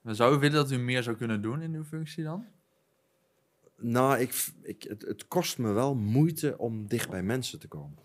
Maar 0.00 0.14
Zou 0.14 0.36
u 0.36 0.38
willen 0.38 0.56
dat 0.56 0.70
u 0.70 0.78
meer 0.78 1.02
zou 1.02 1.16
kunnen 1.16 1.42
doen 1.42 1.62
in 1.62 1.74
uw 1.74 1.84
functie 1.84 2.24
dan? 2.24 2.44
Nou, 3.76 4.18
ik, 4.18 4.46
ik, 4.62 4.82
het, 4.82 5.02
het 5.02 5.28
kost 5.28 5.58
me 5.58 5.72
wel 5.72 5.94
moeite 5.94 6.58
om 6.58 6.86
dicht 6.86 7.10
bij 7.10 7.22
mensen 7.22 7.58
te 7.58 7.68
komen. 7.68 7.98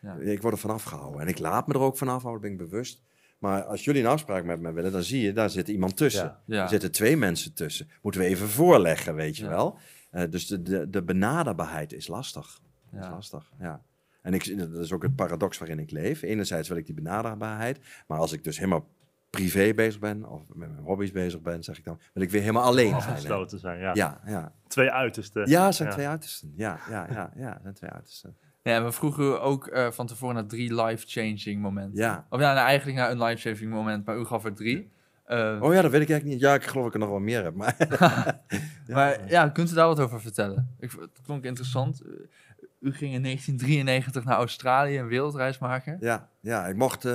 Ja. 0.00 0.14
Ik 0.14 0.42
word 0.42 0.54
er 0.54 0.60
vanaf 0.60 0.82
gehouden. 0.82 1.20
En 1.20 1.28
ik 1.28 1.38
laat 1.38 1.66
me 1.66 1.74
er 1.74 1.80
ook 1.80 1.96
vanaf 1.96 2.22
houden, 2.22 2.42
ben 2.42 2.50
ik 2.50 2.70
bewust. 2.70 3.02
Maar 3.38 3.62
als 3.64 3.84
jullie 3.84 4.02
een 4.02 4.08
afspraak 4.08 4.44
met 4.44 4.60
me 4.60 4.72
willen, 4.72 4.92
dan 4.92 5.02
zie 5.02 5.22
je, 5.22 5.32
daar 5.32 5.50
zit 5.50 5.68
iemand 5.68 5.96
tussen. 5.96 6.24
Ja. 6.24 6.42
Ja. 6.44 6.62
Er 6.62 6.68
zitten 6.68 6.92
twee 6.92 7.16
mensen 7.16 7.54
tussen. 7.54 7.88
Moeten 8.02 8.20
we 8.20 8.26
even 8.26 8.48
voorleggen, 8.48 9.14
weet 9.14 9.36
je 9.36 9.42
Ja. 9.44 9.48
wel. 9.50 9.78
Eh, 10.10 10.22
dus 10.30 10.46
de, 10.46 10.62
de, 10.62 10.90
de 10.90 11.02
benaderbaarheid 11.02 11.92
is 11.92 12.06
lastig. 12.08 12.60
Is 12.92 13.08
lastig, 13.08 13.50
ja. 13.60 13.82
En 14.22 14.34
ik, 14.34 14.58
dat 14.58 14.84
is 14.84 14.92
ook 14.92 15.02
het 15.02 15.14
paradox 15.16 15.58
waarin 15.58 15.78
ik 15.78 15.90
leef. 15.90 16.22
Enerzijds 16.22 16.68
wil 16.68 16.76
ik 16.76 16.86
die 16.86 16.94
benaderbaarheid. 16.94 17.80
Maar 18.06 18.18
als 18.18 18.32
ik 18.32 18.44
dus 18.44 18.56
helemaal 18.56 18.88
privé 19.30 19.72
bezig 19.74 20.00
ben, 20.00 20.24
of 20.28 20.42
met 20.54 20.68
mijn 20.70 20.82
hobby's 20.82 21.12
bezig 21.12 21.40
ben, 21.40 21.62
zeg 21.64 21.78
ik 21.78 21.84
dan, 21.84 22.00
wil 22.12 22.22
ik 22.22 22.30
weer 22.30 22.40
helemaal 22.40 22.62
alleen 22.62 22.88
zijn. 22.88 23.02
Afgesloten 23.02 23.58
zijn, 23.58 23.78
ja. 23.78 23.90
Ja, 23.94 24.20
ja. 24.26 24.52
Twee 24.66 24.90
uitersten. 24.90 25.48
Ja, 25.48 25.72
zijn 25.72 25.90
twee 25.90 26.06
uitersten. 26.08 26.52
Ja, 26.56 26.78
ja, 26.90 27.06
ja, 27.12 27.32
ja, 27.36 27.58
zijn 27.62 27.74
twee 27.74 27.90
uitersten. 27.90 28.36
Ja, 28.68 28.84
we 28.84 28.92
vroegen 28.92 29.24
u 29.24 29.28
ook 29.40 29.66
eh, 29.66 29.90
van 29.90 30.06
tevoren 30.06 30.34
naar 30.34 30.46
drie 30.46 30.74
life-changing 30.84 31.60
momenten. 31.62 31.96
Ja. 32.02 32.26
Of 32.30 32.40
ja, 32.40 32.52
nou, 32.54 32.66
eigenlijk 32.66 32.98
naar 32.98 33.10
een 33.10 33.22
life-changing 33.22 33.70
moment, 33.70 34.04
maar 34.06 34.18
u 34.18 34.24
gaf 34.24 34.44
er 34.44 34.54
drie. 34.54 34.90
Eh, 35.24 35.58
Oh 35.60 35.74
ja, 35.74 35.82
dat 35.82 35.90
weet 35.90 36.00
ik 36.02 36.10
eigenlijk 36.10 36.24
niet. 36.24 36.40
Ja, 36.40 36.54
ik 36.54 36.62
geloof 36.62 36.84
dat 36.84 36.86
ik 36.86 36.92
er 36.92 36.98
nog 36.98 37.08
wel 37.08 37.18
meer 37.18 37.42
heb. 37.44 37.54
Maar 37.54 37.76
Maar 38.88 39.30
ja, 39.30 39.48
kunt 39.48 39.70
u 39.70 39.74
daar 39.74 39.86
wat 39.86 40.00
over 40.00 40.20
vertellen? 40.20 40.74
Ik, 40.78 40.90
vond- 40.90 41.02
het 41.02 41.20
klonk 41.24 41.44
interessant. 41.44 42.00
Eh, 42.00 42.08
U 42.80 42.92
ging 42.92 43.12
in 43.14 43.22
1993 43.22 44.24
naar 44.24 44.36
Australië 44.36 44.98
een 44.98 45.06
wereldreis 45.06 45.58
maken. 45.58 45.96
ja, 46.00 46.28
ja, 46.40 46.66
ik 46.66 46.76
mocht 46.76 47.06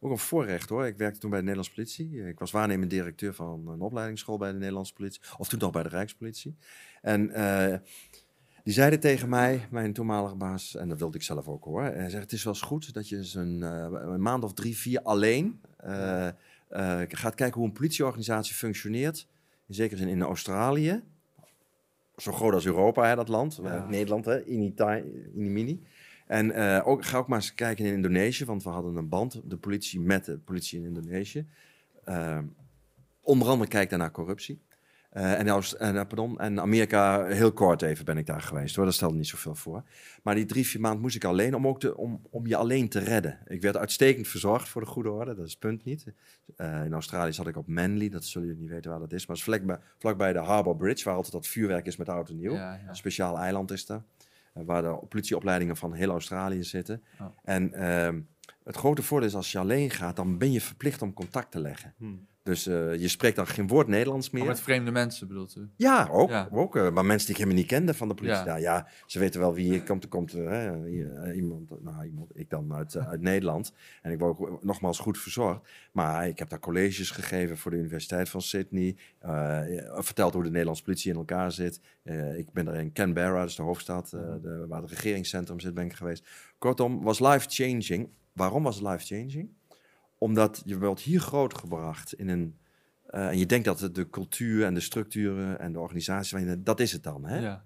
ook 0.00 0.10
een 0.10 0.18
voorrecht 0.18 0.68
hoor. 0.68 0.86
Ik 0.86 0.96
werkte 0.96 1.18
toen 1.20 1.30
bij 1.30 1.38
de 1.38 1.44
Nederlandse 1.44 1.74
politie. 1.74 2.26
Ik 2.28 2.38
was 2.38 2.50
waarnemend 2.50 2.90
directeur 2.90 3.34
van 3.34 3.68
een 3.68 3.80
opleidingsschool 3.80 4.38
bij 4.38 4.52
de 4.52 4.58
Nederlandse 4.58 4.92
politie. 4.92 5.20
Of 5.38 5.48
toen 5.48 5.58
nog 5.58 5.70
bij 5.70 5.82
de 5.82 5.88
Rijkspolitie. 5.88 6.56
En 7.02 7.30
die 8.64 8.72
zeiden 8.72 9.00
tegen 9.00 9.28
mij, 9.28 9.66
mijn 9.70 9.92
toenmalige 9.92 10.34
baas, 10.34 10.76
en 10.76 10.88
dat 10.88 10.98
wilde 10.98 11.16
ik 11.16 11.22
zelf 11.22 11.48
ook 11.48 11.64
hoor. 11.64 11.82
Hij 11.82 12.10
zegt, 12.10 12.22
het 12.22 12.32
is 12.32 12.44
wel 12.44 12.52
eens 12.52 12.62
goed 12.62 12.94
dat 12.94 13.08
je 13.08 13.16
eens 13.16 13.34
een, 13.34 13.62
eh, 13.62 13.86
een 13.90 14.22
maand 14.22 14.44
of 14.44 14.54
drie, 14.54 14.76
vier 14.76 15.02
alleen 15.02 15.60
eh, 15.76 16.28
eh, 16.28 16.34
gaat 17.08 17.34
kijken 17.34 17.60
hoe 17.60 17.68
een 17.68 17.72
politieorganisatie 17.72 18.54
functioneert. 18.54 19.28
In 19.66 19.74
zekere 19.74 20.00
zin 20.00 20.08
in 20.08 20.22
Australië. 20.22 21.02
Zo 22.16 22.32
groot 22.32 22.52
als 22.52 22.66
Europa, 22.66 23.08
hè, 23.08 23.14
dat 23.14 23.28
land. 23.28 23.58
Ja. 23.62 23.86
Nederland, 23.88 24.24
hè, 24.24 24.44
Initi- 24.44 25.30
Inimini. 25.34 25.82
En 26.26 26.50
eh, 26.50 26.86
ook, 26.86 27.04
ga 27.04 27.18
ook 27.18 27.28
maar 27.28 27.38
eens 27.38 27.54
kijken 27.54 27.84
in 27.84 27.92
Indonesië, 27.92 28.44
want 28.44 28.62
we 28.62 28.70
hadden 28.70 28.96
een 28.96 29.08
band, 29.08 29.40
de 29.44 29.56
politie 29.56 30.00
met 30.00 30.24
de 30.24 30.38
politie 30.38 30.78
in 30.78 30.84
Indonesië. 30.84 31.46
Onder 33.20 33.48
andere 33.48 33.70
kijk 33.70 33.90
daar 33.90 33.98
naar 33.98 34.10
corruptie. 34.10 34.60
Eh, 35.14 35.38
en, 35.38 35.50
Oost- 35.50 35.72
en, 35.72 35.96
eh, 35.96 36.06
pardon, 36.06 36.40
en 36.40 36.60
Amerika, 36.60 37.24
heel 37.24 37.52
kort 37.52 37.82
even 37.82 38.04
ben 38.04 38.16
ik 38.16 38.26
daar 38.26 38.40
geweest 38.42 38.76
hoor, 38.76 38.84
dat 38.84 38.94
stelde 38.94 39.16
niet 39.16 39.26
zoveel 39.26 39.54
voor. 39.54 39.82
Maar 40.22 40.34
die 40.34 40.44
drie, 40.44 40.66
vier 40.66 40.80
maanden 40.80 41.00
moest 41.00 41.16
ik 41.16 41.24
alleen 41.24 41.54
om, 41.54 41.66
ook 41.66 41.80
te, 41.80 41.96
om, 41.96 42.20
om 42.30 42.46
je 42.46 42.56
alleen 42.56 42.88
te 42.88 42.98
redden. 42.98 43.38
Ik 43.46 43.60
werd 43.62 43.76
uitstekend 43.76 44.28
verzorgd 44.28 44.68
voor 44.68 44.80
de 44.80 44.86
goede 44.86 45.10
orde, 45.10 45.34
dat 45.34 45.44
is 45.44 45.50
het 45.50 45.60
punt 45.60 45.84
niet. 45.84 46.06
Eh, 46.56 46.84
in 46.84 46.92
Australië 46.92 47.32
zat 47.32 47.46
ik 47.46 47.56
op 47.56 47.66
Manly, 47.66 48.08
dat 48.08 48.24
zullen 48.24 48.48
jullie 48.48 48.62
niet 48.62 48.72
weten 48.72 48.90
waar 48.90 49.00
dat 49.00 49.12
is. 49.12 49.26
Maar 49.26 49.36
het 49.36 49.46
is 49.46 49.52
vlakbij, 49.52 49.78
vlakbij 49.98 50.32
de 50.32 50.38
Harbour 50.38 50.76
Bridge, 50.76 51.04
waar 51.04 51.14
altijd 51.14 51.32
dat 51.32 51.46
vuurwerk 51.46 51.86
is 51.86 51.96
met 51.96 52.08
oud 52.08 52.28
en 52.28 52.36
nieuw. 52.36 52.54
Ja, 52.54 52.74
ja. 52.74 52.88
Een 52.88 52.96
speciaal 52.96 53.38
eiland 53.38 53.70
is 53.70 53.86
daar. 53.86 54.02
waar 54.52 54.82
de 54.82 54.98
politieopleidingen 55.08 55.76
van 55.76 55.92
heel 55.92 56.10
Australië 56.10 56.62
zitten. 56.62 57.02
Oh. 57.20 57.26
En 57.42 57.72
ehm, 57.72 58.20
het 58.64 58.76
grote 58.76 59.02
voordeel 59.02 59.28
is 59.28 59.34
als 59.34 59.52
je 59.52 59.58
alleen 59.58 59.90
gaat, 59.90 60.16
dan 60.16 60.38
ben 60.38 60.52
je 60.52 60.60
verplicht 60.60 61.02
om 61.02 61.12
contact 61.12 61.50
te 61.50 61.60
leggen. 61.60 61.94
Hm. 61.98 62.14
Dus 62.44 62.66
eh, 62.66 62.94
je 63.00 63.08
spreekt 63.08 63.36
dan 63.36 63.46
geen 63.46 63.66
woord 63.66 63.88
Nederlands 63.88 64.30
meer. 64.30 64.44
Maar 64.44 64.52
met 64.52 64.60
vreemde 64.60 64.90
mensen 64.90 65.28
bedoelt 65.28 65.56
u? 65.56 65.68
Ja, 65.76 66.08
ook. 66.10 66.30
Ja. 66.30 66.48
ook 66.52 66.76
eh, 66.76 66.90
maar 66.90 67.04
mensen 67.04 67.26
die 67.26 67.36
ik 67.36 67.42
helemaal 67.42 67.60
niet 67.60 67.70
kende 67.70 67.94
van 67.94 68.08
de 68.08 68.14
politie. 68.14 68.44
Ja. 68.44 68.56
Ja, 68.56 68.76
ja 68.76 68.88
ze 69.06 69.18
weten 69.18 69.40
wel 69.40 69.54
wie 69.54 69.70
hier 69.70 69.82
komt. 69.82 70.02
Er 70.02 70.08
komt 70.08 70.34
eh, 70.34 70.46
hè, 70.48 71.32
iemand, 71.32 71.82
nou, 71.82 72.04
iemand, 72.04 72.38
ik 72.38 72.50
dan 72.50 72.74
uit, 72.74 72.96
uit 72.96 73.20
Nederland. 73.20 73.72
En 74.02 74.12
ik 74.12 74.18
word 74.18 74.38
ook 74.38 74.62
nogmaals 74.64 74.98
goed 74.98 75.18
verzorgd. 75.18 75.60
Maar 75.92 76.28
ik 76.28 76.38
heb 76.38 76.48
daar 76.48 76.58
colleges 76.58 77.10
gegeven 77.10 77.56
voor 77.58 77.70
de 77.70 77.76
Universiteit 77.76 78.28
van 78.28 78.42
Sydney. 78.42 78.96
eh, 79.18 80.00
verteld 80.02 80.34
hoe 80.34 80.42
de 80.42 80.50
Nederlandse 80.50 80.82
politie 80.82 81.10
in 81.10 81.18
elkaar 81.18 81.52
zit. 81.52 81.80
Ik 82.36 82.52
ben 82.52 82.66
er 82.66 82.74
in 82.74 82.92
Canberra, 82.92 83.40
dat 83.40 83.48
is 83.48 83.56
de 83.56 83.62
hoofdstad, 83.62 84.12
eh, 84.12 84.20
de, 84.42 84.64
waar 84.68 84.80
het 84.80 84.90
regeringscentrum 84.90 85.60
zit, 85.60 85.74
ben 85.74 85.84
ik 85.84 85.92
geweest. 85.92 86.28
Kortom, 86.58 87.02
was 87.02 87.20
life-changing. 87.20 88.08
Waarom 88.32 88.62
was 88.62 88.76
het 88.76 88.84
life-changing? 88.84 89.48
Omdat 90.18 90.62
je 90.64 90.78
wordt 90.78 91.00
hier 91.00 91.20
grootgebracht 91.20 92.14
in 92.14 92.28
een... 92.28 92.58
eh, 93.06 93.28
en 93.28 93.38
je 93.38 93.46
denkt 93.46 93.64
dat 93.64 93.80
het 93.80 93.94
de 93.94 94.10
cultuur 94.10 94.64
en 94.64 94.74
de 94.74 94.80
structuren 94.80 95.58
en 95.58 95.72
de 95.72 95.80
organisatie, 95.80 96.62
dat 96.62 96.80
is 96.80 96.92
het 96.92 97.02
dan. 97.02 97.24
Hè? 97.24 97.38
Ja. 97.38 97.64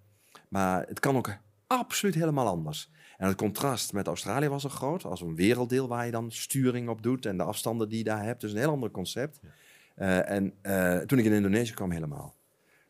Maar 0.49 0.87
het 0.87 1.01
kan 1.01 1.17
ook 1.17 1.37
absoluut 1.67 2.15
helemaal 2.15 2.47
anders. 2.47 2.91
En 3.17 3.27
het 3.27 3.37
contrast 3.37 3.93
met 3.93 4.07
Australië 4.07 4.49
was 4.49 4.65
er 4.65 4.71
groot, 4.71 5.05
als 5.05 5.21
een 5.21 5.35
werelddeel 5.35 5.89
waar 5.89 6.05
je 6.05 6.11
dan 6.11 6.31
sturing 6.31 6.89
op 6.89 7.03
doet 7.03 7.27
en 7.27 7.37
de 7.37 7.43
afstanden 7.43 7.89
die 7.89 7.99
je 7.99 8.05
daar 8.05 8.25
hebt. 8.25 8.41
Dus 8.41 8.53
een 8.53 8.59
heel 8.59 8.71
ander 8.71 8.91
concept. 8.91 9.41
Eh, 9.95 10.31
en 10.31 10.55
eh, 10.63 10.99
toen 10.99 11.19
ik 11.19 11.25
in 11.25 11.33
Indonesië 11.33 11.75
kwam, 11.75 11.91
helemaal. 11.91 12.38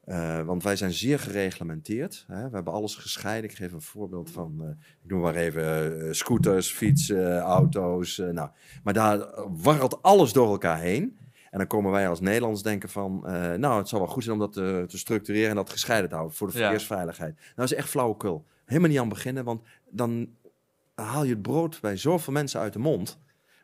Eh, 0.08 0.40
want 0.40 0.62
wij 0.62 0.76
zijn 0.76 0.92
zeer 0.92 1.18
gereglementeerd. 1.18 2.24
Hè? 2.28 2.48
We 2.48 2.54
hebben 2.54 2.72
alles 2.72 2.94
gescheiden. 2.96 3.50
Ik 3.50 3.56
geef 3.56 3.72
een 3.72 3.82
voorbeeld 3.82 4.30
van, 4.30 4.54
eh, 4.62 4.68
ik 5.04 5.10
noem 5.10 5.20
maar 5.20 5.34
even, 5.34 6.00
eh, 6.06 6.12
scooters, 6.12 6.70
fietsen, 6.72 7.38
auto's. 7.38 8.16
nou. 8.16 8.48
Maar 8.82 8.94
daar 8.94 9.26
warrelt 9.62 10.02
alles 10.02 10.32
door 10.32 10.48
elkaar 10.50 10.78
heen. 10.80 11.18
En 11.50 11.58
dan 11.58 11.66
komen 11.66 11.90
wij 11.90 12.08
als 12.08 12.20
Nederlands 12.20 12.62
denken 12.62 12.88
van, 12.88 13.20
nou, 13.60 13.78
het 13.78 13.88
zou 13.88 14.02
wel 14.02 14.10
goed 14.10 14.22
zijn 14.22 14.34
om 14.34 14.40
dat 14.40 14.52
te, 14.52 14.84
te 14.88 14.98
structureren 14.98 15.50
en 15.50 15.56
dat 15.56 15.70
gescheiden 15.70 16.08
te 16.08 16.14
houden 16.14 16.36
voor 16.36 16.46
de 16.46 16.52
Ja. 16.52 16.60
verkeersveiligheid. 16.60 17.34
Nou, 17.34 17.52
dat 17.54 17.64
is 17.70 17.74
echt 17.76 17.88
flauwekul. 17.88 18.44
Helemaal 18.64 18.90
niet 18.90 18.98
aan 18.98 19.08
beginnen, 19.08 19.44
want 19.44 19.62
dan 19.90 20.28
haal 20.94 21.24
je 21.24 21.30
het 21.32 21.42
brood 21.42 21.78
bij 21.80 21.96
zoveel 21.96 22.32
mensen 22.32 22.60
uit 22.60 22.72
de 22.72 22.78
mond. 22.78 23.18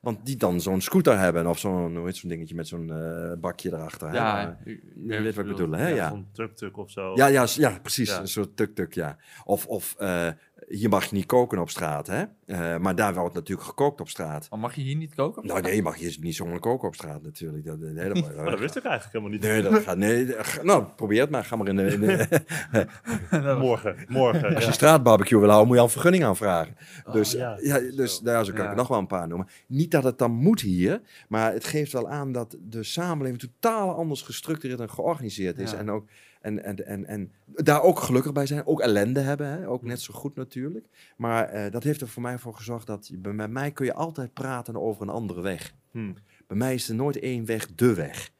Want 0.05 0.27
die 0.27 0.37
dan 0.37 0.61
zo'n 0.61 0.81
scooter 0.81 1.19
hebben 1.19 1.47
of 1.47 1.59
zo'n, 1.59 1.97
hoe 1.97 2.07
heet 2.07 2.17
zo'n 2.17 2.29
dingetje 2.29 2.55
met 2.55 2.69
zo'n 2.69 2.91
eh, 2.93 3.33
bakje 3.41 3.73
erachter. 3.73 4.09
hè? 4.09 4.15
Ja, 4.17 4.59
je 4.65 5.23
weet 5.23 5.35
wat 5.35 5.45
ik 5.45 5.51
bedoel. 5.51 5.73
hè? 5.73 5.89
Ja. 5.89 6.09
Zo'n 6.09 6.27
tuk-tuk 6.33 6.77
of 6.77 6.91
zo. 6.91 7.13
Ja, 7.15 7.27
ja, 7.27 7.47
ja 7.55 7.79
precies. 7.83 8.09
Ja. 8.09 8.21
Een 8.21 8.29
soort 8.29 8.57
tuk-tuk, 8.57 8.95
ja. 8.95 9.17
Of, 9.45 9.67
of 9.67 9.95
eh, 9.99 10.29
hier 10.69 10.89
mag 10.89 11.05
je 11.05 11.15
niet 11.15 11.27
koken 11.27 11.59
op 11.59 11.71
straat, 11.71 12.07
hè? 12.07 12.25
Eh, 12.47 12.77
maar 12.79 12.95
daar 12.95 13.15
wordt 13.15 13.35
natuurlijk 13.35 13.69
gekookt 13.69 14.01
op 14.01 14.09
straat. 14.09 14.47
Maar 14.51 14.59
mag 14.59 14.75
je 14.75 14.83
hier 14.83 14.97
niet 14.97 15.15
koken? 15.15 15.47
Nou 15.47 15.61
nee, 15.61 15.75
je 15.75 15.83
mag 15.83 15.97
hier 15.97 16.17
niet 16.21 16.35
zomaar 16.35 16.59
koken 16.59 16.89
op 16.89 16.95
straat 16.95 17.23
natuurlijk. 17.23 17.65
Dat, 17.65 17.79
nee, 17.79 18.09
dat, 18.13 18.37
Maar 18.37 18.51
dat 18.51 18.59
wist 18.59 18.77
ik 18.77 18.85
eigenlijk 18.85 19.13
helemaal 19.13 19.31
niet. 19.33 19.43
Nee, 19.43 19.63
dat 19.63 19.83
gaat, 19.83 19.97
nee, 19.97 20.27
ga- 20.27 20.63
nou, 20.63 20.85
probeer 20.97 21.21
het 21.21 21.31
maar. 21.31 21.45
Ga 21.45 21.57
maar 21.57 21.69
in 21.69 21.77
de, 21.77 21.83
in 21.93 22.01
de- 22.01 23.57
Morgen, 23.59 23.97
morgen. 24.09 24.45
als 24.55 24.59
je 24.63 24.69
ja. 24.69 24.73
straatbarbecue 24.73 25.39
wil 25.41 25.49
houden, 25.49 25.67
moet 25.67 25.77
je 25.77 25.83
al 25.83 25.89
een 25.89 25.93
vergunning 25.95 26.25
aanvragen. 26.25 26.77
Dus, 27.13 27.33
ja, 27.33 27.59
ja, 27.63 27.79
dus 27.79 28.21
nou, 28.21 28.37
ja, 28.37 28.45
zo 28.45 28.51
kan 28.53 28.61
ik 28.61 28.65
Ja. 28.67 28.71
er 28.71 28.77
nog 28.77 28.89
wel 28.89 28.99
een 28.99 29.07
paar 29.07 29.29
noemen. 29.29 29.49
Niet 29.67 29.91
dat 29.91 30.05
het 30.05 30.19
dan 30.19 30.31
moet 30.31 30.61
hier, 30.61 31.01
maar 31.29 31.53
het 31.53 31.65
geeft 31.65 31.93
wel 31.93 32.09
aan 32.09 32.33
dat 32.33 32.57
de 32.61 32.83
samenleving 32.83 33.41
totaal 33.41 33.95
anders 33.97 34.23
gestructureerd 34.23 34.81
en 34.81 34.91
georganiseerd 34.91 35.59
is. 35.59 35.71
Ja. 35.71 35.77
En, 35.79 35.91
ook, 35.91 36.09
en, 36.45 36.65
en, 36.65 36.87
en, 36.87 37.07
en 37.07 37.33
daar 37.47 37.83
ook 37.83 37.99
gelukkig 37.99 38.33
bij 38.33 38.47
zijn. 38.47 38.67
Ook 38.67 38.81
ellende 38.81 39.21
hebben, 39.21 39.47
hè? 39.47 39.69
ook 39.69 39.83
net 39.83 40.01
zo 40.01 40.15
goed 40.15 40.37
natuurlijk. 40.37 40.87
Maar 41.17 41.49
eh, 41.49 41.73
dat 41.73 41.83
heeft 41.83 42.01
er 42.01 42.09
voor 42.09 42.23
mij 42.23 42.39
voor 42.39 42.55
gezorgd 42.55 42.87
dat 42.87 43.07
je, 43.07 43.19
bij 43.19 43.49
mij 43.49 43.71
kun 43.71 43.87
je 43.87 43.95
altijd 43.95 44.33
praten 44.33 44.77
over 44.77 45.03
een 45.03 45.09
andere 45.09 45.41
weg. 45.41 45.75
Hm. 45.91 46.13
Bij 46.47 46.57
mij 46.57 46.75
is 46.75 46.89
er 46.89 46.95
nooit 46.95 47.19
één 47.19 47.45
weg 47.45 47.75
de 47.75 47.95
weg. 47.95 48.31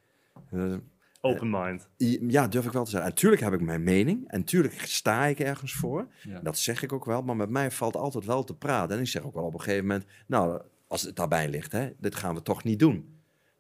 Eh, 0.51 0.75
Open 1.21 1.51
mind. 1.51 1.89
ja, 2.29 2.49
durf 2.49 2.65
ik 2.67 2.73
wel 2.73 2.85
te 2.85 2.91
zeggen. 2.91 3.11
En 3.11 3.17
tuurlijk 3.17 3.43
heb 3.43 3.53
ik 3.53 3.61
mijn 3.61 3.83
mening. 3.83 4.29
En 4.29 4.45
tuurlijk 4.45 4.81
sta 4.81 5.25
ik 5.25 5.39
ergens 5.39 5.75
voor. 5.75 6.07
Ja. 6.23 6.41
Dat 6.41 6.59
zeg 6.59 6.83
ik 6.83 6.93
ook 6.93 7.05
wel. 7.05 7.23
Maar 7.23 7.37
met 7.37 7.51
mij 7.51 7.71
valt 7.71 7.97
altijd 7.97 8.25
wel 8.25 8.45
te 8.45 8.55
praten. 8.55 8.97
En 8.97 9.03
ik 9.03 9.09
zeg 9.09 9.23
ook 9.23 9.35
wel 9.35 9.45
op 9.45 9.55
een 9.55 9.61
gegeven 9.61 9.87
moment... 9.87 10.07
Nou, 10.27 10.61
als 10.87 11.03
het 11.03 11.17
daarbij 11.17 11.49
ligt, 11.49 11.73
hè, 11.73 11.91
dit 11.99 12.15
gaan 12.15 12.35
we 12.35 12.43
toch 12.43 12.65
niet 12.65 12.79
doen. 12.79 13.13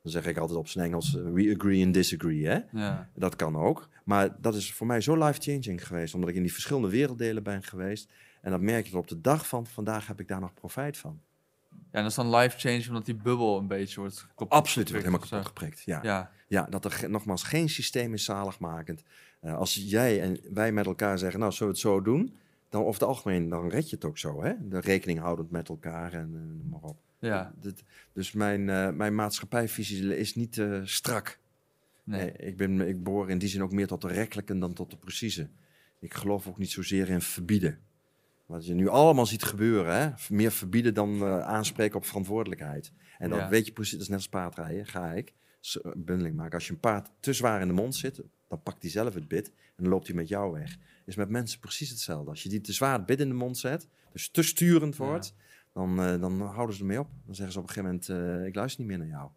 Dan 0.03 0.13
zeg 0.13 0.27
ik 0.27 0.37
altijd 0.37 0.59
op 0.59 0.69
zijn 0.69 0.85
Engels... 0.87 1.17
eh, 1.17 1.23
We 1.33 1.55
agree 1.59 1.85
and 1.85 1.95
disagree, 1.95 2.47
hè. 2.47 2.59
Ja. 2.73 3.09
Dat 3.15 3.37
kan 3.37 3.57
ook. 3.57 3.89
Maar 4.05 4.41
dat 4.41 4.55
is 4.55 4.73
voor 4.73 4.87
mij 4.87 5.01
zo 5.01 5.25
life-changing 5.25 5.87
geweest. 5.87 6.15
Omdat 6.15 6.31
ik 6.31 6.37
in 6.37 6.43
die 6.43 6.53
verschillende 6.53 6.89
werelddelen 6.89 7.43
ben 7.43 7.63
geweest. 7.63 8.11
En 8.41 8.51
dat 8.51 8.61
merk 8.61 8.85
je 8.85 8.91
tot 8.91 9.01
op 9.01 9.09
de 9.09 9.21
dag 9.21 9.49
van 9.49 9.67
vandaag 9.67 10.07
heb 10.07 10.21
ik 10.21 10.29
daar 10.29 10.41
nog 10.41 10.55
profijt 10.55 10.97
van. 10.97 11.21
ja, 11.71 11.79
en 11.91 12.03
dat 12.03 12.11
is 12.11 12.15
dan 12.15 12.37
life 12.37 12.59
change 12.59 12.85
omdat 12.89 13.05
die 13.05 13.15
bubbel 13.15 13.59
een 13.59 13.67
beetje 13.67 14.01
wordt 14.01 14.27
kapot 14.35 14.51
Absoluut, 14.51 14.91
wordt 14.91 15.05
helemaal 15.05 15.29
kapot 15.29 15.47
geprikt. 15.47 15.83
Ja. 15.85 15.99
Ja. 16.03 16.31
Ja, 16.47 16.67
dat 16.71 16.85
er 16.85 17.11
nogmaals 17.11 17.43
geen 17.43 17.69
systeem 17.69 18.15
is 18.15 18.25
zaligmakend. 18.25 19.03
Eh, 19.41 19.57
als 19.57 19.75
jij 19.75 20.21
en 20.21 20.39
wij 20.53 20.73
met 20.73 20.87
elkaar 20.87 21.19
zeggen, 21.19 21.41
nou, 21.41 21.53
zullen 21.53 21.73
we 21.73 21.79
het 21.79 21.89
zo 21.89 22.03
doen? 22.03 22.37
Dan 22.69 22.81
over 22.81 23.01
het 23.01 23.09
algemeen, 23.09 23.49
dan 23.49 23.69
red 23.69 23.91
je 23.91 23.97
het 23.97 24.05
ook 24.05 24.19
zo, 24.19 24.43
hè? 24.43 24.53
De 24.69 24.81
rekening 24.81 25.19
houdend 25.19 25.51
met 25.51 25.69
elkaar 25.69 26.13
en 26.13 26.31
eh, 26.35 26.71
maar 26.71 26.81
op. 26.83 26.97
Ja. 27.19 27.55
Dus 28.13 28.33
mijn, 28.33 28.69
eh, 28.69 28.91
mijn 28.91 29.15
maatschappijvisie 29.15 30.17
is 30.17 30.35
niet 30.35 30.63
strak. 30.85 31.39
Nee. 32.05 32.21
Nee, 32.21 32.33
ik, 32.33 32.57
ben, 32.57 32.81
ik 32.89 33.03
behoor 33.03 33.31
in 33.31 33.39
die 33.39 33.49
zin 33.49 33.63
ook 33.63 33.73
meer 33.73 33.87
tot 33.87 34.01
de 34.03 34.09
rekkelijke 34.09 34.59
dan 34.59 34.73
tot 34.75 34.91
de 34.91 34.97
precieze. 34.97 35.49
Ik 36.01 36.15
geloof 36.15 36.47
ook 36.49 36.59
niet 36.59 36.71
zozeer 36.71 37.09
in 37.09 37.21
verbieden. 37.21 37.79
Wat 38.47 38.67
je 38.67 38.75
nu 38.75 38.89
allemaal 38.89 39.27
ziet 39.27 39.43
gebeuren, 39.43 39.95
hè? 40.01 40.11
meer 40.35 40.53
verbieden 40.53 40.95
dan 40.95 41.23
eh, 41.23 41.41
aanspreken 41.41 41.97
op 41.97 42.05
verantwoordelijkheid. 42.05 42.93
En 43.19 43.31
dan 43.31 43.39
Ja. 43.39 43.49
weet 43.49 43.67
je 43.67 43.73
precies, 43.73 43.93
dat 43.93 44.01
is 44.01 44.09
net 44.09 44.17
als 44.17 44.29
paardrijden, 44.29 44.87
ga 44.87 45.13
ik 45.13 45.35
bundeling 45.97 46.37
maken. 46.37 46.55
Als 46.55 46.67
je 46.67 46.73
een 46.73 46.81
paard 46.81 47.11
te 47.21 47.33
zwaar 47.33 47.61
in 47.61 47.67
de 47.69 47.73
mond 47.75 47.95
zit, 47.95 48.23
dan 48.49 48.63
pakt 48.63 48.83
hij 48.83 48.91
zelf 48.91 49.15
het 49.15 49.29
bit 49.29 49.49
en 49.49 49.83
dan 49.85 49.89
loopt 49.89 50.07
hij 50.07 50.17
met 50.17 50.29
jou 50.29 50.53
weg. 50.53 50.77
Is 51.07 51.17
met 51.17 51.29
mensen 51.29 51.61
precies 51.61 51.91
hetzelfde. 51.91 52.31
Als 52.31 52.43
je 52.43 52.49
die 52.49 52.61
te 52.61 52.73
zwaar 52.73 52.97
het 52.97 53.07
bit 53.07 53.21
in 53.21 53.29
de 53.29 53.35
mond 53.35 53.59
zet, 53.59 53.89
dus 54.13 54.29
te 54.29 54.43
sturend 54.43 54.97
Ja. 54.97 55.05
wordt, 55.05 55.35
dan, 55.73 56.01
eh, 56.01 56.21
dan 56.21 56.41
houden 56.41 56.75
ze 56.77 56.81
ermee 56.83 57.01
op. 57.01 57.09
Dan 57.27 57.35
zeggen 57.35 57.53
ze 57.53 57.59
op 57.61 57.69
een 57.69 57.73
gegeven 57.75 58.01
moment, 58.09 58.41
eh, 58.41 58.47
ik 58.47 58.55
luister 58.55 58.81
niet 58.81 58.89
meer 58.91 58.99
naar 58.99 59.17
jou. 59.17 59.31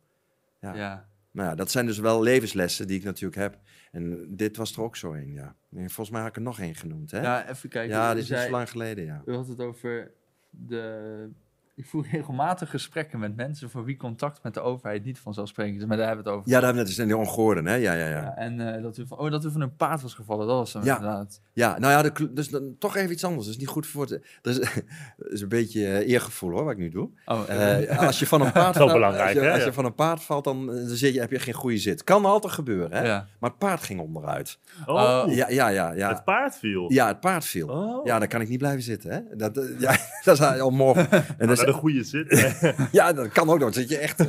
Ja. 0.62 0.74
Ja. 0.76 1.10
Nou 1.38 1.50
ja, 1.50 1.56
dat 1.56 1.71
zijn 1.71 1.86
dus 1.86 2.00
wel 2.00 2.21
levenslessen 2.21 2.88
die 2.88 2.97
ik 2.97 3.04
natuurlijk 3.04 3.41
heb. 3.41 3.60
En 3.91 4.36
dit 4.36 4.58
was 4.58 4.76
er 4.76 4.82
ook 4.82 4.95
zo 4.95 5.13
een, 5.13 5.32
ja. 5.32 5.56
En 5.71 5.89
volgens 5.89 6.10
mij 6.10 6.19
had 6.19 6.30
ik 6.30 6.36
er 6.36 6.41
nog 6.41 6.60
één 6.60 6.76
genoemd, 6.76 7.12
hè? 7.12 7.21
Ja, 7.21 7.23
ja, 7.23 7.50
even 7.50 7.69
kijken. 7.69 8.15
dit 8.15 8.23
is 8.23 8.28
zei- 8.28 8.52
lang 8.52 8.69
geleden, 8.69 9.06
ja. 9.06 9.21
U 9.26 9.34
had 9.34 9.47
het 9.47 9.60
over 9.60 10.12
de... 10.50 11.30
Ik 11.78 11.86
voer 11.86 12.08
regelmatig 12.12 12.70
gesprekken 12.70 13.20
met 13.20 13.36
mensen 13.36 13.70
voor 13.70 13.84
wie 13.84 13.98
contact 13.98 14.44
met 14.44 14.54
de 14.54 14.60
overheid 14.60 15.04
niet 15.06 15.20
vanzelfsprekend 15.20 15.78
is. 15.82 15.86
Maar 15.86 15.98
daar 15.98 16.06
hebben 16.08 16.24
we 16.26 16.30
het 16.32 16.40
over. 16.40 16.52
Ja, 16.52 16.60
daar 16.60 16.66
hebben 16.66 16.84
we 16.84 16.90
net 16.90 16.98
eens 17.00 17.10
in 17.12 17.16
de 17.18 17.28
Ongoorden, 17.28 17.66
hè? 17.66 17.76
Ja, 17.76 17.94
ja, 17.94 18.08
ja. 18.08 18.22
Ja, 18.22 18.36
en 18.36 18.76
eh, 18.76 18.82
dat, 18.84 18.98
u 18.98 19.08
van, 19.08 19.18
oh, 19.18 19.32
dat 19.32 19.46
u 19.46 19.52
van 19.52 19.62
een 19.62 19.76
paard 19.76 20.02
was 20.02 20.13
gevallen, 20.13 20.48
dat 20.48 20.56
was 20.58 20.74
hem 20.74 20.84
Ja. 20.84 20.96
inderdaad. 20.96 21.42
Ja, 21.54 21.80
nou 21.80 21.92
ja, 21.94 22.02
de, 22.12 22.34
dus 22.34 22.50
dan, 22.50 22.76
toch 22.80 22.96
even 22.96 23.12
iets 23.12 23.24
anders. 23.24 23.46
Dat 23.46 23.54
is 23.54 23.60
niet 23.60 23.70
goed 23.70 23.88
voor 23.88 24.02
het... 24.06 24.40
Dat 24.42 24.54
is, 24.54 24.60
dat 25.18 25.32
is 25.32 25.42
een 25.42 25.48
beetje 25.50 25.86
eh, 25.88 26.10
eergevoel, 26.10 26.52
hoor, 26.52 26.63
wat 26.63 26.72
ik 26.72 26.78
nu 26.80 26.90
doe. 26.90 27.10
Oh, 27.26 27.50
Eh, 27.50 28.00
als 28.08 28.20
je 28.20 28.28
van 28.28 28.42
een 28.42 28.52
paard 28.62 28.76
valt, 28.78 28.92
belangrijk, 28.94 29.24
als 29.26 29.34
je, 29.34 29.40
hè? 29.40 29.52
als 29.52 29.60
je 29.62 29.66
Ja. 29.68 29.74
van 29.74 29.86
een 29.86 29.96
paard 29.96 30.24
valt, 30.24 30.44
dan, 30.44 30.66
dan 30.66 30.88
zit 30.88 31.13
je, 31.13 31.20
heb 31.20 31.32
je 31.32 31.40
geen 31.40 31.54
goede 31.54 31.78
zit. 31.78 32.04
Kan 32.04 32.26
altijd 32.26 32.54
gebeuren, 32.54 32.92
hè? 32.98 33.06
ja. 33.08 33.28
Maar 33.40 33.50
het 33.50 33.60
paard 33.60 33.84
ging 33.84 34.00
onderuit. 34.00 34.60
Oh. 34.86 35.24
Ja, 35.28 35.50
ja, 35.50 35.68
ja. 35.68 35.92
ja. 35.92 36.10
het 36.10 36.24
paard 36.24 36.56
viel. 36.58 36.92
Ja, 36.94 37.08
het 37.08 37.20
paard 37.20 37.46
viel. 37.46 37.68
Oh. 37.68 38.06
Ja, 38.06 38.20
dan 38.20 38.28
kan 38.28 38.42
ik 38.42 38.50
niet 38.50 38.58
blijven 38.60 38.82
zitten, 38.82 39.12
hè? 39.12 39.36
Dat, 39.36 39.70
ja, 39.80 39.96
dat 40.24 40.40
is 40.40 40.60
al 40.60 40.70
morgen. 40.70 41.12
En 41.38 41.48
dat 41.48 41.58
is, 41.58 41.66
de 41.68 41.74
goede 41.74 42.04
zit. 42.04 42.56
Ja, 42.92 43.14
dat 43.14 43.28
kan 43.28 43.50
ook. 43.50 43.60
Dan 43.60 43.74
zit 43.74 43.90
je 43.90 43.98
echt. 43.98 44.20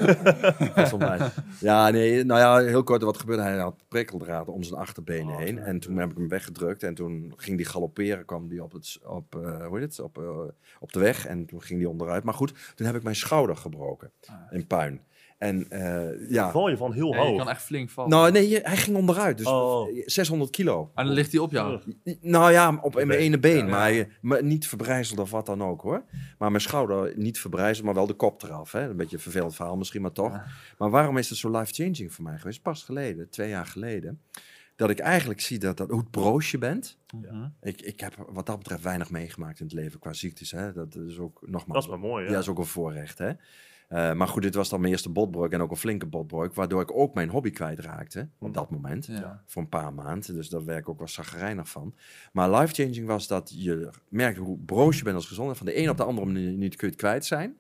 Onwijs. 0.93 1.23
ja, 1.61 1.91
nee, 1.91 2.25
nou 2.25 2.41
ja, 2.41 2.69
heel 2.71 2.83
kort. 2.83 3.03
Wat 3.03 3.19
gebeurde? 3.19 3.43
Hij 3.43 3.57
had 3.59 3.83
prikkeldraad 3.89 4.49
om 4.49 4.63
zijn 4.63 4.81
achterbenen 4.81 5.35
Oh, 5.35 5.39
heen. 5.39 5.55
ja. 5.57 5.63
En 5.63 5.79
toen 5.81 5.97
heb 5.97 6.11
ik 6.11 6.17
hem 6.17 6.29
weggedrukt. 6.29 6.83
En 6.83 6.95
toen 6.95 7.33
ging 7.37 7.57
die 7.57 7.67
galopperen. 7.67 8.25
kwam 8.25 8.49
die 8.49 8.63
op, 8.63 8.73
het, 8.73 8.99
op, 9.05 9.35
eh, 9.37 9.67
hoe 9.67 9.79
heet 9.79 9.89
het? 9.97 10.01
Op, 10.01 10.19
eh, 10.19 10.39
op 10.81 10.93
de 10.93 11.01
weg. 11.01 11.27
En 11.27 11.47
toen 11.47 11.63
ging 11.63 11.79
die 11.79 11.89
onderuit. 11.89 12.25
Maar 12.25 12.35
goed, 12.35 12.55
toen 12.75 12.87
heb 12.87 12.97
ik 12.97 13.03
mijn 13.03 13.17
schouder 13.17 13.57
gebroken. 13.57 14.11
Ah. 14.27 14.35
In 14.51 14.67
puin. 14.67 15.01
En 15.39 15.71
eh, 15.71 16.31
ja. 16.31 16.51
Val 16.51 16.69
je 16.69 16.77
van 16.77 16.93
heel 16.93 17.13
Ja, 17.15 17.21
je 17.23 17.27
hoog. 17.29 17.37
kan 17.39 17.49
echt 17.49 17.63
flink 17.63 17.91
vallen. 17.91 18.11
Nou, 18.11 18.33
nee, 18.33 18.49
je- 18.49 18.61
hij 18.63 18.77
ging 18.77 18.97
onderuit. 18.97 19.37
Dus 19.39 19.47
Oh. 19.47 19.89
600 20.05 20.51
kilo. 20.51 20.91
en 20.95 21.05
dan 21.05 21.15
ligt 21.15 21.33
hij 21.33 21.41
op 21.41 21.51
jou. 21.53 21.81
Nou 22.21 22.53
ja, 22.53 22.79
op 22.83 22.99
in 22.99 23.07
mijn 23.07 23.19
ene 23.19 23.39
been. 23.39 23.57
Ja. 23.57 23.71
Maar, 23.71 23.81
hij- 23.81 24.09
maar 24.21 24.45
niet 24.45 24.67
verbrijzeld 24.69 25.19
of 25.19 25.31
wat 25.31 25.47
dan 25.47 25.63
ook 25.63 25.81
hoor. 25.83 26.03
Maar 26.39 26.51
mijn 26.51 26.63
schouder 26.63 27.13
niet 27.17 27.39
verbrijzeld, 27.41 27.85
maar 27.87 27.95
wel 27.95 28.07
de 28.07 28.15
kop 28.15 28.43
eraf. 28.43 28.73
Hè? 28.73 28.89
Een 28.89 28.97
beetje 28.97 29.17
een 29.17 29.23
vervelend 29.23 29.55
verhaal 29.55 29.77
misschien, 29.77 30.03
maar 30.03 30.13
toch. 30.13 30.33
Ja. 30.33 30.45
Maar 30.79 30.91
waarom 30.91 31.17
is 31.17 31.29
het 31.29 31.39
zo 31.39 31.51
life-changing 31.59 32.13
voor 32.15 32.25
mij 32.25 32.39
geweest? 32.39 32.63
Pas 32.63 32.83
geleden, 32.83 33.29
twee 33.31 33.49
jaar 33.49 33.67
geleden. 33.67 34.21
Dat 34.77 34.91
ik 34.91 34.99
eigenlijk 34.99 35.41
zie 35.41 35.59
dat, 35.59 35.77
dat 35.77 35.89
hoe 35.91 35.99
het 36.01 36.11
broos 36.11 36.51
je 36.51 36.59
bent. 36.59 36.99
Ik, 37.61 37.81
ik 37.81 38.01
heb 38.01 38.15
wat 38.29 38.47
dat 38.47 38.59
betreft 38.59 38.83
weinig 38.83 39.11
meegemaakt 39.11 39.61
in 39.61 39.65
het 39.67 39.75
leven 39.75 39.99
qua 40.01 40.13
ziektes. 40.13 40.51
Hè? 40.51 40.73
Dat 40.73 40.95
is 40.97 41.19
ook 41.19 41.39
Dat 41.41 41.51
nogmaals. 41.51 41.85
is 41.85 41.91
maar 41.91 41.99
mooi, 42.01 42.23
Ja, 42.23 42.29
ja. 42.29 42.35
dat 42.35 42.43
is 42.43 42.49
ook 42.49 42.59
een 42.59 42.65
voorrecht. 42.65 43.19
Hè? 43.19 43.31
Eh, 43.89 44.13
maar 44.13 44.29
goed, 44.29 44.43
dit 44.43 44.55
was 44.55 44.69
dan 44.69 44.81
mijn 44.81 44.93
eerste 44.93 45.09
botbreuk 45.09 45.53
en 45.53 45.61
ook 45.61 45.71
een 45.71 45.77
flinke 45.77 46.07
botbreuk. 46.07 46.55
Waardoor 46.55 46.81
ik 46.83 46.97
ook 46.97 47.15
mijn 47.15 47.29
hobby 47.29 47.51
kwijtraakte 47.51 48.29
op 48.39 48.55
dat 48.55 48.71
moment 48.71 49.07
Ja. 49.07 49.43
voor 49.47 49.63
een 49.63 49.69
paar 49.69 49.95
maanden. 49.95 50.35
Dus 50.35 50.49
daar 50.49 50.65
werk 50.65 50.79
ik 50.81 50.89
ook 50.89 50.99
wel 50.99 51.09
zagrijnig 51.09 51.69
van. 51.69 51.95
Maar 52.33 52.51
life-changing 52.51 53.07
was 53.07 53.27
dat 53.27 53.53
je 53.55 53.91
merkt 54.09 54.39
hoe 54.39 54.59
broos 54.59 54.99
je 54.99 55.05
bent 55.05 55.17
als 55.17 55.27
gezond. 55.27 55.57
Van 55.57 55.67
de 55.67 55.79
een 55.79 55.91
op 55.91 55.97
de 55.97 56.05
andere 56.05 56.27
minuut 56.27 56.77
kun 56.77 56.87
je 56.87 56.93
het 56.93 57.03
kwijt 57.03 57.25
zijn. 57.25 57.57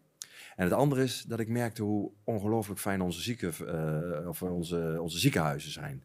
En 0.56 0.64
het 0.64 0.72
andere 0.72 1.02
is 1.02 1.22
dat 1.28 1.38
ik 1.40 1.48
merkte 1.48 1.82
hoe 1.82 2.10
ongelooflijk 2.24 2.80
fijn 2.80 3.00
onze, 3.00 3.20
zieken, 3.20 3.52
eh, 3.66 4.28
of 4.28 4.42
onze, 4.42 4.98
onze 5.00 5.18
ziekenhuizen 5.18 5.70
zijn. 5.70 6.04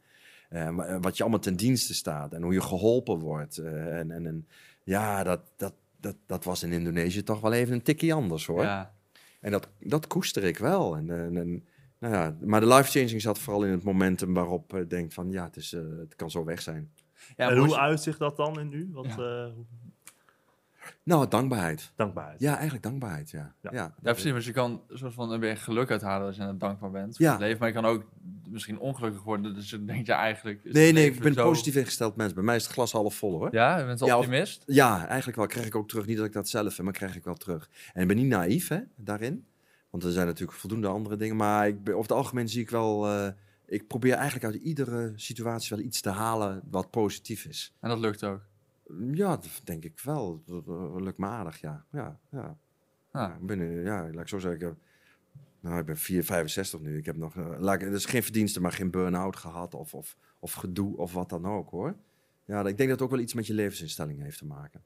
Eh, 0.49 0.69
maar 0.69 1.01
wat 1.01 1.17
je 1.17 1.23
allemaal 1.23 1.41
ten 1.41 1.55
dienste 1.55 1.93
staat 1.93 2.33
en 2.33 2.41
hoe 2.41 2.53
je 2.53 2.61
geholpen 2.61 3.19
wordt. 3.19 3.57
en, 3.57 4.11
en, 4.11 4.25
en 4.25 4.47
ja, 4.83 5.23
dat, 5.23 5.41
dat, 5.57 5.73
dat, 5.99 6.15
dat 6.25 6.43
was 6.43 6.63
in 6.63 6.71
Indonesië 6.71 7.23
toch 7.23 7.39
wel 7.41 7.53
even 7.53 7.73
een 7.73 7.81
tikje 7.81 8.13
anders 8.13 8.45
hoor. 8.45 8.63
Ja. 8.63 8.92
En 9.43 9.51
dat, 9.51 9.69
dat 9.79 10.07
koester 10.07 10.43
ik 10.43 10.57
wel. 10.57 10.95
En, 10.95 11.09
en, 11.09 11.37
en, 11.37 11.65
nou 11.99 12.13
ja, 12.13 12.37
maar 12.41 12.59
de 12.59 12.67
life-changing 12.67 13.21
zat 13.21 13.39
vooral 13.39 13.63
in 13.65 13.71
het 13.71 13.83
momentum 13.83 14.33
waarop 14.33 14.71
je 14.71 14.87
denkt 14.87 15.13
van 15.13 15.31
ja, 15.31 15.43
het, 15.43 15.55
is, 15.55 15.73
eh, 15.73 15.81
het 15.97 16.15
kan 16.15 16.31
zo 16.31 16.43
weg 16.43 16.61
zijn. 16.61 16.91
Ja, 17.35 17.49
en 17.49 17.57
hoe 17.57 17.67
je- 17.67 17.79
uitzicht 17.79 18.19
dat 18.19 18.35
dan 18.37 18.59
in 18.59 18.69
nu? 18.69 18.89
Wat, 18.91 19.05
Ja. 19.05 19.11
eh, 19.11 19.53
hoe- 19.53 19.65
Nou, 21.03 21.27
dankbaarheid. 21.27 21.91
dankbaarheid. 21.95 22.39
Ja, 22.39 22.51
eigenlijk 22.53 22.83
dankbaarheid, 22.83 23.31
ja. 23.31 23.53
Ja. 23.61 23.69
ja. 23.73 23.93
Ja, 24.01 24.11
precies. 24.11 24.31
Want 24.31 24.43
je 24.43 24.51
kan 24.51 24.81
een 24.87 24.97
soort 24.97 25.13
van 25.13 25.31
een 25.31 25.39
beetje 25.39 25.63
geluk 25.63 25.91
uithalen 25.91 26.27
als 26.27 26.35
je 26.35 26.41
er 26.41 26.57
dankbaar 26.57 26.91
bent 26.91 27.17
Ja. 27.17 27.23
voor 27.23 27.31
het 27.33 27.41
leven. 27.41 27.59
Maar 27.59 27.67
je 27.67 27.73
kan 27.73 27.85
ook 27.85 28.03
misschien 28.49 28.79
ongelukkig 28.79 29.23
worden. 29.23 29.53
Dus 29.55 29.69
dan 29.69 29.85
denk 29.85 30.05
je 30.05 30.11
eigenlijk... 30.13 30.59
Nee, 30.63 30.91
nee, 30.91 31.05
ik 31.11 31.19
ben 31.19 31.33
zo- 31.33 31.43
positief 31.43 31.75
ingesteld 31.75 32.15
mens. 32.15 32.33
Bij 32.33 32.43
mij 32.43 32.55
is 32.55 32.63
het 32.63 32.71
glas 32.73 32.91
half 32.91 33.15
vol 33.15 33.31
hoor. 33.37 33.47
Ja, 33.51 33.77
je 33.79 33.85
bent 33.85 33.99
Ja, 33.99 34.05
of- 34.05 34.13
optimist. 34.13 34.63
Ja, 34.65 35.07
eigenlijk 35.07 35.37
wel. 35.37 35.47
Krijg 35.47 35.65
ik 35.65 35.75
ook 35.75 35.87
terug. 35.89 36.05
Niet 36.05 36.17
dat 36.17 36.25
ik 36.25 36.33
dat 36.33 36.49
zelf 36.49 36.75
heb, 36.75 36.85
maar 36.85 36.93
krijg 36.93 37.15
ik 37.15 37.23
wel 37.23 37.35
terug. 37.35 37.69
En 37.93 38.01
ik 38.01 38.07
ben 38.07 38.17
niet 38.17 38.27
naïef 38.27 38.67
hè, 38.67 38.79
daarin. 38.95 39.45
Want 39.89 40.03
er 40.03 40.11
zijn 40.11 40.25
natuurlijk 40.27 40.57
voldoende 40.57 40.87
andere 40.87 41.15
dingen. 41.15 41.35
Maar 41.35 41.67
ik 41.67 41.83
ben, 41.83 41.93
over 41.93 42.07
het 42.09 42.17
algemeen 42.17 42.49
zie 42.49 42.61
ik 42.61 42.69
wel... 42.69 43.07
eh, 43.07 43.27
ik 43.65 43.87
probeer 43.87 44.13
eigenlijk 44.13 44.53
uit 44.53 44.63
iedere 44.63 45.13
situatie 45.15 45.75
wel 45.75 45.85
iets 45.85 46.01
te 46.01 46.09
halen 46.09 46.61
wat 46.71 46.89
positief 46.91 47.45
is. 47.45 47.73
En 47.79 47.89
dat 47.89 47.99
lukt 47.99 48.23
ook. 48.23 48.41
Ja, 49.13 49.29
dat 49.35 49.61
denk 49.63 49.83
ik 49.83 49.99
wel. 49.99 50.43
Dat, 50.45 50.65
dat 50.65 51.01
lukt 51.01 51.17
me 51.17 51.25
aardig, 51.25 51.59
ja. 51.61 51.85
Ja, 51.91 52.19
ja. 52.31 52.57
Ah. 53.11 53.21
Ja, 53.29 53.33
ik 53.35 53.45
ben, 53.45 53.61
eh, 53.61 53.83
ja, 53.83 54.09
laat 54.11 54.21
ik 54.21 54.27
zo 54.27 54.39
zeggen. 54.39 54.59
ik 54.61 54.67
heb- 54.67 54.77
Nou, 55.59 55.79
ik 55.79 55.85
ben 55.85 55.97
4, 55.97 56.23
65 56.23 56.79
nu. 56.79 56.97
Ik 56.97 57.05
heb 57.05 57.15
nog, 57.17 57.35
eh, 57.35 57.49
laat 57.59 57.81
ik, 57.81 57.89
dus 57.89 58.05
geen 58.05 58.23
verdienste, 58.23 58.61
maar 58.61 58.71
geen 58.71 58.91
burn-out 58.91 59.35
gehad 59.35 59.73
of, 59.73 59.93
of, 59.93 60.17
of 60.39 60.53
gedoe 60.53 60.97
of 60.97 61.13
wat 61.13 61.29
dan 61.29 61.45
ook 61.45 61.69
hoor. 61.69 61.95
Ja, 62.45 62.59
ik 62.59 62.63
denk 62.77 62.77
dat 62.77 62.89
het 62.89 63.01
ook 63.01 63.09
wel 63.09 63.19
iets 63.19 63.33
met 63.33 63.47
je 63.47 63.53
levensinstelling 63.53 64.21
heeft 64.21 64.37
te 64.37 64.45
maken. 64.45 64.81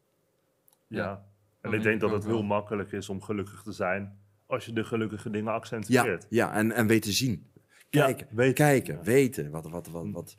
Ja. 0.88 1.04
Ja. 1.04 1.26
En 1.62 1.74
ik 1.74 1.82
denk 1.84 2.02
dat 2.02 2.12
het 2.12 2.24
heel 2.24 2.34
wel. 2.34 2.44
makkelijk 2.44 2.92
is 2.92 3.10
om 3.10 3.22
gelukkig 3.22 3.62
te 3.64 3.72
zijn 3.72 4.18
als 4.46 4.66
je 4.66 4.74
de 4.74 4.84
gelukkige 4.84 5.30
dingen 5.30 5.52
Ja, 5.52 5.58
accentueert. 5.58 6.26
ja 6.30 6.54
en, 6.54 6.72
en 6.72 6.88
weten 6.88 7.12
zien. 7.14 7.48
Ja, 7.90 8.06
Kijken, 8.06 8.28
weten. 8.32 8.54
kijken 8.54 8.96
Ja. 8.96 9.02
weten. 9.02 9.52
Wat, 9.52 9.70
wat, 9.70 9.88
wat, 9.88 10.10
wat. 10.12 10.38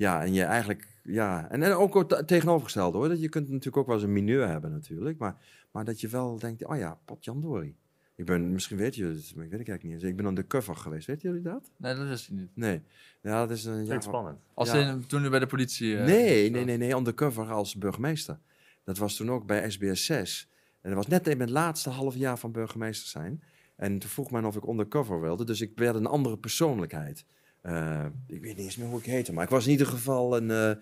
Ja, 0.00 0.22
en 0.22 0.32
je 0.32 0.42
eigenlijk, 0.42 0.86
ja, 1.02 1.50
en, 1.50 1.62
en 1.62 1.72
ook 1.72 1.94
het 1.94 2.08
te- 2.08 2.24
tegenovergestelde 2.24 2.98
hoor. 2.98 3.08
Dat 3.08 3.20
je 3.20 3.28
kunt 3.28 3.48
natuurlijk 3.48 3.76
ook 3.76 3.86
wel 3.86 3.94
eens 3.94 4.04
een 4.04 4.12
mineur 4.12 4.48
hebben 4.48 4.70
natuurlijk, 4.70 5.18
maar, 5.18 5.36
maar 5.70 5.84
dat 5.84 6.00
je 6.00 6.08
wel 6.08 6.38
denkt, 6.38 6.64
oh 6.66 6.76
ja, 6.76 6.98
potjandori. 7.04 7.76
Ik 8.14 8.24
ben, 8.26 8.52
misschien 8.52 8.76
weet 8.76 8.94
je 8.94 9.04
het, 9.04 9.32
maar 9.34 9.44
ik 9.44 9.50
weet 9.50 9.58
het 9.58 9.68
eigenlijk 9.68 9.82
niet 9.82 9.92
eens. 9.92 10.02
Ik 10.02 10.16
ben 10.16 10.26
undercover 10.26 10.76
geweest, 10.76 11.06
weten 11.06 11.28
jullie 11.28 11.44
dat? 11.44 11.70
Nee, 11.76 11.94
dat 11.94 12.06
wist 12.06 12.28
ik 12.28 12.34
niet. 12.36 12.50
Nee. 12.54 12.82
Ja, 13.22 13.46
dat 13.46 13.56
is 13.56 13.64
een... 13.64 13.84
Ja, 13.86 14.00
spannend. 14.00 14.38
Als 14.54 14.72
Ja. 14.72 14.90
in, 14.90 15.06
toen 15.06 15.24
u 15.24 15.28
bij 15.28 15.38
de 15.38 15.46
politie... 15.46 15.96
eh, 15.98 16.04
nee, 16.04 16.50
nee, 16.50 16.64
nee, 16.64 16.76
nee, 16.76 16.94
undercover 16.96 17.50
als 17.50 17.76
burgemeester. 17.76 18.38
Dat 18.84 18.98
was 18.98 19.16
toen 19.16 19.30
ook 19.30 19.46
bij 19.46 19.70
SBS 19.70 20.04
6. 20.04 20.48
En 20.80 20.88
dat 20.90 20.98
was 20.98 21.06
net 21.06 21.28
in 21.28 21.36
mijn 21.38 21.50
laatste 21.50 21.90
half 21.90 22.14
jaar 22.16 22.38
van 22.38 22.52
burgemeester 22.52 23.08
zijn. 23.08 23.42
En 23.76 23.98
toen 23.98 24.10
vroeg 24.10 24.30
men 24.30 24.44
of 24.44 24.56
ik 24.56 24.66
undercover 24.68 25.20
wilde, 25.20 25.44
dus 25.44 25.60
ik 25.60 25.72
werd 25.74 25.94
een 25.94 26.06
andere 26.06 26.38
persoonlijkheid. 26.38 27.24
Eh, 27.62 28.04
ik 28.26 28.40
weet 28.42 28.56
niet 28.56 28.64
eens 28.64 28.76
meer 28.76 28.88
hoe 28.88 28.98
ik 28.98 29.04
heette, 29.04 29.32
maar 29.32 29.44
ik 29.44 29.50
was 29.50 29.64
in 29.64 29.70
ieder 29.70 29.86
geval 29.86 30.36
een, 30.36 30.50
eh, 30.50 30.70
eh, 30.70 30.76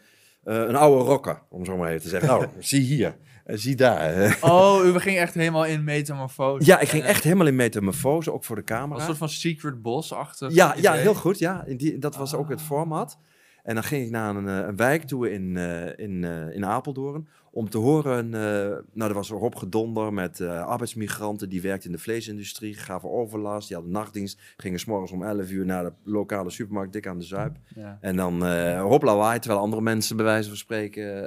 een 0.45 0.77
oude 0.77 1.05
rocker, 1.05 1.43
om 1.49 1.65
zo 1.65 1.77
maar 1.77 1.89
even 1.89 2.03
te 2.03 2.09
zeggen. 2.09 2.29
Nou, 2.29 2.47
zie 2.59 2.81
hier, 2.81 3.17
zie 3.47 3.77
daar. 3.77 4.39
Oh, 4.41 4.85
u 4.85 4.99
ging 4.99 5.19
echt 5.19 5.35
helemaal 5.35 5.65
in 5.67 5.85
metamorfose. 5.85 6.67
ja, 6.67 6.79
ik 6.81 6.89
ging 6.89 7.05
echt 7.05 7.25
helemaal 7.25 7.47
in 7.47 7.57
metamorfose, 7.57 8.33
ook 8.33 8.45
voor 8.45 8.57
de 8.57 8.63
Een 8.63 8.67
camera. 8.67 9.05
soort 9.05 9.17
van 9.17 9.29
secret 9.29 9.83
boss-achtig 9.83 10.53
Ja, 10.55 10.75
ja, 10.77 10.91
idee. 10.93 11.03
heel 11.03 11.15
goed. 11.15 11.39
Ja. 11.39 11.65
In 11.65 11.77
Die, 11.77 11.99
dat 11.99 12.17
was 12.17 12.35
ook 12.35 12.49
het 12.49 12.61
Ah. 12.61 12.65
format. 12.67 13.19
En 13.63 13.75
dan 13.75 13.85
ging 13.85 14.05
ik 14.05 14.11
naar 14.11 14.37
een, 14.37 14.47
een 14.47 14.77
wijk 14.77 15.03
toe 15.03 15.31
in, 15.33 15.57
in, 15.97 16.25
in 16.55 16.65
Apeldoorn. 16.67 17.29
Om 17.59 17.71
te 17.71 17.79
horen, 17.79 18.35
eh, 18.35 18.79
nou, 18.93 19.11
er 19.11 19.15
was 19.15 19.31
erop 19.31 19.55
gedonder 19.55 20.13
met 20.13 20.41
eh, 20.41 20.65
arbeidsmigranten 20.65 21.49
die 21.49 21.61
werkten 21.61 21.91
in 21.91 21.97
de 21.97 22.03
vleesindustrie, 22.03 22.75
gaven 22.75 23.11
overlast, 23.11 23.67
die 23.67 23.77
hadden 23.77 23.95
nachtdienst, 23.95 24.41
gingen 24.57 24.79
s'morgens 24.79 25.13
om 25.13 25.23
11 25.23 25.51
uur 25.51 25.65
naar 25.65 25.85
de 25.85 25.93
lokale 26.05 26.51
supermarkt 26.51 26.93
dik 26.93 27.07
aan 27.07 27.19
de 27.19 27.25
Zuip. 27.25 27.57
Ja. 27.75 27.99
En 28.01 28.17
dan 28.17 28.45
eh 28.45 28.83
hop 28.83 29.03
lawaai, 29.03 29.39
terwijl 29.39 29.63
andere 29.63 29.83
mensen 29.83 30.17
bij 30.17 30.25
wijze 30.25 30.49
van 30.49 30.57
spreken 30.57 31.23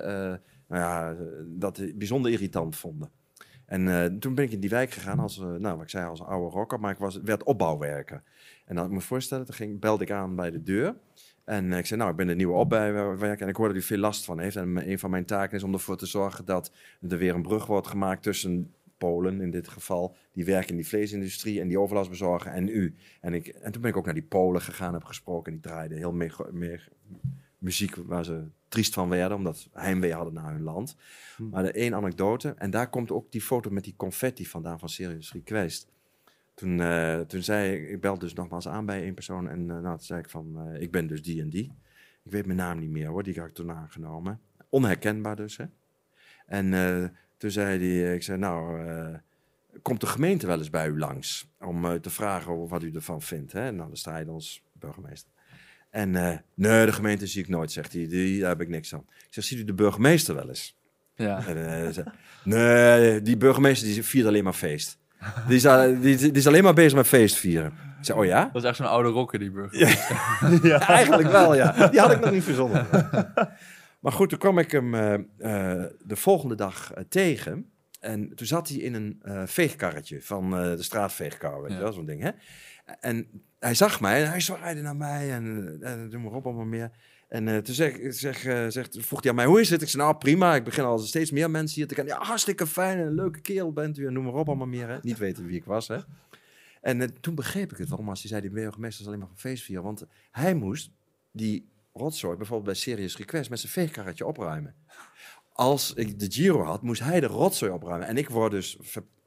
nou 0.67 0.81
ja, 0.81 1.15
dat 1.45 1.81
bijzonder 1.95 2.31
irritant 2.31 2.75
vonden. 2.75 3.09
En 3.65 4.19
toen 4.19 4.35
ben 4.35 4.45
ik 4.45 4.51
in 4.51 4.59
die 4.59 4.69
wijk 4.69 4.91
gegaan 4.91 5.19
als, 5.19 5.37
nou, 5.37 5.75
wat 5.75 5.81
ik 5.81 5.89
zei, 5.89 6.07
als 6.07 6.21
oude 6.21 6.55
rocker, 6.55 6.79
maar 6.79 6.91
ik 6.91 6.97
was, 6.97 7.19
werd 7.23 7.43
opbouwwerker. 7.43 8.23
En 8.65 8.75
dan 8.75 8.85
ik 8.85 8.91
me 8.91 9.01
voorstellen, 9.01 9.45
toen 9.45 9.55
ging, 9.55 9.79
belde 9.79 10.03
ik 10.03 10.11
aan 10.11 10.35
bij 10.35 10.51
de 10.51 10.63
deur. 10.63 10.95
En 11.45 11.73
ik 11.73 11.85
zei, 11.85 11.99
nou, 11.99 12.11
ik 12.11 12.17
ben 12.17 12.27
een 12.27 12.37
nieuwe 12.37 12.53
opbouwwerker 12.53 13.41
en 13.41 13.49
ik 13.49 13.55
hoorde 13.55 13.73
dat 13.73 13.83
u 13.83 13.85
veel 13.85 13.97
last 13.97 14.25
van 14.25 14.39
heeft. 14.39 14.55
En 14.55 14.89
een 14.89 14.99
van 14.99 15.09
mijn 15.09 15.25
taken 15.25 15.57
is 15.57 15.63
om 15.63 15.73
ervoor 15.73 15.97
te 15.97 16.05
zorgen 16.05 16.45
dat 16.45 16.71
er 17.09 17.17
weer 17.17 17.35
een 17.35 17.41
brug 17.41 17.65
wordt 17.65 17.87
gemaakt 17.87 18.23
tussen 18.23 18.73
Polen 18.97 19.41
in 19.41 19.51
dit 19.51 19.67
geval, 19.67 20.15
die 20.33 20.45
werken 20.45 20.69
in 20.69 20.75
die 20.75 20.87
vleesindustrie 20.87 21.61
en 21.61 21.67
die 21.67 21.79
overlast 21.79 22.09
bezorgen, 22.09 22.51
en 22.51 22.67
u. 22.67 22.95
En, 23.21 23.33
ik, 23.33 23.47
en 23.47 23.71
toen 23.71 23.81
ben 23.81 23.91
ik 23.91 23.97
ook 23.97 24.05
naar 24.05 24.13
die 24.13 24.23
Polen 24.23 24.61
gegaan, 24.61 24.93
heb 24.93 25.03
gesproken 25.03 25.51
en 25.51 25.59
die 25.59 25.69
draaiden 25.71 25.97
heel 25.97 26.11
meer, 26.11 26.35
meer 26.51 26.87
muziek 27.57 27.95
waar 27.95 28.25
ze 28.25 28.47
triest 28.67 28.93
van 28.93 29.09
werden, 29.09 29.37
omdat 29.37 29.57
ze 29.57 29.69
heimwee 29.71 30.13
hadden 30.13 30.33
naar 30.33 30.51
hun 30.51 30.61
land. 30.61 30.95
Hm. 31.37 31.49
Maar 31.49 31.63
de 31.63 31.71
één 31.71 31.95
anekdote, 31.95 32.49
en 32.57 32.69
daar 32.69 32.89
komt 32.89 33.11
ook 33.11 33.31
die 33.31 33.41
foto 33.41 33.69
met 33.69 33.83
die 33.83 33.95
confetti 33.95 34.45
vandaan 34.45 34.79
van 34.79 34.89
Serious 34.89 35.33
Request. 35.33 35.90
Toen, 36.61 36.81
eh, 36.81 37.19
toen 37.19 37.43
zei 37.43 37.75
ik, 37.75 37.89
ik 37.89 38.01
belde 38.01 38.19
dus 38.19 38.33
nogmaals 38.33 38.67
aan 38.67 38.85
bij 38.85 39.01
één 39.03 39.13
persoon 39.13 39.49
en 39.49 39.59
eh, 39.59 39.79
nou, 39.79 39.97
toen 39.97 40.05
zei 40.05 40.19
ik 40.19 40.29
van, 40.29 40.67
eh, 40.67 40.81
ik 40.81 40.91
ben 40.91 41.07
dus 41.07 41.21
die 41.21 41.41
en 41.41 41.49
die. 41.49 41.73
Ik 42.23 42.31
weet 42.31 42.45
mijn 42.45 42.57
naam 42.57 42.79
niet 42.79 42.89
meer 42.89 43.07
hoor, 43.07 43.23
die 43.23 43.39
had 43.39 43.47
ik 43.47 43.53
toen 43.53 43.71
aangenomen. 43.71 44.39
Onherkenbaar 44.69 45.35
dus, 45.35 45.57
hè. 45.57 45.65
En 46.45 46.71
toen 47.37 47.51
zei 47.51 47.79
hij, 47.79 48.15
ik 48.15 48.23
zei, 48.23 48.37
nou, 48.37 48.81
komt 49.81 50.01
de 50.01 50.07
gemeente 50.07 50.47
wel 50.47 50.57
eens 50.57 50.69
bij 50.69 50.87
u 50.87 50.97
langs 50.97 51.47
om 51.59 52.01
te 52.01 52.09
vragen 52.09 52.67
wat 52.67 52.83
u 52.83 52.91
ervan 52.91 53.21
vindt, 53.21 53.51
hè? 53.51 53.71
Nou, 53.71 53.87
dan 53.87 53.97
sta 53.97 54.17
je 54.17 54.25
dan 54.25 54.33
als 54.33 54.63
burgemeester. 54.73 55.31
En 55.89 56.11
nee, 56.53 56.85
de 56.85 56.93
gemeente 56.93 57.27
zie 57.27 57.43
ik 57.43 57.49
nooit, 57.49 57.71
zegt 57.71 57.93
hij, 57.93 58.07
die, 58.07 58.39
daar 58.39 58.49
heb 58.49 58.61
ik 58.61 58.69
niks 58.69 58.93
aan. 58.93 59.05
Ik 59.09 59.27
zeg, 59.33 59.43
ziet 59.43 59.59
u 59.59 59.63
de 59.63 59.73
burgemeester 59.73 60.35
wel 60.35 60.47
eens? 60.47 60.77
Ja. 61.15 61.47
En, 61.47 61.93
zei, 61.93 62.07
nee, 62.43 63.21
die 63.21 63.37
burgemeester 63.37 63.87
die 63.87 64.03
viert 64.03 64.27
alleen 64.27 64.43
maar 64.43 64.53
feest. 64.53 64.99
Die 65.47 65.55
is, 65.55 65.65
al- 65.65 65.99
die, 65.99 66.17
die 66.17 66.31
is 66.31 66.47
alleen 66.47 66.63
maar 66.63 66.73
bezig 66.73 66.93
met 66.97 67.07
feest 67.07 67.35
vieren. 67.35 67.73
Ik 67.99 68.05
zei, 68.07 68.19
oh 68.19 68.25
ja? 68.25 68.49
Dat 68.53 68.61
is 68.63 68.67
echt 68.67 68.77
zo'n 68.77 68.87
oude 68.89 69.09
rocker, 69.09 69.39
die 69.39 69.51
burger. 69.51 69.79
Ja, 70.67 70.87
eigenlijk 70.97 71.29
wel, 71.31 71.55
ja. 71.55 71.87
Die 71.87 71.99
had 71.99 72.11
ik 72.11 72.19
nog 72.19 72.31
niet 72.31 72.43
verzonnen. 72.43 72.85
Maar 74.01 74.11
goed, 74.11 74.29
toen 74.29 74.37
kwam 74.39 74.57
ik 74.57 74.71
hem 74.71 74.95
eh, 74.95 75.13
eh, 75.13 75.21
de 76.03 76.15
volgende 76.15 76.55
dag 76.55 76.93
eh, 76.93 77.03
tegen. 77.09 77.71
En 77.99 78.35
toen 78.35 78.47
zat 78.47 78.67
hij 78.67 78.77
in 78.77 78.93
een 78.93 79.19
eh, 79.21 79.41
veegkarretje 79.45 80.21
van 80.21 80.57
eh, 80.57 80.63
de 80.63 80.83
straatveegkar, 80.83 81.61
weet 81.61 81.71
Ja. 81.71 81.77
je 81.77 81.83
wel, 81.83 81.93
zo'n 81.93 82.05
ding, 82.05 82.21
hè. 82.21 82.29
En 82.99 83.27
hij 83.59 83.73
zag 83.73 84.01
mij 84.01 84.23
en 84.23 84.29
hij 84.29 84.39
zwaaide 84.39 84.81
naar 84.81 84.95
mij 84.95 85.31
en, 85.31 85.77
eh, 85.81 85.91
en 85.91 86.09
doe 86.09 86.19
maar 86.21 86.31
op, 86.31 86.45
allemaal 86.45 86.65
meer. 86.65 86.91
En 87.31 87.47
eh, 87.47 87.57
toen 87.57 87.75
zeg, 87.75 87.97
zeg, 88.09 88.45
eh, 88.45 88.65
zegt, 88.67 88.97
vroeg 88.99 89.21
hij 89.21 89.29
aan 89.29 89.35
mij, 89.35 89.45
hoe 89.45 89.59
is 89.59 89.69
het? 89.69 89.81
Ik 89.81 89.87
zei, 89.89 90.03
nou 90.03 90.15
prima, 90.15 90.55
ik 90.55 90.63
begin 90.63 90.83
al 90.83 90.99
steeds 90.99 91.31
meer 91.31 91.51
mensen 91.51 91.75
hier 91.75 91.87
te 91.87 91.93
kennen. 91.93 92.13
Ja, 92.13 92.23
hartstikke 92.23 92.67
fijn 92.67 92.97
en 92.99 93.05
een 93.05 93.15
leuke 93.15 93.41
kerel 93.41 93.73
bent 93.73 93.97
u 93.97 94.07
en 94.07 94.13
noem 94.13 94.23
maar 94.23 94.33
op, 94.33 94.47
allemaal 94.47 94.67
meer, 94.67 94.87
hè. 94.87 94.97
Niet 95.01 95.17
weten 95.17 95.45
wie 95.45 95.55
ik 95.55 95.63
was, 95.65 95.87
hè. 95.87 95.97
En 96.81 97.01
eh, 97.01 97.07
toen 97.21 97.35
begreep 97.35 97.71
ik 97.71 97.77
het 97.77 97.89
waarom 97.89 98.09
als 98.09 98.19
hij 98.19 98.29
zei, 98.29 98.41
die 98.41 98.49
burgemeester 98.49 99.01
is 99.01 99.07
alleen 99.07 99.19
maar 99.19 99.27
van 99.27 99.37
feest 99.37 99.63
vieren. 99.63 99.83
Want 99.83 100.05
hij 100.31 100.53
moest 100.53 100.91
die 101.31 101.67
rotzooi, 101.93 102.37
bijvoorbeeld 102.37 102.69
bij 102.69 102.75
Serious 102.75 103.17
Request, 103.17 103.49
met 103.49 103.59
zijn 103.59 103.71
veegkarretje 103.71 104.25
opruimen. 104.25 104.75
Als 105.53 105.93
ik 105.93 106.19
de 106.19 106.31
Giro 106.31 106.63
had, 106.63 106.81
moest 106.81 107.01
hij 107.01 107.19
de 107.19 107.27
rotzooi 107.27 107.71
opruimen. 107.71 108.07
En 108.07 108.17
ik 108.17 108.29
word 108.29 108.51
dus 108.51 108.77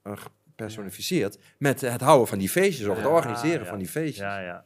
gepersonificeerd 0.02 1.38
met 1.58 1.80
het 1.80 2.00
houden 2.00 2.28
van 2.28 2.38
die 2.38 2.48
feestjes, 2.48 2.86
of 2.86 2.96
het 2.96 3.04
Ja, 3.04 3.10
organiseren 3.10 3.62
ja. 3.62 3.68
van 3.68 3.78
die 3.78 3.88
feestjes. 3.88 4.16
Ja, 4.16 4.40
ja. 4.40 4.64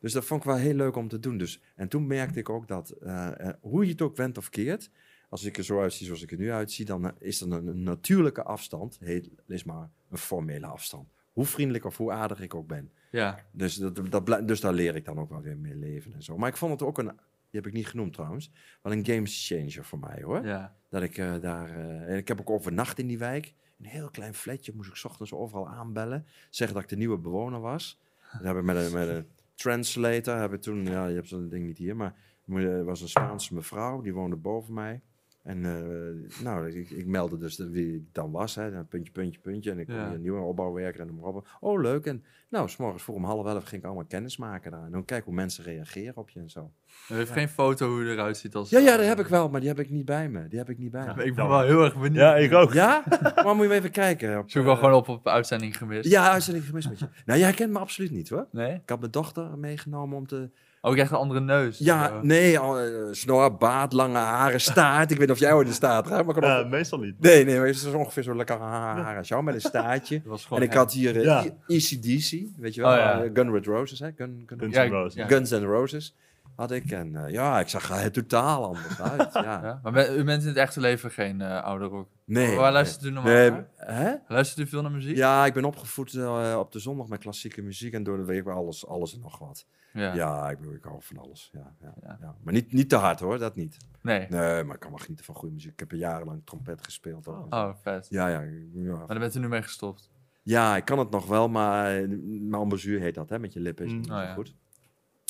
Dus 0.00 0.12
dat 0.12 0.24
vond 0.24 0.40
ik 0.40 0.46
wel 0.46 0.56
heel 0.56 0.74
leuk 0.74 0.96
om 0.96 1.08
te 1.08 1.18
doen. 1.18 1.38
Dus, 1.38 1.62
en 1.74 1.88
toen 1.88 2.06
merkte 2.06 2.38
ik 2.38 2.48
ook 2.48 2.68
dat, 2.68 2.90
eh, 2.90 3.48
eh, 3.48 3.54
hoe 3.60 3.84
je 3.84 3.90
het 3.90 4.02
ook 4.02 4.16
went 4.16 4.38
of 4.38 4.48
keert, 4.48 4.90
als 5.28 5.44
ik 5.44 5.56
er 5.58 5.64
zo 5.64 5.80
uitzie 5.80 6.06
zoals 6.06 6.22
ik 6.22 6.32
er 6.32 6.38
nu 6.38 6.52
uitzie, 6.52 6.84
dan 6.84 7.04
eh, 7.04 7.12
is 7.18 7.40
er 7.40 7.52
een, 7.52 7.66
een 7.66 7.82
natuurlijke 7.82 8.42
afstand, 8.42 8.98
heet, 9.00 9.30
is 9.46 9.64
maar 9.64 9.90
een 10.10 10.18
formele 10.18 10.66
afstand. 10.66 11.08
Hoe 11.32 11.44
vriendelijk 11.44 11.84
of 11.84 11.96
hoe 11.96 12.12
aardig 12.12 12.40
ik 12.40 12.54
ook 12.54 12.66
ben. 12.66 12.92
Ja. 13.10 13.46
Dus, 13.50 13.74
dat, 13.74 14.26
dat, 14.26 14.48
dus 14.48 14.60
daar 14.60 14.72
leer 14.72 14.96
ik 14.96 15.04
dan 15.04 15.18
ook 15.18 15.30
wel 15.30 15.40
weer 15.40 15.56
mee 15.56 15.74
leven 15.74 16.12
en 16.12 16.22
zo. 16.22 16.36
Maar 16.36 16.48
ik 16.48 16.56
vond 16.56 16.72
het 16.72 16.82
ook 16.82 16.98
een, 16.98 17.06
die 17.50 17.60
heb 17.60 17.66
ik 17.66 17.72
niet 17.72 17.86
genoemd 17.86 18.12
trouwens, 18.12 18.50
wel 18.82 18.92
een 18.92 19.06
game 19.06 19.26
changer 19.26 19.84
voor 19.84 19.98
mij 19.98 20.22
hoor. 20.22 20.46
ja. 20.46 20.76
Dat 20.90 21.02
ik 21.02 21.16
daar, 21.16 21.78
ik 22.08 22.28
heb 22.28 22.40
ook 22.40 22.50
overnacht 22.50 22.98
in 22.98 23.06
die 23.06 23.18
wijk. 23.18 23.54
Een 23.78 23.86
heel 23.86 24.10
klein 24.10 24.34
flatje, 24.34 24.72
moest 24.74 24.88
ik 24.88 24.96
's 24.96 25.04
ochtends 25.04 25.32
overal 25.32 25.68
aanbellen. 25.68 26.26
Zeggen 26.50 26.74
dat 26.74 26.84
ik 26.84 26.90
de 26.90 26.96
nieuwe 26.96 27.18
bewoner 27.18 27.60
was. 27.60 28.00
Dat 28.32 28.42
heb 28.42 28.56
ik 28.56 28.62
met 28.62 28.76
een, 28.76 28.92
met 28.92 29.08
een 29.08 29.26
translator, 29.58 30.36
heb 30.36 30.52
ik 30.52 30.60
toen, 30.60 30.84
ja, 30.84 31.06
je 31.06 31.14
hebt 31.14 31.28
zo'n 31.28 31.48
ding 31.48 31.66
niet 31.66 31.78
hier, 31.78 31.96
maar 31.96 32.14
er 32.46 32.84
was 32.84 33.00
een 33.00 33.08
Spaanse 33.08 33.54
mevrouw, 33.54 34.00
die 34.00 34.14
woonde 34.14 34.36
boven 34.36 34.74
mij. 34.74 35.02
En 35.48 35.64
eh, 35.64 36.42
nou, 36.44 36.70
ik, 36.70 36.90
ik 36.90 37.06
meldde 37.06 37.36
dus 37.36 37.56
de- 37.56 37.70
wie 37.70 37.94
ik 37.94 38.02
dan 38.12 38.30
was, 38.30 38.54
hè, 38.54 38.70
dan 38.70 38.86
puntje, 38.88 39.12
puntje, 39.12 39.40
puntje. 39.40 39.70
En 39.70 39.78
ik 39.78 39.88
Ja. 39.88 40.12
een 40.12 40.20
nieuwe 40.20 40.40
opbouwwerker 40.40 41.00
en 41.00 41.14
maar 41.14 41.24
op. 41.24 41.48
Oh, 41.60 41.80
leuk. 41.80 42.06
En 42.06 42.24
nou, 42.48 42.68
s 42.68 42.76
morgens 42.76 43.02
vroeg 43.02 43.16
om 43.16 43.24
half 43.24 43.46
elf 43.46 43.64
ging 43.64 43.80
ik 43.80 43.86
allemaal 43.86 44.04
kennis 44.04 44.36
maken 44.36 44.70
daar. 44.70 44.84
En 44.84 44.90
dan 44.90 45.04
kijk 45.04 45.24
hoe 45.24 45.34
mensen 45.34 45.64
reageren 45.64 46.16
op 46.16 46.30
je 46.30 46.40
en 46.40 46.50
zo. 46.50 46.70
U 47.10 47.14
heeft 47.14 47.30
geen 47.30 47.48
foto 47.48 47.88
hoe 47.88 48.00
u 48.02 48.10
eruit 48.10 48.36
ziet 48.36 48.54
als... 48.54 48.70
Ja, 48.70 48.78
ja, 48.78 48.96
dat 48.96 49.06
heb 49.06 49.18
ik 49.18 49.26
wel, 49.26 49.48
maar 49.48 49.60
die 49.60 49.68
heb 49.68 49.78
ik 49.78 49.90
niet 49.90 50.04
bij 50.04 50.28
me. 50.28 50.48
Die 50.48 50.58
heb 50.58 50.70
ik 50.70 50.78
niet 50.78 50.90
bij 50.90 51.04
Ja. 51.04 51.14
me. 51.14 51.24
Ik 51.24 51.34
ben 51.34 51.48
wel 51.48 51.60
heel 51.62 51.84
erg 51.84 51.94
benieuwd. 51.94 52.14
ja, 52.14 52.36
ik 52.36 52.52
ook. 52.52 52.72
Ja? 52.72 53.02
Maar 53.44 53.56
moet 53.56 53.66
je 53.66 53.72
even 53.72 53.90
kijken. 53.90 54.38
Op, 54.38 54.50
Zoek 54.50 54.64
wel 54.64 54.72
eh, 54.72 54.78
gewoon 54.78 54.94
op 54.94 55.08
op 55.08 55.26
uitzending 55.28 55.76
gemist. 55.76 56.10
Ja, 56.10 56.30
uitzending 56.30 56.64
gemist 56.66 56.88
met 56.88 56.98
je. 56.98 57.08
Nou, 57.26 57.38
jij 57.38 57.52
kent 57.52 57.72
me 57.72 57.78
absoluut 57.78 58.10
niet 58.10 58.28
hoor. 58.28 58.46
Nee? 58.52 58.74
Ik 58.74 58.88
had 58.88 58.98
mijn 59.00 59.10
dochter 59.12 59.58
meegenomen 59.58 60.16
om 60.16 60.26
te... 60.26 60.50
Oh, 60.80 60.90
ik 60.90 60.96
krijg 60.96 61.10
een 61.10 61.16
andere 61.16 61.40
neus. 61.40 61.78
Ja, 61.78 62.20
nee, 62.22 62.58
al, 62.58 62.78
eh, 62.78 62.86
snor, 63.10 63.56
baard, 63.56 63.92
lange 63.92 64.18
haren, 64.18 64.60
staart. 64.60 65.10
Ik 65.10 65.16
weet 65.18 65.26
niet 65.26 65.36
of 65.36 65.42
jij 65.42 65.52
ooit 65.52 65.66
in 65.66 65.72
staat 65.72 66.06
gaat, 66.06 66.40
maar 66.40 66.66
meestal 66.66 66.98
niet. 66.98 67.20
Nee, 67.20 67.44
nee, 67.44 67.56
maar 67.58 67.66
het 67.66 67.76
is 67.76 67.84
ongeveer 67.86 68.22
zo 68.22 68.34
lekker 68.34 68.58
haar 68.58 69.16
als 69.16 69.28
jou 69.28 69.42
met 69.42 69.54
een 69.54 69.60
staartje. 69.60 70.22
En 70.50 70.62
ik 70.62 70.68
hem. 70.70 70.78
had 70.78 70.92
hier 70.92 71.16
eh, 71.16 71.22
Ja. 71.24 71.44
ECDC, 71.66 72.30
weet 72.56 72.74
je 72.74 72.80
wel, 72.80 72.90
Oh, 72.90 72.96
ja. 72.96 73.22
eh, 73.22 73.30
Gun 73.34 73.52
with 73.52 73.66
Roses, 73.66 73.98
hè? 73.98 74.08
Gun, 74.16 74.42
Gun, 74.46 74.58
Guns 74.58 74.74
Ja, 74.74 74.84
N' 74.84 74.90
Roses. 74.90 75.14
ja. 75.14 75.26
Guns 75.26 75.50
N' 75.50 75.64
Roses 75.64 76.14
had 76.58 76.70
ik. 76.70 76.90
En 76.90 77.16
eh, 77.16 77.32
ja, 77.32 77.60
ik 77.60 77.68
zag 77.68 77.90
er 77.90 78.12
totaal 78.22 78.64
anders 78.64 79.00
uit. 79.00 79.32
Ja. 79.32 79.42
Ja? 79.42 79.80
Maar 79.82 79.92
ben- 79.92 80.18
u 80.18 80.24
bent 80.24 80.42
in 80.42 80.48
het 80.48 80.56
echte 80.56 80.80
leven 80.80 81.10
geen 81.10 81.40
eh, 81.40 81.62
oude 81.62 81.84
rock. 81.84 82.08
Nee. 82.24 82.56
Waar 82.56 82.72
luistert 82.72 83.04
u 83.04 83.10
normaal 83.10 83.32
nee. 83.32 83.64
Hè? 83.76 84.14
Luistert 84.28 84.66
u 84.66 84.70
veel 84.70 84.82
naar 84.82 84.90
muziek? 84.90 85.16
Ja, 85.16 85.46
ik 85.46 85.52
ben 85.52 85.64
opgevoed 85.64 86.14
eh, 86.14 86.56
op 86.58 86.72
de 86.72 86.78
zondag 86.78 87.08
met 87.08 87.18
klassieke 87.20 87.62
muziek 87.62 87.92
en 87.92 88.02
door 88.02 88.16
de 88.16 88.24
week 88.24 88.46
alles, 88.46 88.86
alles 88.86 89.14
en 89.14 89.20
nog 89.20 89.38
wat. 89.38 89.66
Ja. 89.92 90.14
Ja, 90.14 90.50
ik, 90.50 90.58
ik 90.60 90.84
hou 90.84 90.96
van 91.02 91.18
alles. 91.18 91.50
Ja, 91.52 91.72
ja, 91.80 91.94
Ja. 92.20 92.34
Maar 92.42 92.52
niet, 92.52 92.72
niet 92.72 92.88
te 92.88 92.96
hard 92.96 93.20
hoor, 93.20 93.38
dat 93.38 93.56
niet. 93.56 93.76
Nee. 94.02 94.26
Nee, 94.28 94.64
maar 94.64 94.74
ik 94.74 94.80
kan 94.80 94.90
wel 94.90 94.98
genieten 94.98 95.24
van 95.24 95.34
goede 95.34 95.54
muziek. 95.54 95.72
Ik 95.72 95.78
heb 95.80 95.90
jarenlang 95.92 96.42
trompet 96.44 96.84
gespeeld. 96.84 97.26
ook. 97.28 97.54
Oh, 97.54 97.70
vet. 97.82 98.06
Ja, 98.10 98.28
ja, 98.28 98.40
ja. 98.74 98.96
Maar 98.96 99.06
daar 99.06 99.18
bent 99.18 99.34
u 99.34 99.38
nu 99.40 99.48
mee 99.48 99.62
gestopt. 99.62 100.10
ja, 100.42 100.76
ik 100.76 100.84
kan 100.84 100.98
het 100.98 101.10
nog 101.10 101.26
wel, 101.26 101.48
maar 101.48 102.00
uh, 102.02 102.54
embouchure 102.54 103.00
heet 103.00 103.14
dat, 103.14 103.28
hè? 103.28 103.38
Met 103.38 103.52
je 103.52 103.60
lippen 103.60 103.84
is 103.84 103.92
het 103.92 104.06
Mm. 104.08 104.14
niet 104.18 104.28
Oh, 104.28 104.34
goed. 104.34 104.54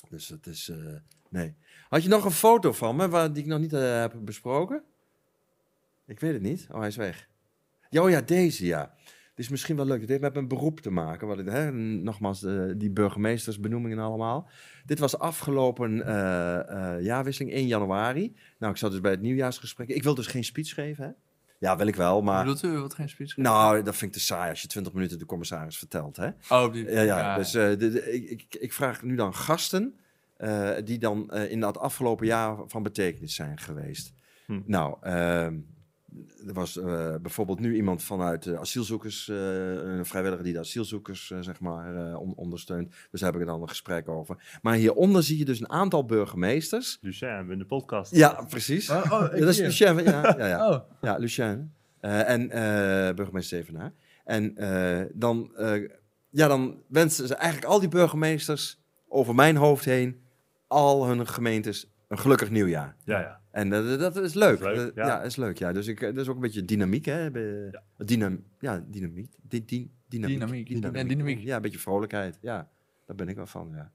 Dus 0.08 0.28
het 0.28 0.46
is, 0.46 0.72
nee. 1.30 1.54
Had 1.88 2.02
je 2.02 2.08
nog 2.08 2.24
een 2.24 2.30
foto 2.30 2.72
van 2.72 2.96
me, 2.96 3.08
waar, 3.08 3.32
die 3.32 3.42
ik 3.42 3.48
nog 3.48 3.58
niet 3.60 3.72
eh, 3.72 4.00
heb 4.00 4.14
besproken? 4.20 4.82
Ik 6.06 6.20
weet 6.20 6.32
het 6.32 6.42
niet. 6.42 6.66
Oh, 6.70 6.78
hij 6.78 6.88
is 6.88 6.96
weg. 6.96 7.28
Ja, 7.90 8.02
oh 8.02 8.10
ja, 8.10 8.20
deze, 8.20 8.66
ja. 8.66 8.94
dit 9.04 9.44
is 9.44 9.48
misschien 9.48 9.76
wel 9.76 9.84
leuk. 9.84 10.00
Dit 10.00 10.08
heeft 10.08 10.20
met 10.20 10.34
mijn 10.34 10.48
beroep 10.48 10.80
te 10.80 10.90
maken. 10.90 11.26
Wat 11.26 11.38
hè, 11.38 11.72
nogmaals, 11.72 12.42
eh, 12.42 12.64
die 12.76 12.90
burgemeestersbenoemingen 12.90 13.98
allemaal. 13.98 14.48
Dit 14.84 14.98
was 14.98 15.18
afgelopen 15.18 16.06
eh, 16.06 17.04
jaarwisseling 17.04 17.52
1 17.52 17.66
januari. 17.66 18.36
Nou, 18.58 18.72
ik 18.72 18.78
zat 18.78 18.90
dus 18.90 19.00
bij 19.00 19.10
het 19.10 19.20
nieuwjaarsgesprek. 19.20 19.88
Ik 19.88 20.02
wil 20.02 20.14
dus 20.14 20.26
geen 20.26 20.44
speech 20.44 20.74
geven, 20.74 21.04
hè? 21.04 21.10
Ja, 21.58 21.76
wil 21.76 21.86
ik 21.86 21.96
wel, 21.96 22.22
maar... 22.22 22.44
Bedoelt 22.44 22.62
u 22.62 22.78
wat 22.78 22.94
geen 22.94 23.08
speech? 23.08 23.36
Nou, 23.36 23.82
dat 23.82 23.96
vind 23.96 24.14
ik 24.14 24.20
te 24.20 24.24
saai 24.24 24.50
als 24.50 24.62
je 24.62 24.68
20 24.68 24.92
minuten 24.92 25.18
de 25.18 25.26
commissaris 25.26 25.78
vertelt, 25.78 26.16
hè? 26.16 26.28
Oh, 26.48 26.72
die, 26.72 26.90
Ja, 26.90 27.00
ja. 27.00 27.36
Dus 27.36 27.50
de, 27.50 27.76
de- 27.76 28.12
ik, 28.12 28.30
ik, 28.30 28.54
ik 28.60 28.72
vraag 28.72 29.02
nu 29.02 29.14
dan 29.14 29.34
gasten 29.34 29.98
eh, 30.38 30.70
die 30.84 30.98
dan 30.98 31.30
eh, 31.30 31.50
in 31.50 31.60
dat 31.60 31.78
afgelopen 31.78 32.26
jaar 32.26 32.56
van 32.66 32.82
betekenis 32.82 33.34
zijn 33.34 33.58
geweest. 33.58 34.12
Hm. 34.46 34.60
Nou, 34.66 34.96
ehm, 35.00 35.56
er 36.46 36.52
was 36.54 36.78
eh, 36.78 37.14
bijvoorbeeld 37.22 37.60
nu 37.60 37.74
iemand 37.76 38.02
vanuit 38.02 38.42
de 38.42 38.58
asielzoekers, 38.58 39.28
eh, 39.28 39.36
een 39.72 40.06
vrijwilliger 40.06 40.44
die 40.44 40.52
de 40.52 40.58
asielzoekers 40.58 41.26
zeg 41.40 41.60
maar 41.60 41.96
eh, 42.10 42.20
on- 42.20 42.34
ondersteunt. 42.34 42.94
Dus 43.10 43.20
daar 43.20 43.32
heb 43.32 43.40
ik 43.40 43.46
dan 43.46 43.62
een 43.62 43.68
gesprek 43.68 44.08
over. 44.08 44.58
Maar 44.62 44.74
hieronder 44.74 45.22
zie 45.22 45.38
je 45.38 45.44
dus 45.44 45.60
een 45.60 45.70
aantal 45.70 46.04
burgemeesters. 46.04 46.98
Lucien, 47.00 47.50
in 47.50 47.58
de 47.58 47.64
podcast. 47.64 48.14
Ja, 48.14 48.44
precies. 48.48 48.90
Oh, 48.90 48.96
oh, 49.04 49.10
Ja, 49.10 49.38
dat 49.38 49.48
is. 49.48 49.58
Lucien, 49.60 50.04
ja, 50.04 50.34
ja, 50.38 50.46
ja. 50.46 50.68
Oh, 50.70 50.80
Ja, 51.00 51.16
Lucien. 51.16 51.72
Eh, 52.00 52.28
en 52.30 52.50
eh, 52.50 53.14
burgemeester 53.14 53.58
Zevenaar. 53.58 53.92
En 54.24 54.56
eh, 54.56 55.06
dan, 55.14 55.56
eh, 55.56 55.88
ja, 56.30 56.48
dan 56.48 56.82
wensen 56.88 57.26
ze 57.26 57.34
eigenlijk 57.34 57.72
al 57.72 57.80
die 57.80 57.88
burgemeesters 57.88 58.80
over 59.08 59.34
mijn 59.34 59.56
hoofd 59.56 59.84
heen, 59.84 60.20
al 60.68 61.06
hun 61.06 61.26
gemeentes, 61.26 61.90
een 62.08 62.18
gelukkig 62.18 62.50
nieuwjaar. 62.50 62.96
Ja, 63.04 63.20
ja. 63.20 63.40
En 63.50 63.70
dat 63.70 63.84
is 64.16 64.34
leuk. 64.34 64.58
Dat 64.60 64.72
is 64.76 64.78
leuk, 64.82 64.94
ja. 64.94 65.22
is 65.22 65.36
leuk, 65.36 65.58
ja. 65.58 65.72
Dus 65.72 65.86
ik, 65.86 66.00
eh, 66.00 66.08
dat 66.14 66.16
is 66.22 66.28
ook 66.28 66.34
een 66.34 66.40
beetje 66.40 66.64
dynamiek, 66.64 67.04
hè. 67.04 67.30
Be- 67.30 67.80
Dynam, 67.96 68.44
ja, 68.58 68.84
dynamiek. 68.86 69.32
Di- 69.42 69.64
di- 69.64 69.90
dynamiek. 70.08 70.38
Dynamiek. 70.38 70.68
Ja, 70.68 71.02
dynamiek. 71.02 71.40
Ja, 71.40 71.56
een 71.56 71.62
beetje 71.62 71.78
vrolijkheid. 71.78 72.38
Ja, 72.40 72.68
daar 73.06 73.16
ben 73.16 73.28
ik 73.28 73.36
wel 73.36 73.46
van, 73.46 73.70
ja. 73.74 73.90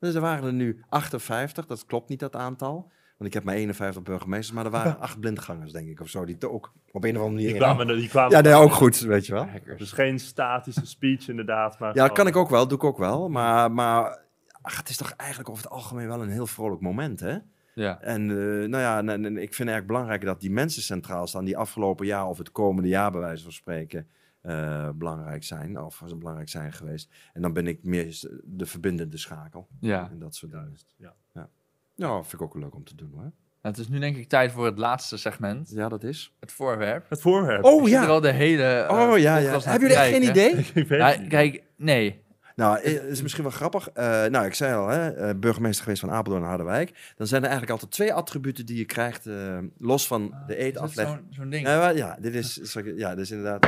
Dus 0.00 0.14
er 0.14 0.20
waren 0.20 0.44
er 0.44 0.52
nu 0.52 0.80
58, 0.88 1.66
dat 1.66 1.86
klopt 1.86 2.08
niet, 2.08 2.20
dat 2.20 2.36
aantal. 2.36 2.92
Want 3.16 3.28
ik 3.30 3.34
heb 3.34 3.44
maar 3.44 3.54
51 3.54 4.02
burgemeesters, 4.02 4.52
maar 4.52 4.64
er 4.64 4.70
waren 4.70 4.98
acht 5.06 5.20
blindgangers, 5.20 5.72
denk 5.72 5.88
ik, 5.88 6.00
of 6.00 6.08
zo. 6.08 6.24
Die 6.24 6.48
ook 6.50 6.72
op 6.92 7.04
een 7.04 7.10
of 7.16 7.22
andere 7.22 7.30
manier... 7.34 7.46
Die 7.48 7.56
kwamen, 7.56 7.88
er- 7.88 7.96
die 7.96 8.08
kwamen 8.08 8.30
Ja, 8.36 8.40
nee, 8.40 8.52
ook 8.54 8.72
goed, 8.72 8.98
weet 9.00 9.26
je 9.26 9.32
wel. 9.32 9.48
Dus 9.76 9.92
geen 9.92 10.18
statische 10.18 10.86
speech 10.86 11.28
inderdaad. 11.28 11.78
Maar 11.78 11.88
Ja, 11.88 12.00
gewoon- 12.02 12.16
kan 12.16 12.26
ik 12.26 12.36
ook 12.36 12.48
wel, 12.50 12.68
doe 12.68 12.76
ik 12.78 12.84
ook 12.84 12.98
wel. 12.98 13.28
Maar, 13.28 13.72
maar 13.72 14.18
ach, 14.64 14.76
het 14.76 14.88
is 14.88 14.96
toch 14.96 15.10
eigenlijk 15.10 15.50
over 15.50 15.62
het 15.62 15.72
algemeen 15.72 16.06
wel 16.06 16.22
een 16.22 16.28
heel 16.30 16.46
vrolijk 16.46 16.80
moment, 16.80 17.20
hè? 17.20 17.36
ja. 17.74 18.00
En 18.00 18.30
eh, 18.30 18.36
nou 18.68 18.78
ja, 18.78 18.98
en, 18.98 19.08
en 19.08 19.24
ik 19.24 19.54
vind 19.54 19.68
eigenlijk 19.68 19.86
belangrijk 19.86 20.24
dat 20.24 20.40
die 20.40 20.50
mensen 20.50 20.82
centraal 20.82 21.26
staan 21.26 21.44
die 21.44 21.56
afgelopen 21.56 22.06
jaar 22.06 22.26
of 22.26 22.38
het 22.38 22.52
komende 22.52 22.88
jaar, 22.88 23.10
bij 23.10 23.20
wijze 23.20 23.42
van 23.42 23.52
spreken, 23.52 24.08
eh, 24.40 24.88
belangrijk 24.94 25.44
zijn. 25.44 25.80
Of 25.80 26.02
ze 26.06 26.16
belangrijk 26.16 26.48
zijn 26.48 26.72
geweest. 26.72 27.10
En 27.32 27.42
dan 27.42 27.52
ben 27.52 27.66
ik 27.66 27.78
meer 27.82 28.20
de 28.44 28.66
verbindende 28.66 29.16
schakel. 29.16 29.68
ja. 29.80 30.08
En 30.10 30.18
dat 30.18 30.34
soort 30.34 30.52
dingen. 30.52 30.66
Juist, 30.66 30.94
ja. 31.32 31.48
Ja, 31.96 32.20
vind 32.22 32.32
ik 32.32 32.42
ook 32.42 32.54
leuk 32.54 32.74
om 32.74 32.84
te 32.84 32.94
doen 32.94 33.10
hoor. 33.12 33.20
Nou, 33.62 33.76
het 33.76 33.78
is 33.78 33.88
nu 33.88 33.98
denk 33.98 34.16
ik 34.16 34.28
tijd 34.28 34.52
voor 34.52 34.64
het 34.64 34.78
laatste 34.78 35.16
segment. 35.16 35.70
Ja, 35.74 35.88
dat 35.88 36.02
is. 36.02 36.34
Het 36.40 36.52
voorwerp. 36.52 37.06
Het 37.08 37.20
voorwerp. 37.20 37.64
Oh 37.64 37.82
Ik 37.82 37.88
zit 37.88 37.96
er 37.96 38.02
ja! 38.02 38.08
al 38.08 38.20
de 38.20 38.30
hele 38.32 38.62
eh, 38.62 39.10
Oh 39.10 39.18
ja, 39.18 39.36
ja. 39.36 39.60
Hebben 39.60 39.80
jullie 39.88 39.96
echt 39.96 40.10
geen 40.12 40.22
idee? 40.30 40.52
Ik 40.74 40.88
weet 40.88 40.98
Ja, 40.98 41.08
het 41.08 41.20
niet. 41.20 41.28
kijk, 41.28 41.62
nee. 41.76 42.23
Nou, 42.54 42.78
het 42.80 43.02
is 43.02 43.22
misschien 43.22 43.42
wel 43.42 43.52
grappig. 43.52 43.88
Eh, 43.88 44.24
nou, 44.24 44.46
ik 44.46 44.54
zei 44.54 44.74
al, 44.74 44.88
hè, 44.88 45.10
eh, 45.10 45.34
burgemeester 45.36 45.82
geweest 45.82 46.00
van 46.00 46.10
Apeldoorn 46.10 46.42
en 46.42 46.48
Harderwijk. 46.48 47.12
Dan 47.16 47.26
zijn 47.26 47.42
er 47.42 47.48
eigenlijk 47.48 47.72
altijd 47.72 47.90
twee 47.90 48.12
attributen 48.12 48.66
die 48.66 48.76
je 48.76 48.84
krijgt, 48.84 49.26
eh, 49.26 49.58
los 49.78 50.06
van 50.06 50.34
de 50.46 50.56
Is 50.56 50.72
dat 50.72 50.82
eetafleg. 50.82 51.20
zo'n 51.30 51.50
ding? 51.50 51.66
Ja, 51.66 51.78
maar 51.78 51.96
ja, 51.96 52.16
dit 52.20 52.34
is, 52.34 52.70
sorry, 52.70 52.98
ja, 52.98 53.14
dit 53.14 53.24
is 53.24 53.30
inderdaad. 53.30 53.66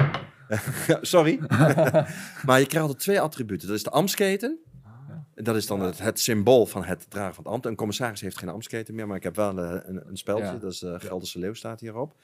Sorry. 1.01 1.39
maar 2.47 2.59
je 2.61 2.67
krijgt 2.67 2.77
altijd 2.77 2.99
twee 2.99 3.21
attributen. 3.21 3.69
Dat 3.69 3.77
is 3.77 3.83
de 3.83 3.91
ambtsketen. 3.91 4.59
Dat 5.35 5.57
is 5.57 5.67
dan 5.67 5.81
het, 5.81 5.99
het 5.99 6.21
symbool 6.21 6.67
van 6.67 6.85
het 6.85 7.11
dragen 7.11 7.35
van 7.35 7.45
het 7.45 7.53
ambt. 7.53 7.67
Een 7.67 7.75
commissaris 7.75 8.21
heeft 8.21 8.39
geen 8.39 8.49
ambtsketen 8.49 8.95
meer, 8.95 9.07
maar 9.07 9.17
ik 9.17 9.23
heb 9.23 9.37
wel 9.37 9.59
een, 9.59 9.89
een, 9.89 10.03
een 10.09 10.17
speldje. 10.17 10.45
Ja. 10.45 10.59
Dat 10.59 10.73
is 10.73 10.79
de 10.79 11.01
Gelderse 11.01 11.39
Leeuw 11.39 11.55
staat 11.55 11.81
hierop. 11.81 12.15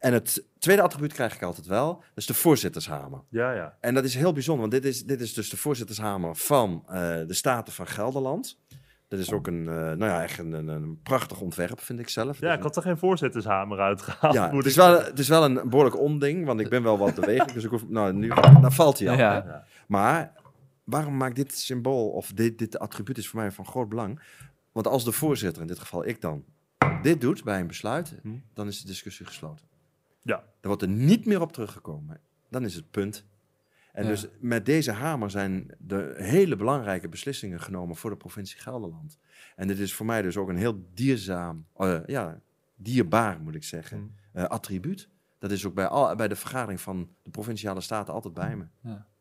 En 0.00 0.12
het 0.12 0.44
tweede 0.58 0.82
attribuut 0.82 1.12
krijg 1.12 1.34
ik 1.34 1.42
altijd 1.42 1.66
wel. 1.66 1.94
Dat 1.94 2.02
is 2.14 2.26
de 2.26 2.34
voorzittershamer. 2.34 3.20
Ja, 3.28 3.52
ja. 3.52 3.76
En 3.80 3.94
dat 3.94 4.04
is 4.04 4.14
heel 4.14 4.32
bijzonder, 4.32 4.68
want 4.70 4.82
dit 4.82 4.92
is, 4.92 5.04
dit 5.04 5.20
is 5.20 5.34
dus 5.34 5.50
de 5.50 5.56
voorzittershamer 5.56 6.36
van 6.36 6.82
eh, 6.86 6.94
de 7.26 7.34
Staten 7.34 7.72
van 7.72 7.86
Gelderland. 7.86 8.58
Dat 9.08 9.18
is 9.18 9.32
ook 9.32 9.46
een, 9.46 9.68
eh, 9.68 9.74
nou 9.74 10.04
ja, 10.04 10.22
echt 10.22 10.38
een, 10.38 10.52
een, 10.52 10.68
een 10.68 11.00
prachtig 11.02 11.40
ontwerp, 11.40 11.80
vind 11.80 11.98
ik 12.00 12.08
zelf. 12.08 12.40
Ja, 12.40 12.52
ik 12.52 12.62
had 12.62 12.76
er 12.76 12.82
geen 12.82 12.98
voorzittershamer 12.98 13.78
uitgehaald. 13.78 14.34
Ja, 14.34 14.46
moet 14.46 14.56
het 14.56 14.66
is, 14.66 14.72
ik 14.72 14.78
wel, 14.78 15.02
het 15.04 15.18
is 15.18 15.28
wel 15.28 15.44
een 15.44 15.68
behoorlijk 15.68 15.98
onding, 15.98 16.46
want 16.46 16.60
ik 16.60 16.68
ben 16.68 16.82
wel 16.82 16.98
wat 16.98 17.14
bewegelijk. 17.14 17.54
dus 17.54 17.64
ik 17.64 17.70
hoef, 17.70 17.88
nou, 17.88 18.12
nu 18.12 18.28
dan 18.60 18.72
valt 18.72 18.98
hij 18.98 19.08
al. 19.10 19.16
Ja. 19.16 19.64
Maar 19.86 20.32
waarom 20.84 21.16
maakt 21.16 21.36
dit 21.36 21.54
symbool, 21.58 22.08
of 22.10 22.32
dit, 22.32 22.58
dit 22.58 22.78
attribuut 22.78 23.18
is 23.18 23.28
voor 23.28 23.40
mij 23.40 23.50
van 23.52 23.66
groot 23.66 23.88
belang? 23.88 24.20
Want 24.72 24.86
als 24.86 25.04
de 25.04 25.12
voorzitter, 25.12 25.62
in 25.62 25.68
dit 25.68 25.78
geval 25.78 26.06
ik 26.06 26.20
dan, 26.20 26.44
dit 27.02 27.20
doet 27.20 27.44
bij 27.44 27.60
een 27.60 27.66
besluit, 27.66 28.14
Hm. 28.22 28.28
dan 28.54 28.66
is 28.66 28.80
de 28.80 28.86
discussie 28.86 29.26
gesloten. 29.26 29.68
Ja. 30.22 30.36
Dan 30.36 30.46
wordt 30.60 30.82
er 30.82 30.88
niet 30.88 31.26
meer 31.26 31.40
op 31.40 31.52
teruggekomen. 31.52 32.20
Dan 32.48 32.64
is 32.64 32.74
het 32.74 32.90
punt. 32.90 33.26
En 33.92 34.02
Ja. 34.04 34.08
dus 34.10 34.26
met 34.40 34.66
deze 34.66 34.92
hamer 34.92 35.30
zijn 35.30 35.70
de 35.78 36.14
hele 36.16 36.56
belangrijke 36.56 37.08
beslissingen 37.08 37.60
genomen 37.60 37.96
voor 37.96 38.10
de 38.10 38.16
provincie 38.16 38.58
Gelderland. 38.60 39.18
En 39.56 39.66
dit 39.68 39.78
is 39.78 39.94
voor 39.94 40.06
mij 40.06 40.22
dus 40.22 40.36
ook 40.36 40.48
een 40.48 40.56
heel 40.56 40.84
dierzaam, 40.94 41.66
eh, 41.76 41.98
ja, 42.06 42.40
dierbaar 42.76 43.40
moet 43.40 43.54
ik 43.54 43.64
zeggen, 43.64 43.98
Hm. 44.32 44.38
eh, 44.38 44.44
attribuut. 44.44 45.08
Dat 45.38 45.50
is 45.50 45.66
ook 45.66 45.74
bij, 45.74 45.86
al, 45.86 46.16
bij 46.16 46.28
de 46.28 46.36
vergadering 46.36 46.80
van 46.80 47.08
de 47.22 47.30
provinciale 47.30 47.80
staten 47.80 48.14
altijd 48.14 48.34
bij 48.34 48.56
me. 48.56 48.64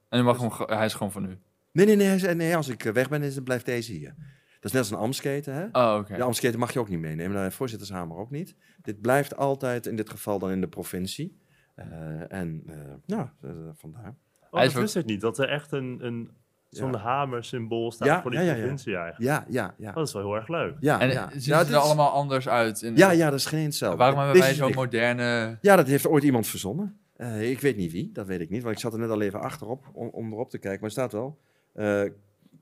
En 0.10 0.20
u 0.20 0.24
mag 0.24 0.40
hem, 0.40 0.52
ge- 0.52 0.74
hij 0.76 0.86
is 0.86 0.94
gewoon 0.94 1.12
van 1.12 1.26
u. 1.26 1.38
Nee, 1.72 1.86
nee, 1.86 1.96
nee, 1.96 2.08
hij 2.08 2.34
nee 2.34 2.56
als 2.56 2.68
ik 2.68 2.86
eh, 2.86 2.94
weg 2.94 3.10
ben, 3.10 3.22
is, 3.24 3.36
dan 3.36 3.44
blijft 3.44 3.66
deze 3.66 3.92
hier. 3.92 4.16
Dat 4.60 4.66
is 4.66 4.72
net 4.72 4.82
als 4.82 4.92
een 4.92 4.98
ambtsketen, 4.98 5.54
hè? 5.54 5.66
Oh, 5.72 5.98
oké. 6.00 6.16
De 6.16 6.24
ambtsketen 6.24 6.60
mag 6.60 6.74
je 6.74 6.80
ook 6.80 6.90
niet 6.90 7.00
meenemen, 7.00 7.44
de 7.44 7.52
voorzittershamer 7.52 8.18
ook 8.18 8.30
niet. 8.32 8.56
Dit 8.82 9.02
blijft 9.02 9.38
altijd, 9.38 9.86
in 9.86 9.96
dit 9.96 10.10
geval 10.10 10.40
dan 10.40 10.52
in 10.52 10.62
de 10.62 10.68
provincie. 10.68 11.38
Eh, 11.76 11.86
en 12.34 12.64
eh, 12.68 12.76
ja, 13.06 13.34
eh, 13.42 13.50
vandaar. 13.74 14.16
Oh, 14.52 14.62
dat 14.62 14.74
wist 14.74 14.96
ik 14.96 15.06
niet. 15.06 15.22
Dat 15.22 15.38
er 15.38 15.50
echt 15.50 15.72
een, 15.72 15.98
een, 16.06 16.30
zo'n 16.70 16.92
Ja. 16.92 16.98
hamer-symbool 16.98 17.92
staat 17.92 18.08
Ja, 18.08 18.22
voor 18.22 18.32
die 18.32 18.40
ja, 18.40 18.46
ja, 18.46 18.52
ja. 18.54 18.58
provincie 18.60 18.96
eigenlijk. 18.96 19.24
Ja, 19.32 19.46
ja, 19.50 19.74
ja. 19.78 19.90
Oh, 19.90 19.96
dat 19.96 20.08
is 20.08 20.14
wel 20.14 20.22
heel 20.24 20.36
erg 20.36 20.48
leuk. 20.48 20.76
ja, 20.80 21.00
En 21.00 21.10
ja. 21.10 21.30
zien 21.30 21.54
ja, 21.54 21.60
ze 21.60 21.66
dit 21.66 21.74
er 21.74 21.80
is- 21.80 21.86
allemaal 21.86 22.10
anders 22.12 22.48
uit? 22.50 22.82
In, 22.82 22.96
Ja, 22.96 23.12
ja, 23.12 23.30
dat 23.30 23.40
is 23.40 23.46
geen 23.46 23.64
hetzelfde. 23.64 23.98
Waarom 23.98 24.20
hebben 24.20 24.40
wij 24.40 24.54
zo'n 24.54 24.72
moderne... 24.74 25.58
Ja, 25.62 25.76
dat 25.76 25.88
heeft 25.88 26.08
ooit 26.08 26.24
iemand 26.24 26.48
verzonnen. 26.48 27.00
Eh, 27.16 27.50
ik 27.52 27.60
weet 27.60 27.78
niet 27.78 27.92
wie, 27.92 28.12
dat 28.12 28.26
weet 28.28 28.42
ik 28.42 28.50
niet, 28.50 28.64
want 28.64 28.76
ik 28.76 28.82
zat 28.82 28.94
er 28.94 29.00
net 29.00 29.10
al 29.10 29.22
even 29.22 29.40
achterop 29.42 29.90
om, 29.94 30.08
om 30.08 30.32
erop 30.34 30.50
te 30.50 30.58
kijken. 30.58 30.80
Maar 30.80 30.90
er 30.90 30.96
staat 30.96 31.12
wel, 31.12 31.40
eh, 31.74 32.04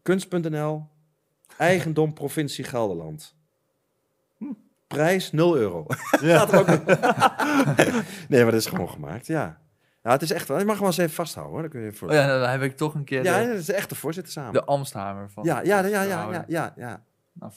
kunst.nl, 0.02 0.88
eigendom 1.58 2.14
provincie 2.14 2.64
Gelderland. 2.64 3.36
Prijs 4.88 5.32
0 5.32 5.58
euro. 5.58 5.86
Staat 6.12 6.54
er 6.54 6.60
ook 6.60 6.68
nee, 8.28 8.42
maar 8.44 8.52
dat 8.52 8.62
is 8.62 8.66
gewoon 8.66 8.90
gemaakt, 8.90 9.28
ja. 9.28 9.60
Ja, 10.04 10.12
het 10.12 10.22
is 10.22 10.32
echt 10.32 10.48
wel, 10.48 10.58
je 10.60 10.64
mag 10.66 10.74
hem 10.74 10.84
wel 10.84 10.92
eens 10.92 11.00
even 11.02 11.14
vasthouden 11.16 11.54
hoor. 11.54 11.62
Dan 11.62 11.72
kun 11.72 11.82
je 11.82 11.94
voor... 11.94 12.08
Oh 12.08 12.14
ja, 12.14 12.40
dan 12.40 12.50
heb 12.50 12.62
ik 12.62 12.78
toch 12.78 12.94
een 12.94 13.04
keer 13.04 13.24
ja, 13.24 13.42
de, 13.42 13.48
dat 13.48 13.58
is 13.58 13.70
echt 13.70 13.90
de 13.90 13.96
voorzitter 13.96 14.34
samen. 14.34 14.54
de 14.54 14.64
Amsthamer 14.64 15.30
van. 15.30 15.44
ja, 15.44 15.62
ja, 15.62 15.80
ja, 15.86 16.02
ja, 16.02 16.32
ja, 16.32 16.44
ja, 16.48 16.74
ja. 16.78 17.04
Nou, 17.34 17.52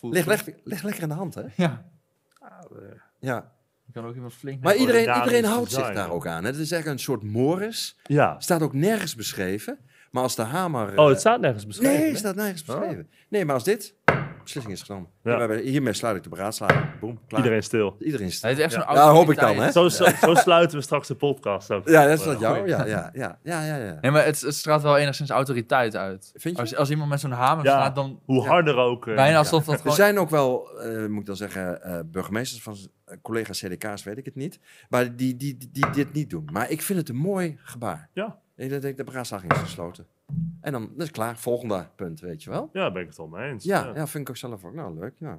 ligt 0.64 0.82
lekker 0.82 1.03
in 1.03 1.09
de 1.09 1.14
hand, 1.14 1.34
hè? 1.34 1.43
Ja, 1.57 1.84
Ja. 3.20 3.53
je 3.86 3.93
kan 3.93 4.05
ook 4.07 4.14
iemand 4.14 4.34
flink... 4.34 4.62
Maar 4.62 4.76
iedereen, 4.76 5.14
iedereen 5.16 5.45
houdt 5.45 5.70
zich 5.72 5.93
daar 5.93 6.11
ook 6.11 6.26
aan. 6.26 6.45
hè. 6.45 6.51
Het 6.51 6.59
is 6.59 6.70
echt 6.72 6.86
een 6.86 6.99
soort 6.99 7.22
moris. 7.22 7.99
Ja. 8.03 8.41
Staat 8.41 8.62
ook 8.62 8.72
nergens 8.72 9.14
beschreven. 9.14 9.78
Maar 10.11 10.22
als 10.22 10.36
de 10.36 10.42
hamer... 10.42 10.98
Oh, 10.98 11.04
eh, 11.04 11.08
het 11.11 11.20
staat 11.20 11.40
nergens 11.40 11.66
beschreven. 11.66 11.98
Nee, 12.00 12.08
het 12.08 12.18
staat 12.18 12.34
nergens 12.34 12.64
beschreven. 12.64 13.08
Nee, 13.28 13.44
maar 13.44 13.54
als 13.54 13.64
dit... 13.64 13.94
Beslissing 14.42 14.74
is 14.74 14.82
genomen. 14.82 15.08
Ja. 15.22 15.32
We 15.34 15.38
hebben- 15.38 15.58
Hiermee 15.58 15.92
sluit 15.92 16.16
ik 16.16 16.22
de 16.22 16.28
beraadslaging. 16.28 16.98
Boom, 17.00 17.20
klaar. 17.28 17.40
Iedereen 17.40 17.62
stil. 17.62 17.96
Iedereen 17.98 18.26
is... 18.26 18.42
Hij 18.42 18.52
is 18.52 18.58
echt 18.58 18.72
zo'n 18.72 18.82
Ja, 18.92 19.11
hoop 19.11 19.30
ik 19.30 19.38
dan, 19.40 19.56
hè? 19.56 19.70
Zo, 19.70 19.88
zo, 19.88 20.04
zo 20.20 20.34
sluiten 20.34 20.76
we 20.78 20.82
straks 20.84 21.08
de 21.08 21.14
podcast 21.14 21.70
ook. 21.70 21.88
Ja, 21.88 22.06
dat 22.06 22.18
is 22.18 22.24
dat 22.24 22.34
Oh, 22.34 22.40
jou. 22.40 22.68
Ja, 22.68 22.84
ja, 22.86 23.11
ja, 23.12 23.38
ja, 23.42 23.64
ja, 23.64 23.76
ja. 23.76 23.98
Nee, 24.00 24.11
maar 24.11 24.24
het, 24.24 24.40
het 24.40 24.54
straalt 24.54 24.82
wel 24.82 24.96
enigszins 24.98 25.30
autoriteit 25.30 25.96
uit. 25.96 26.30
Vind 26.34 26.56
je? 26.56 26.62
Als, 26.62 26.76
als 26.76 26.90
iemand 26.90 27.11
met 27.11 27.20
zo'n 27.20 27.30
hamer 27.30 27.64
Ja. 27.64 27.70
staat, 27.80 27.94
dan 27.94 28.20
Hoe 28.24 28.42
Ja. 28.42 28.48
harder 28.48 28.76
ook. 28.76 29.06
eh, 29.06 29.14
bijna 29.14 29.38
alsof 29.38 29.64
dat 29.64 29.74
Er 29.74 29.80
gewoon... 29.80 29.96
zijn 29.96 30.18
ook 30.18 30.30
wel, 30.30 30.78
eh, 30.80 31.06
moet 31.06 31.20
ik 31.20 31.26
dan 31.26 31.36
zeggen, 31.36 31.82
eh, 31.82 31.98
burgemeesters 32.06 32.62
van 32.62 32.76
eh, 33.04 33.16
collega's 33.22 33.58
CDK's, 33.64 34.02
weet 34.04 34.18
ik 34.18 34.24
het 34.24 34.34
niet. 34.36 34.61
Maar 34.88 35.16
die, 35.16 35.36
die, 35.36 35.56
die, 35.56 35.68
die 35.72 35.90
dit 35.90 36.12
niet 36.12 36.30
doen. 36.30 36.48
Maar 36.52 36.70
ik 36.70 36.82
vind 36.82 36.98
het 36.98 37.08
een 37.08 37.16
mooi 37.16 37.58
gebaar. 37.62 38.08
Ja. 38.12 38.38
Ik 38.61 38.80
denk, 38.80 38.96
de 38.96 39.04
beraadslaging 39.04 39.52
is 39.52 39.58
gesloten. 39.58 40.06
En 40.61 40.72
dan 40.72 40.90
dat 40.96 41.06
is 41.06 41.11
klaar. 41.11 41.36
Volgende 41.38 41.86
punt, 41.96 42.20
weet 42.20 42.42
je 42.42 42.50
wel. 42.50 42.70
Ja, 42.72 42.80
daar 42.80 42.92
ben 42.92 43.02
ik 43.02 43.08
het 43.08 43.18
al 43.18 43.26
mee 43.26 43.50
eens. 43.50 43.64
Ja, 43.64 43.90
ja, 43.94 44.06
vind 44.06 44.22
ik 44.24 44.28
ook 44.30 44.36
zelf 44.36 44.64
ook. 44.64 44.74
Nou, 44.74 44.98
leuk. 44.98 45.12
Ja, 45.18 45.38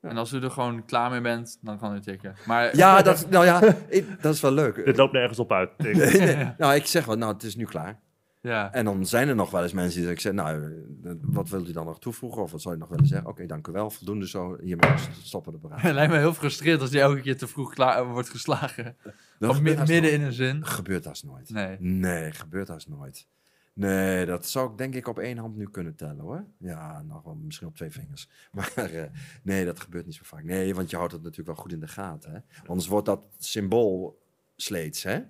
En 0.00 0.16
als 0.16 0.32
u 0.32 0.40
er 0.42 0.50
gewoon 0.50 0.84
klaar 0.84 1.10
mee 1.10 1.20
bent, 1.20 1.58
dan 1.60 1.78
kan 1.78 1.94
u 1.94 2.00
tikken. 2.00 2.34
Maar 2.46 2.76
ja, 2.76 3.02
dat, 3.02 3.26
nou 3.30 3.44
ja, 3.44 3.62
ik- 3.88 4.22
dat 4.22 4.34
is 4.34 4.40
wel 4.40 4.52
leuk. 4.52 4.84
Dit 4.84 4.96
loopt 4.96 5.12
nergens 5.12 5.38
op 5.38 5.52
uit. 5.52 5.70
Nee, 5.82 5.94
nee. 5.94 6.52
Nou, 6.58 6.74
ik 6.74 6.86
zeg 6.86 7.04
wel, 7.04 7.16
nou, 7.16 7.32
het 7.32 7.42
is 7.42 7.56
nu 7.56 7.64
klaar. 7.64 8.00
Ja. 8.44 8.72
En 8.72 8.84
dan 8.84 9.06
zijn 9.06 9.28
er 9.28 9.34
nog 9.34 9.50
wel 9.50 9.62
eens 9.62 9.72
mensen 9.72 10.00
die 10.00 10.10
ik 10.10 10.20
zeg, 10.20 10.32
nou, 10.32 10.62
eh, 11.04 11.12
wat 11.20 11.48
wilt 11.48 11.68
u 11.68 11.72
dan 11.72 11.86
nog 11.86 11.98
toevoegen? 12.00 12.42
Of 12.42 12.50
wat 12.52 12.62
zou 12.62 12.74
je 12.74 12.80
nog 12.80 12.88
willen 12.88 13.06
zeggen? 13.06 13.28
Oké, 13.28 13.46
dank 13.46 13.66
u 13.66 13.72
wel, 13.72 13.90
voldoende 13.90 14.28
zo, 14.28 14.56
hiermee 14.60 14.94
stoppen 15.22 15.52
de 15.52 15.58
beraad. 15.68 15.80
Het 15.80 15.94
lijkt 15.94 16.12
me 16.12 16.18
heel 16.18 16.34
frustrerend 16.34 16.80
als 16.80 16.90
die 16.90 17.00
elke 17.00 17.20
keer 17.20 17.36
te 17.36 17.46
vroeg 17.46 17.74
klaar 17.74 18.06
wordt 18.06 18.28
geslagen. 18.28 18.96
Dat 19.38 19.50
Of 19.50 19.60
midden 19.60 19.86
nooit. 19.86 20.04
in 20.12 20.22
een 20.22 20.32
zin. 20.32 20.66
Gebeurt 20.66 21.04
dat 21.04 21.22
nooit. 21.26 21.50
Nee. 21.50 21.76
Nee, 21.80 22.32
gebeurt 22.32 22.66
dat 22.66 22.88
nooit. 22.88 23.26
Nee, 23.72 24.26
dat 24.26 24.46
zou 24.46 24.70
ik 24.70 24.78
denk 24.78 24.94
ik 24.94 25.08
op 25.08 25.18
één 25.18 25.38
hand 25.38 25.56
nu 25.56 25.68
kunnen 25.70 25.94
tellen 25.96 26.18
hoor. 26.20 26.44
Ja, 26.58 27.02
nog 27.02 27.22
wel 27.22 27.34
misschien 27.34 27.66
op 27.66 27.76
twee 27.76 27.90
vingers. 27.90 28.28
Maar 28.52 28.72
eh, 28.76 29.02
nee, 29.42 29.64
dat 29.64 29.80
gebeurt 29.80 30.06
niet 30.06 30.14
zo 30.14 30.22
vaak. 30.24 30.44
Nee, 30.44 30.74
want 30.74 30.90
je 30.90 30.96
houdt 30.96 31.12
het 31.12 31.22
natuurlijk 31.22 31.48
wel 31.48 31.64
goed 31.64 31.72
in 31.72 31.80
de 31.80 31.88
gaten. 31.88 32.32
Hè? 32.32 32.38
Anders 32.66 32.88
wordt 32.88 33.06
dat 33.06 33.24
symbool 33.38 34.22
sleets, 34.56 35.02
hè? 35.02 35.20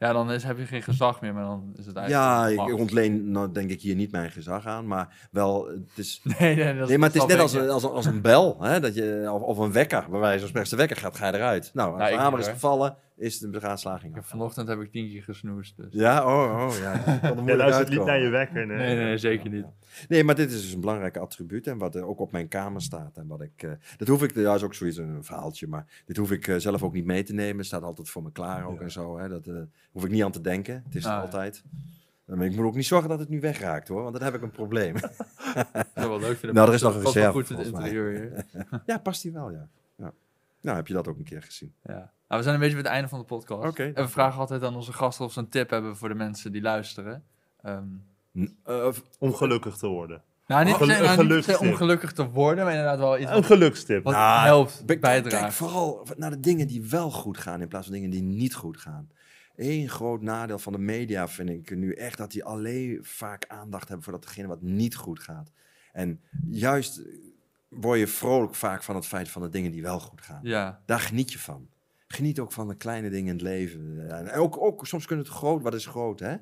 Ja, 0.00 0.12
dan 0.12 0.32
is, 0.32 0.42
heb 0.42 0.58
je 0.58 0.66
geen 0.66 0.82
gezag 0.82 1.20
meer, 1.20 1.34
maar 1.34 1.44
dan 1.44 1.72
is 1.78 1.86
het 1.86 1.96
eigenlijk... 1.96 2.58
Ja, 2.58 2.66
ik 2.66 2.78
ontleen 2.78 3.30
nou, 3.30 3.52
denk 3.52 3.70
ik 3.70 3.80
hier 3.80 3.94
niet 3.94 4.12
mijn 4.12 4.30
gezag 4.30 4.66
aan, 4.66 4.86
maar 4.86 5.28
wel, 5.30 5.66
het 5.66 5.98
is... 5.98 6.20
Nee, 6.38 6.56
nee, 6.56 6.78
dat 6.78 6.88
Nee, 6.88 6.98
maar 6.98 7.08
het 7.08 7.18
is 7.18 7.26
net 7.26 7.38
als, 7.38 7.68
als, 7.68 7.84
als 7.84 8.06
een 8.06 8.20
bel, 8.20 8.56
hè? 8.60 8.80
Dat 8.80 8.94
je, 8.94 9.28
of, 9.32 9.42
of 9.42 9.58
een 9.58 9.72
wekker. 9.72 10.06
Bij 10.10 10.20
wijze 10.20 10.38
van 10.38 10.48
spreken, 10.48 10.70
de 10.70 10.76
wekker 10.76 10.96
gaat, 10.96 11.16
ga 11.16 11.26
je 11.26 11.34
eruit. 11.34 11.70
Nou, 11.74 11.90
als 11.90 11.98
Nou, 11.98 12.12
de 12.12 12.18
hamer 12.18 12.38
is 12.38 12.48
gevallen, 12.48 12.96
is 13.20 13.38
de 13.38 13.48
beraadslaging 13.48 14.16
af. 14.18 14.26
Vanochtend 14.26 14.68
heb 14.68 14.80
ik 14.80 14.90
tien 14.90 15.08
keer 15.08 15.22
gesnoest, 15.22 15.76
dus... 15.76 15.86
Ja, 15.92 16.24
oh, 16.24 16.66
oh, 16.66 16.74
ja. 16.78 17.20
Moeilijk 17.34 17.58
luistert 17.58 17.88
niet 17.88 18.04
naar 18.04 18.20
je 18.20 18.28
wekker. 18.28 18.66
Nee, 18.66 18.76
Nee, 18.76 18.96
nee, 18.96 19.18
zeker 19.18 19.50
niet. 19.50 19.66
Nee, 20.08 20.24
maar 20.24 20.34
dit 20.34 20.50
is 20.50 20.62
dus 20.62 20.72
een 20.72 20.80
belangrijk 20.80 21.16
attribuut 21.16 21.66
en 21.66 21.78
wat 21.78 21.94
er 21.94 22.04
ook 22.04 22.18
op 22.20 22.32
mijn 22.32 22.48
kamer 22.48 22.82
staat. 22.82 23.16
En 23.16 23.26
wat 23.26 23.40
ik, 23.40 23.62
eh, 23.62 23.70
dat 23.96 24.08
hoef 24.08 24.22
ik, 24.22 24.34
ja, 24.34 24.54
is 24.54 24.62
ook 24.62 24.74
zoiets 24.74 24.96
een 24.96 25.24
verhaaltje, 25.24 25.66
maar 25.66 26.02
dit 26.06 26.16
hoef 26.16 26.30
ik 26.30 26.48
eh, 26.48 26.56
zelf 26.56 26.82
ook 26.82 26.92
niet 26.92 27.04
mee 27.04 27.22
te 27.22 27.32
nemen. 27.34 27.64
Staat 27.64 27.82
altijd 27.82 28.08
voor 28.10 28.22
me 28.22 28.32
klaar 28.32 28.64
ook 28.64 28.78
Ja. 28.78 28.84
en 28.84 28.90
zo. 28.90 29.18
Hè. 29.18 29.28
Dat 29.28 29.46
eh, 29.46 29.54
hoef 29.92 30.04
ik 30.04 30.10
niet 30.10 30.22
aan 30.24 30.32
te 30.32 30.40
denken. 30.40 30.82
Het 30.84 30.94
is 30.94 31.04
Ah, 31.06 31.12
ja. 31.12 31.20
altijd. 31.20 31.62
Maar 32.24 32.46
ik 32.46 32.56
moet 32.56 32.64
ook 32.64 32.74
niet 32.74 32.86
zorgen 32.86 33.08
dat 33.08 33.18
het 33.18 33.28
nu 33.28 33.40
wegraakt 33.40 33.88
hoor, 33.88 34.02
want 34.02 34.14
dan 34.14 34.24
heb 34.24 34.34
ik 34.34 34.42
een 34.42 34.50
probleem. 34.50 34.94
Dat 35.00 35.86
is 35.94 36.04
wel 36.04 36.20
leuk 36.20 36.36
vinden. 36.36 36.54
Nou, 36.56 36.68
er 36.68 36.74
is 36.74 36.82
nog 36.82 36.94
een 36.94 37.02
Past 37.02 37.14
wel 37.14 37.24
reserve, 37.32 37.38
goed 37.48 37.50
in 37.50 37.56
het 37.64 37.66
interieur 37.74 38.10
hier. 38.20 38.44
ja, 38.86 38.98
past 38.98 39.22
die 39.22 39.32
wel, 39.32 39.50
ja. 39.50 39.68
ja. 39.96 40.12
Nou, 40.60 40.76
heb 40.76 40.86
je 40.86 40.92
dat 40.94 41.08
ook 41.08 41.18
een 41.18 41.24
keer 41.24 41.42
gezien? 41.42 41.74
Ja. 41.82 42.12
Nou, 42.30 42.42
we 42.42 42.48
zijn 42.48 42.54
een 42.54 42.60
beetje 42.60 42.74
bij 42.82 42.84
het 42.84 42.92
einde 42.94 43.08
van 43.08 43.18
de 43.18 43.24
podcast. 43.24 43.78
En 43.78 43.94
we 43.94 44.08
vragen 44.08 44.40
altijd 44.40 44.62
aan 44.62 44.74
onze 44.76 44.92
gasten 44.92 45.24
of 45.24 45.32
ze 45.32 45.38
een 45.38 45.48
tip 45.48 45.70
hebben 45.70 45.96
voor 45.96 46.08
de 46.08 46.14
mensen 46.14 46.52
die 46.52 46.62
luisteren. 46.62 47.24
Ehm, 47.62 47.84
N- 48.38 48.56
eh, 48.64 48.88
Om 49.18 49.34
gelukkig 49.34 49.76
te 49.76 49.86
worden. 49.86 50.22
nou, 50.46 50.64
niet, 50.64 50.72
Een 50.72 50.80
gelu- 50.80 50.92
nou, 51.16 51.34
niet 51.36 51.56
om 51.56 51.74
gelukkig 51.74 52.12
te 52.12 52.28
worden, 52.30 52.64
maar 52.64 52.72
inderdaad 52.72 52.98
wel 52.98 53.18
iets 53.18 53.28
Een 53.30 53.34
wat, 53.36 53.44
gelukstip. 53.46 54.04
wat 54.04 54.12
Nou, 54.14 54.44
helpt, 54.44 54.82
bijdraagt. 54.86 55.28
Kijk 55.42 55.52
vooral 55.52 56.06
naar 56.16 56.30
de 56.30 56.40
dingen 56.40 56.66
die 56.66 56.82
wel 56.82 57.10
goed 57.10 57.38
gaan 57.38 57.60
in 57.60 57.68
plaats 57.68 57.86
van 57.86 57.94
dingen 57.94 58.10
die 58.10 58.22
niet 58.22 58.54
goed 58.54 58.76
gaan. 58.78 59.10
Eén 59.56 59.88
groot 59.88 60.22
nadeel 60.22 60.58
van 60.58 60.72
de 60.72 60.78
media 60.78 61.28
vind 61.28 61.48
ik 61.50 61.76
nu 61.76 61.92
echt 61.92 62.18
dat 62.18 62.30
die 62.30 62.44
alleen 62.44 62.98
vaak 63.02 63.44
aandacht 63.48 63.86
hebben 63.88 64.04
voor 64.04 64.12
datgene 64.12 64.46
wat 64.48 64.62
niet 64.62 64.96
goed 64.96 65.20
gaat. 65.20 65.50
En 65.92 66.20
juist 66.50 67.02
word 67.68 67.98
je 67.98 68.06
vrolijk 68.06 68.54
vaak 68.54 68.82
van 68.82 68.94
het 68.94 69.06
feit 69.06 69.28
van 69.28 69.42
de 69.42 69.48
dingen 69.48 69.70
die 69.72 69.82
wel 69.82 70.00
goed 70.00 70.20
gaan. 70.22 70.40
Ja, 70.42 70.80
Daar 70.86 71.00
geniet 71.00 71.32
je 71.32 71.38
van. 71.38 71.68
Geniet 72.12 72.38
ook 72.40 72.52
van 72.52 72.68
de 72.68 72.74
kleine 72.76 73.10
dingen 73.10 73.26
in 73.26 73.32
het 73.32 73.42
leven. 73.42 74.08
En 74.10 74.30
ook, 74.32 74.60
ook 74.62 74.86
soms 74.86 75.06
kunnen 75.06 75.24
het 75.24 75.34
groot, 75.34 75.62
wat 75.62 75.74
is 75.74 75.86
groot 75.86 76.20
hè? 76.20 76.34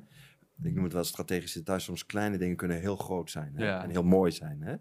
Ik 0.63 0.73
noem 0.73 0.83
het 0.83 0.93
wel 0.93 1.03
strategische 1.03 1.57
details. 1.57 1.83
Soms 1.83 2.05
kleine 2.05 2.37
dingen 2.37 2.55
kunnen 2.55 2.79
heel 2.79 2.95
groot 2.95 3.29
zijn 3.31 3.51
hè? 3.55 3.65
Ja. 3.65 3.83
en 3.83 3.89
heel 3.89 4.03
mooi 4.03 4.31
zijn. 4.31 4.61
Hè? 4.61 4.75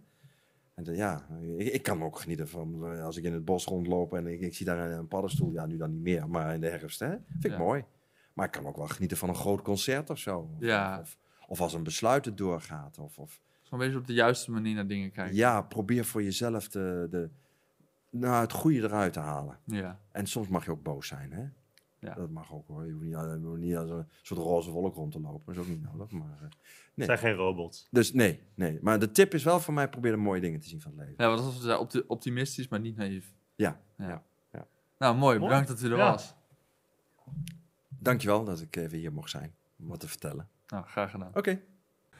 En 0.74 0.84
de- 0.84 0.96
ja, 0.96 1.26
ik, 1.56 1.72
ik 1.72 1.82
kan 1.82 2.02
ook 2.02 2.18
genieten 2.18 2.48
van 2.48 2.92
eh, 2.92 3.04
als 3.04 3.16
ik 3.16 3.24
in 3.24 3.32
het 3.32 3.44
bos 3.44 3.64
rondloop 3.64 4.14
en 4.14 4.26
ik, 4.26 4.40
ik 4.40 4.54
zie 4.54 4.66
daar 4.66 4.90
een, 4.90 4.98
een 4.98 5.08
paddenstoel. 5.08 5.52
Ja, 5.52 5.66
nu 5.66 5.76
dan 5.76 5.90
niet 5.92 6.02
meer, 6.02 6.28
maar 6.28 6.54
in 6.54 6.60
de 6.60 6.68
herfst. 6.68 7.00
Hè? 7.00 7.08
Vind 7.28 7.44
ik 7.44 7.50
Ja. 7.50 7.58
mooi. 7.58 7.84
Maar 8.32 8.46
ik 8.46 8.52
kan 8.52 8.66
ook 8.66 8.76
wel 8.76 8.86
genieten 8.88 9.16
van 9.16 9.28
een 9.28 9.34
groot 9.34 9.62
concert 9.62 10.10
of 10.10 10.18
zo. 10.18 10.38
Of, 10.38 10.64
Ja. 10.64 10.98
of, 11.00 11.18
of 11.46 11.60
als 11.60 11.72
een 11.74 11.82
besluit 11.82 12.24
het 12.24 12.36
doorgaat. 12.36 12.98
Of, 12.98 13.18
of, 13.18 13.40
zo'n 13.62 13.78
beetje 13.78 13.98
op 13.98 14.06
de 14.06 14.12
juiste 14.12 14.50
manier 14.50 14.74
naar 14.74 14.86
dingen 14.86 15.10
kijken. 15.12 15.36
ja, 15.36 15.62
probeer 15.62 16.04
voor 16.04 16.22
jezelf 16.22 16.68
de, 16.68 17.06
de, 17.10 17.30
nou, 18.10 18.40
het 18.40 18.52
goede 18.52 18.78
eruit 18.82 19.12
te 19.12 19.20
halen. 19.20 19.58
Ja, 19.64 20.00
En 20.12 20.26
soms 20.26 20.48
mag 20.48 20.64
je 20.64 20.70
ook 20.70 20.82
boos 20.82 21.06
zijn, 21.06 21.32
hè? 21.32 21.44
Ja. 22.00 22.14
Dat 22.14 22.30
mag 22.30 22.52
ook 22.52 22.66
hoor. 22.68 22.86
Je 22.86 22.92
hoeft 22.92 23.04
niet, 23.04 23.12
je 23.12 23.40
hoeft 23.42 23.60
niet 23.60 23.76
als 23.76 23.90
een 23.90 24.06
soort 24.22 24.40
roze 24.40 24.70
wolk 24.70 24.94
rond 24.94 25.12
te 25.12 25.20
lopen. 25.20 25.54
Dat 25.54 25.54
is 25.54 25.60
ook 25.60 25.76
niet 25.76 25.92
nodig. 25.92 26.10
Maar, 26.10 26.38
eh, 26.42 26.48
nee. 26.94 27.06
zijn 27.06 27.18
geen 27.18 27.32
robots. 27.34 27.88
Dus 27.90 28.12
nee, 28.12 28.42
nee. 28.54 28.78
Maar 28.82 28.98
de 28.98 29.10
tip 29.10 29.34
is 29.34 29.42
wel 29.44 29.60
voor 29.60 29.74
mij: 29.74 29.88
probeer 29.88 30.10
de 30.10 30.16
mooie 30.16 30.40
dingen 30.40 30.60
te 30.60 30.68
zien 30.68 30.80
van 30.80 30.90
het 30.90 31.00
leven. 31.00 31.14
ja 31.24 31.30
wat 31.30 31.44
was 31.44 31.62
het? 31.62 31.78
Opti- 31.78 32.02
optimistisch, 32.06 32.68
maar 32.68 32.80
niet 32.80 32.96
naïef. 32.96 33.34
Ja. 33.54 33.80
Ja. 33.96 34.06
Ja, 34.08 34.24
ja. 34.52 34.66
Nou, 34.98 35.16
mooi. 35.16 35.38
Mooi. 35.38 35.48
Bedankt 35.50 35.68
dat 35.68 35.82
u 35.82 35.90
er 35.92 35.96
Ja. 35.96 36.10
was. 36.10 36.34
Dankjewel 37.88 38.44
dat 38.44 38.60
ik 38.60 38.76
even 38.76 38.98
hier 38.98 39.12
mocht 39.12 39.30
zijn 39.30 39.54
om 39.78 39.88
wat 39.88 40.00
te 40.00 40.08
vertellen. 40.08 40.48
Nou, 40.68 40.84
graag 40.86 41.10
gedaan. 41.10 41.30
Oké. 41.34 41.60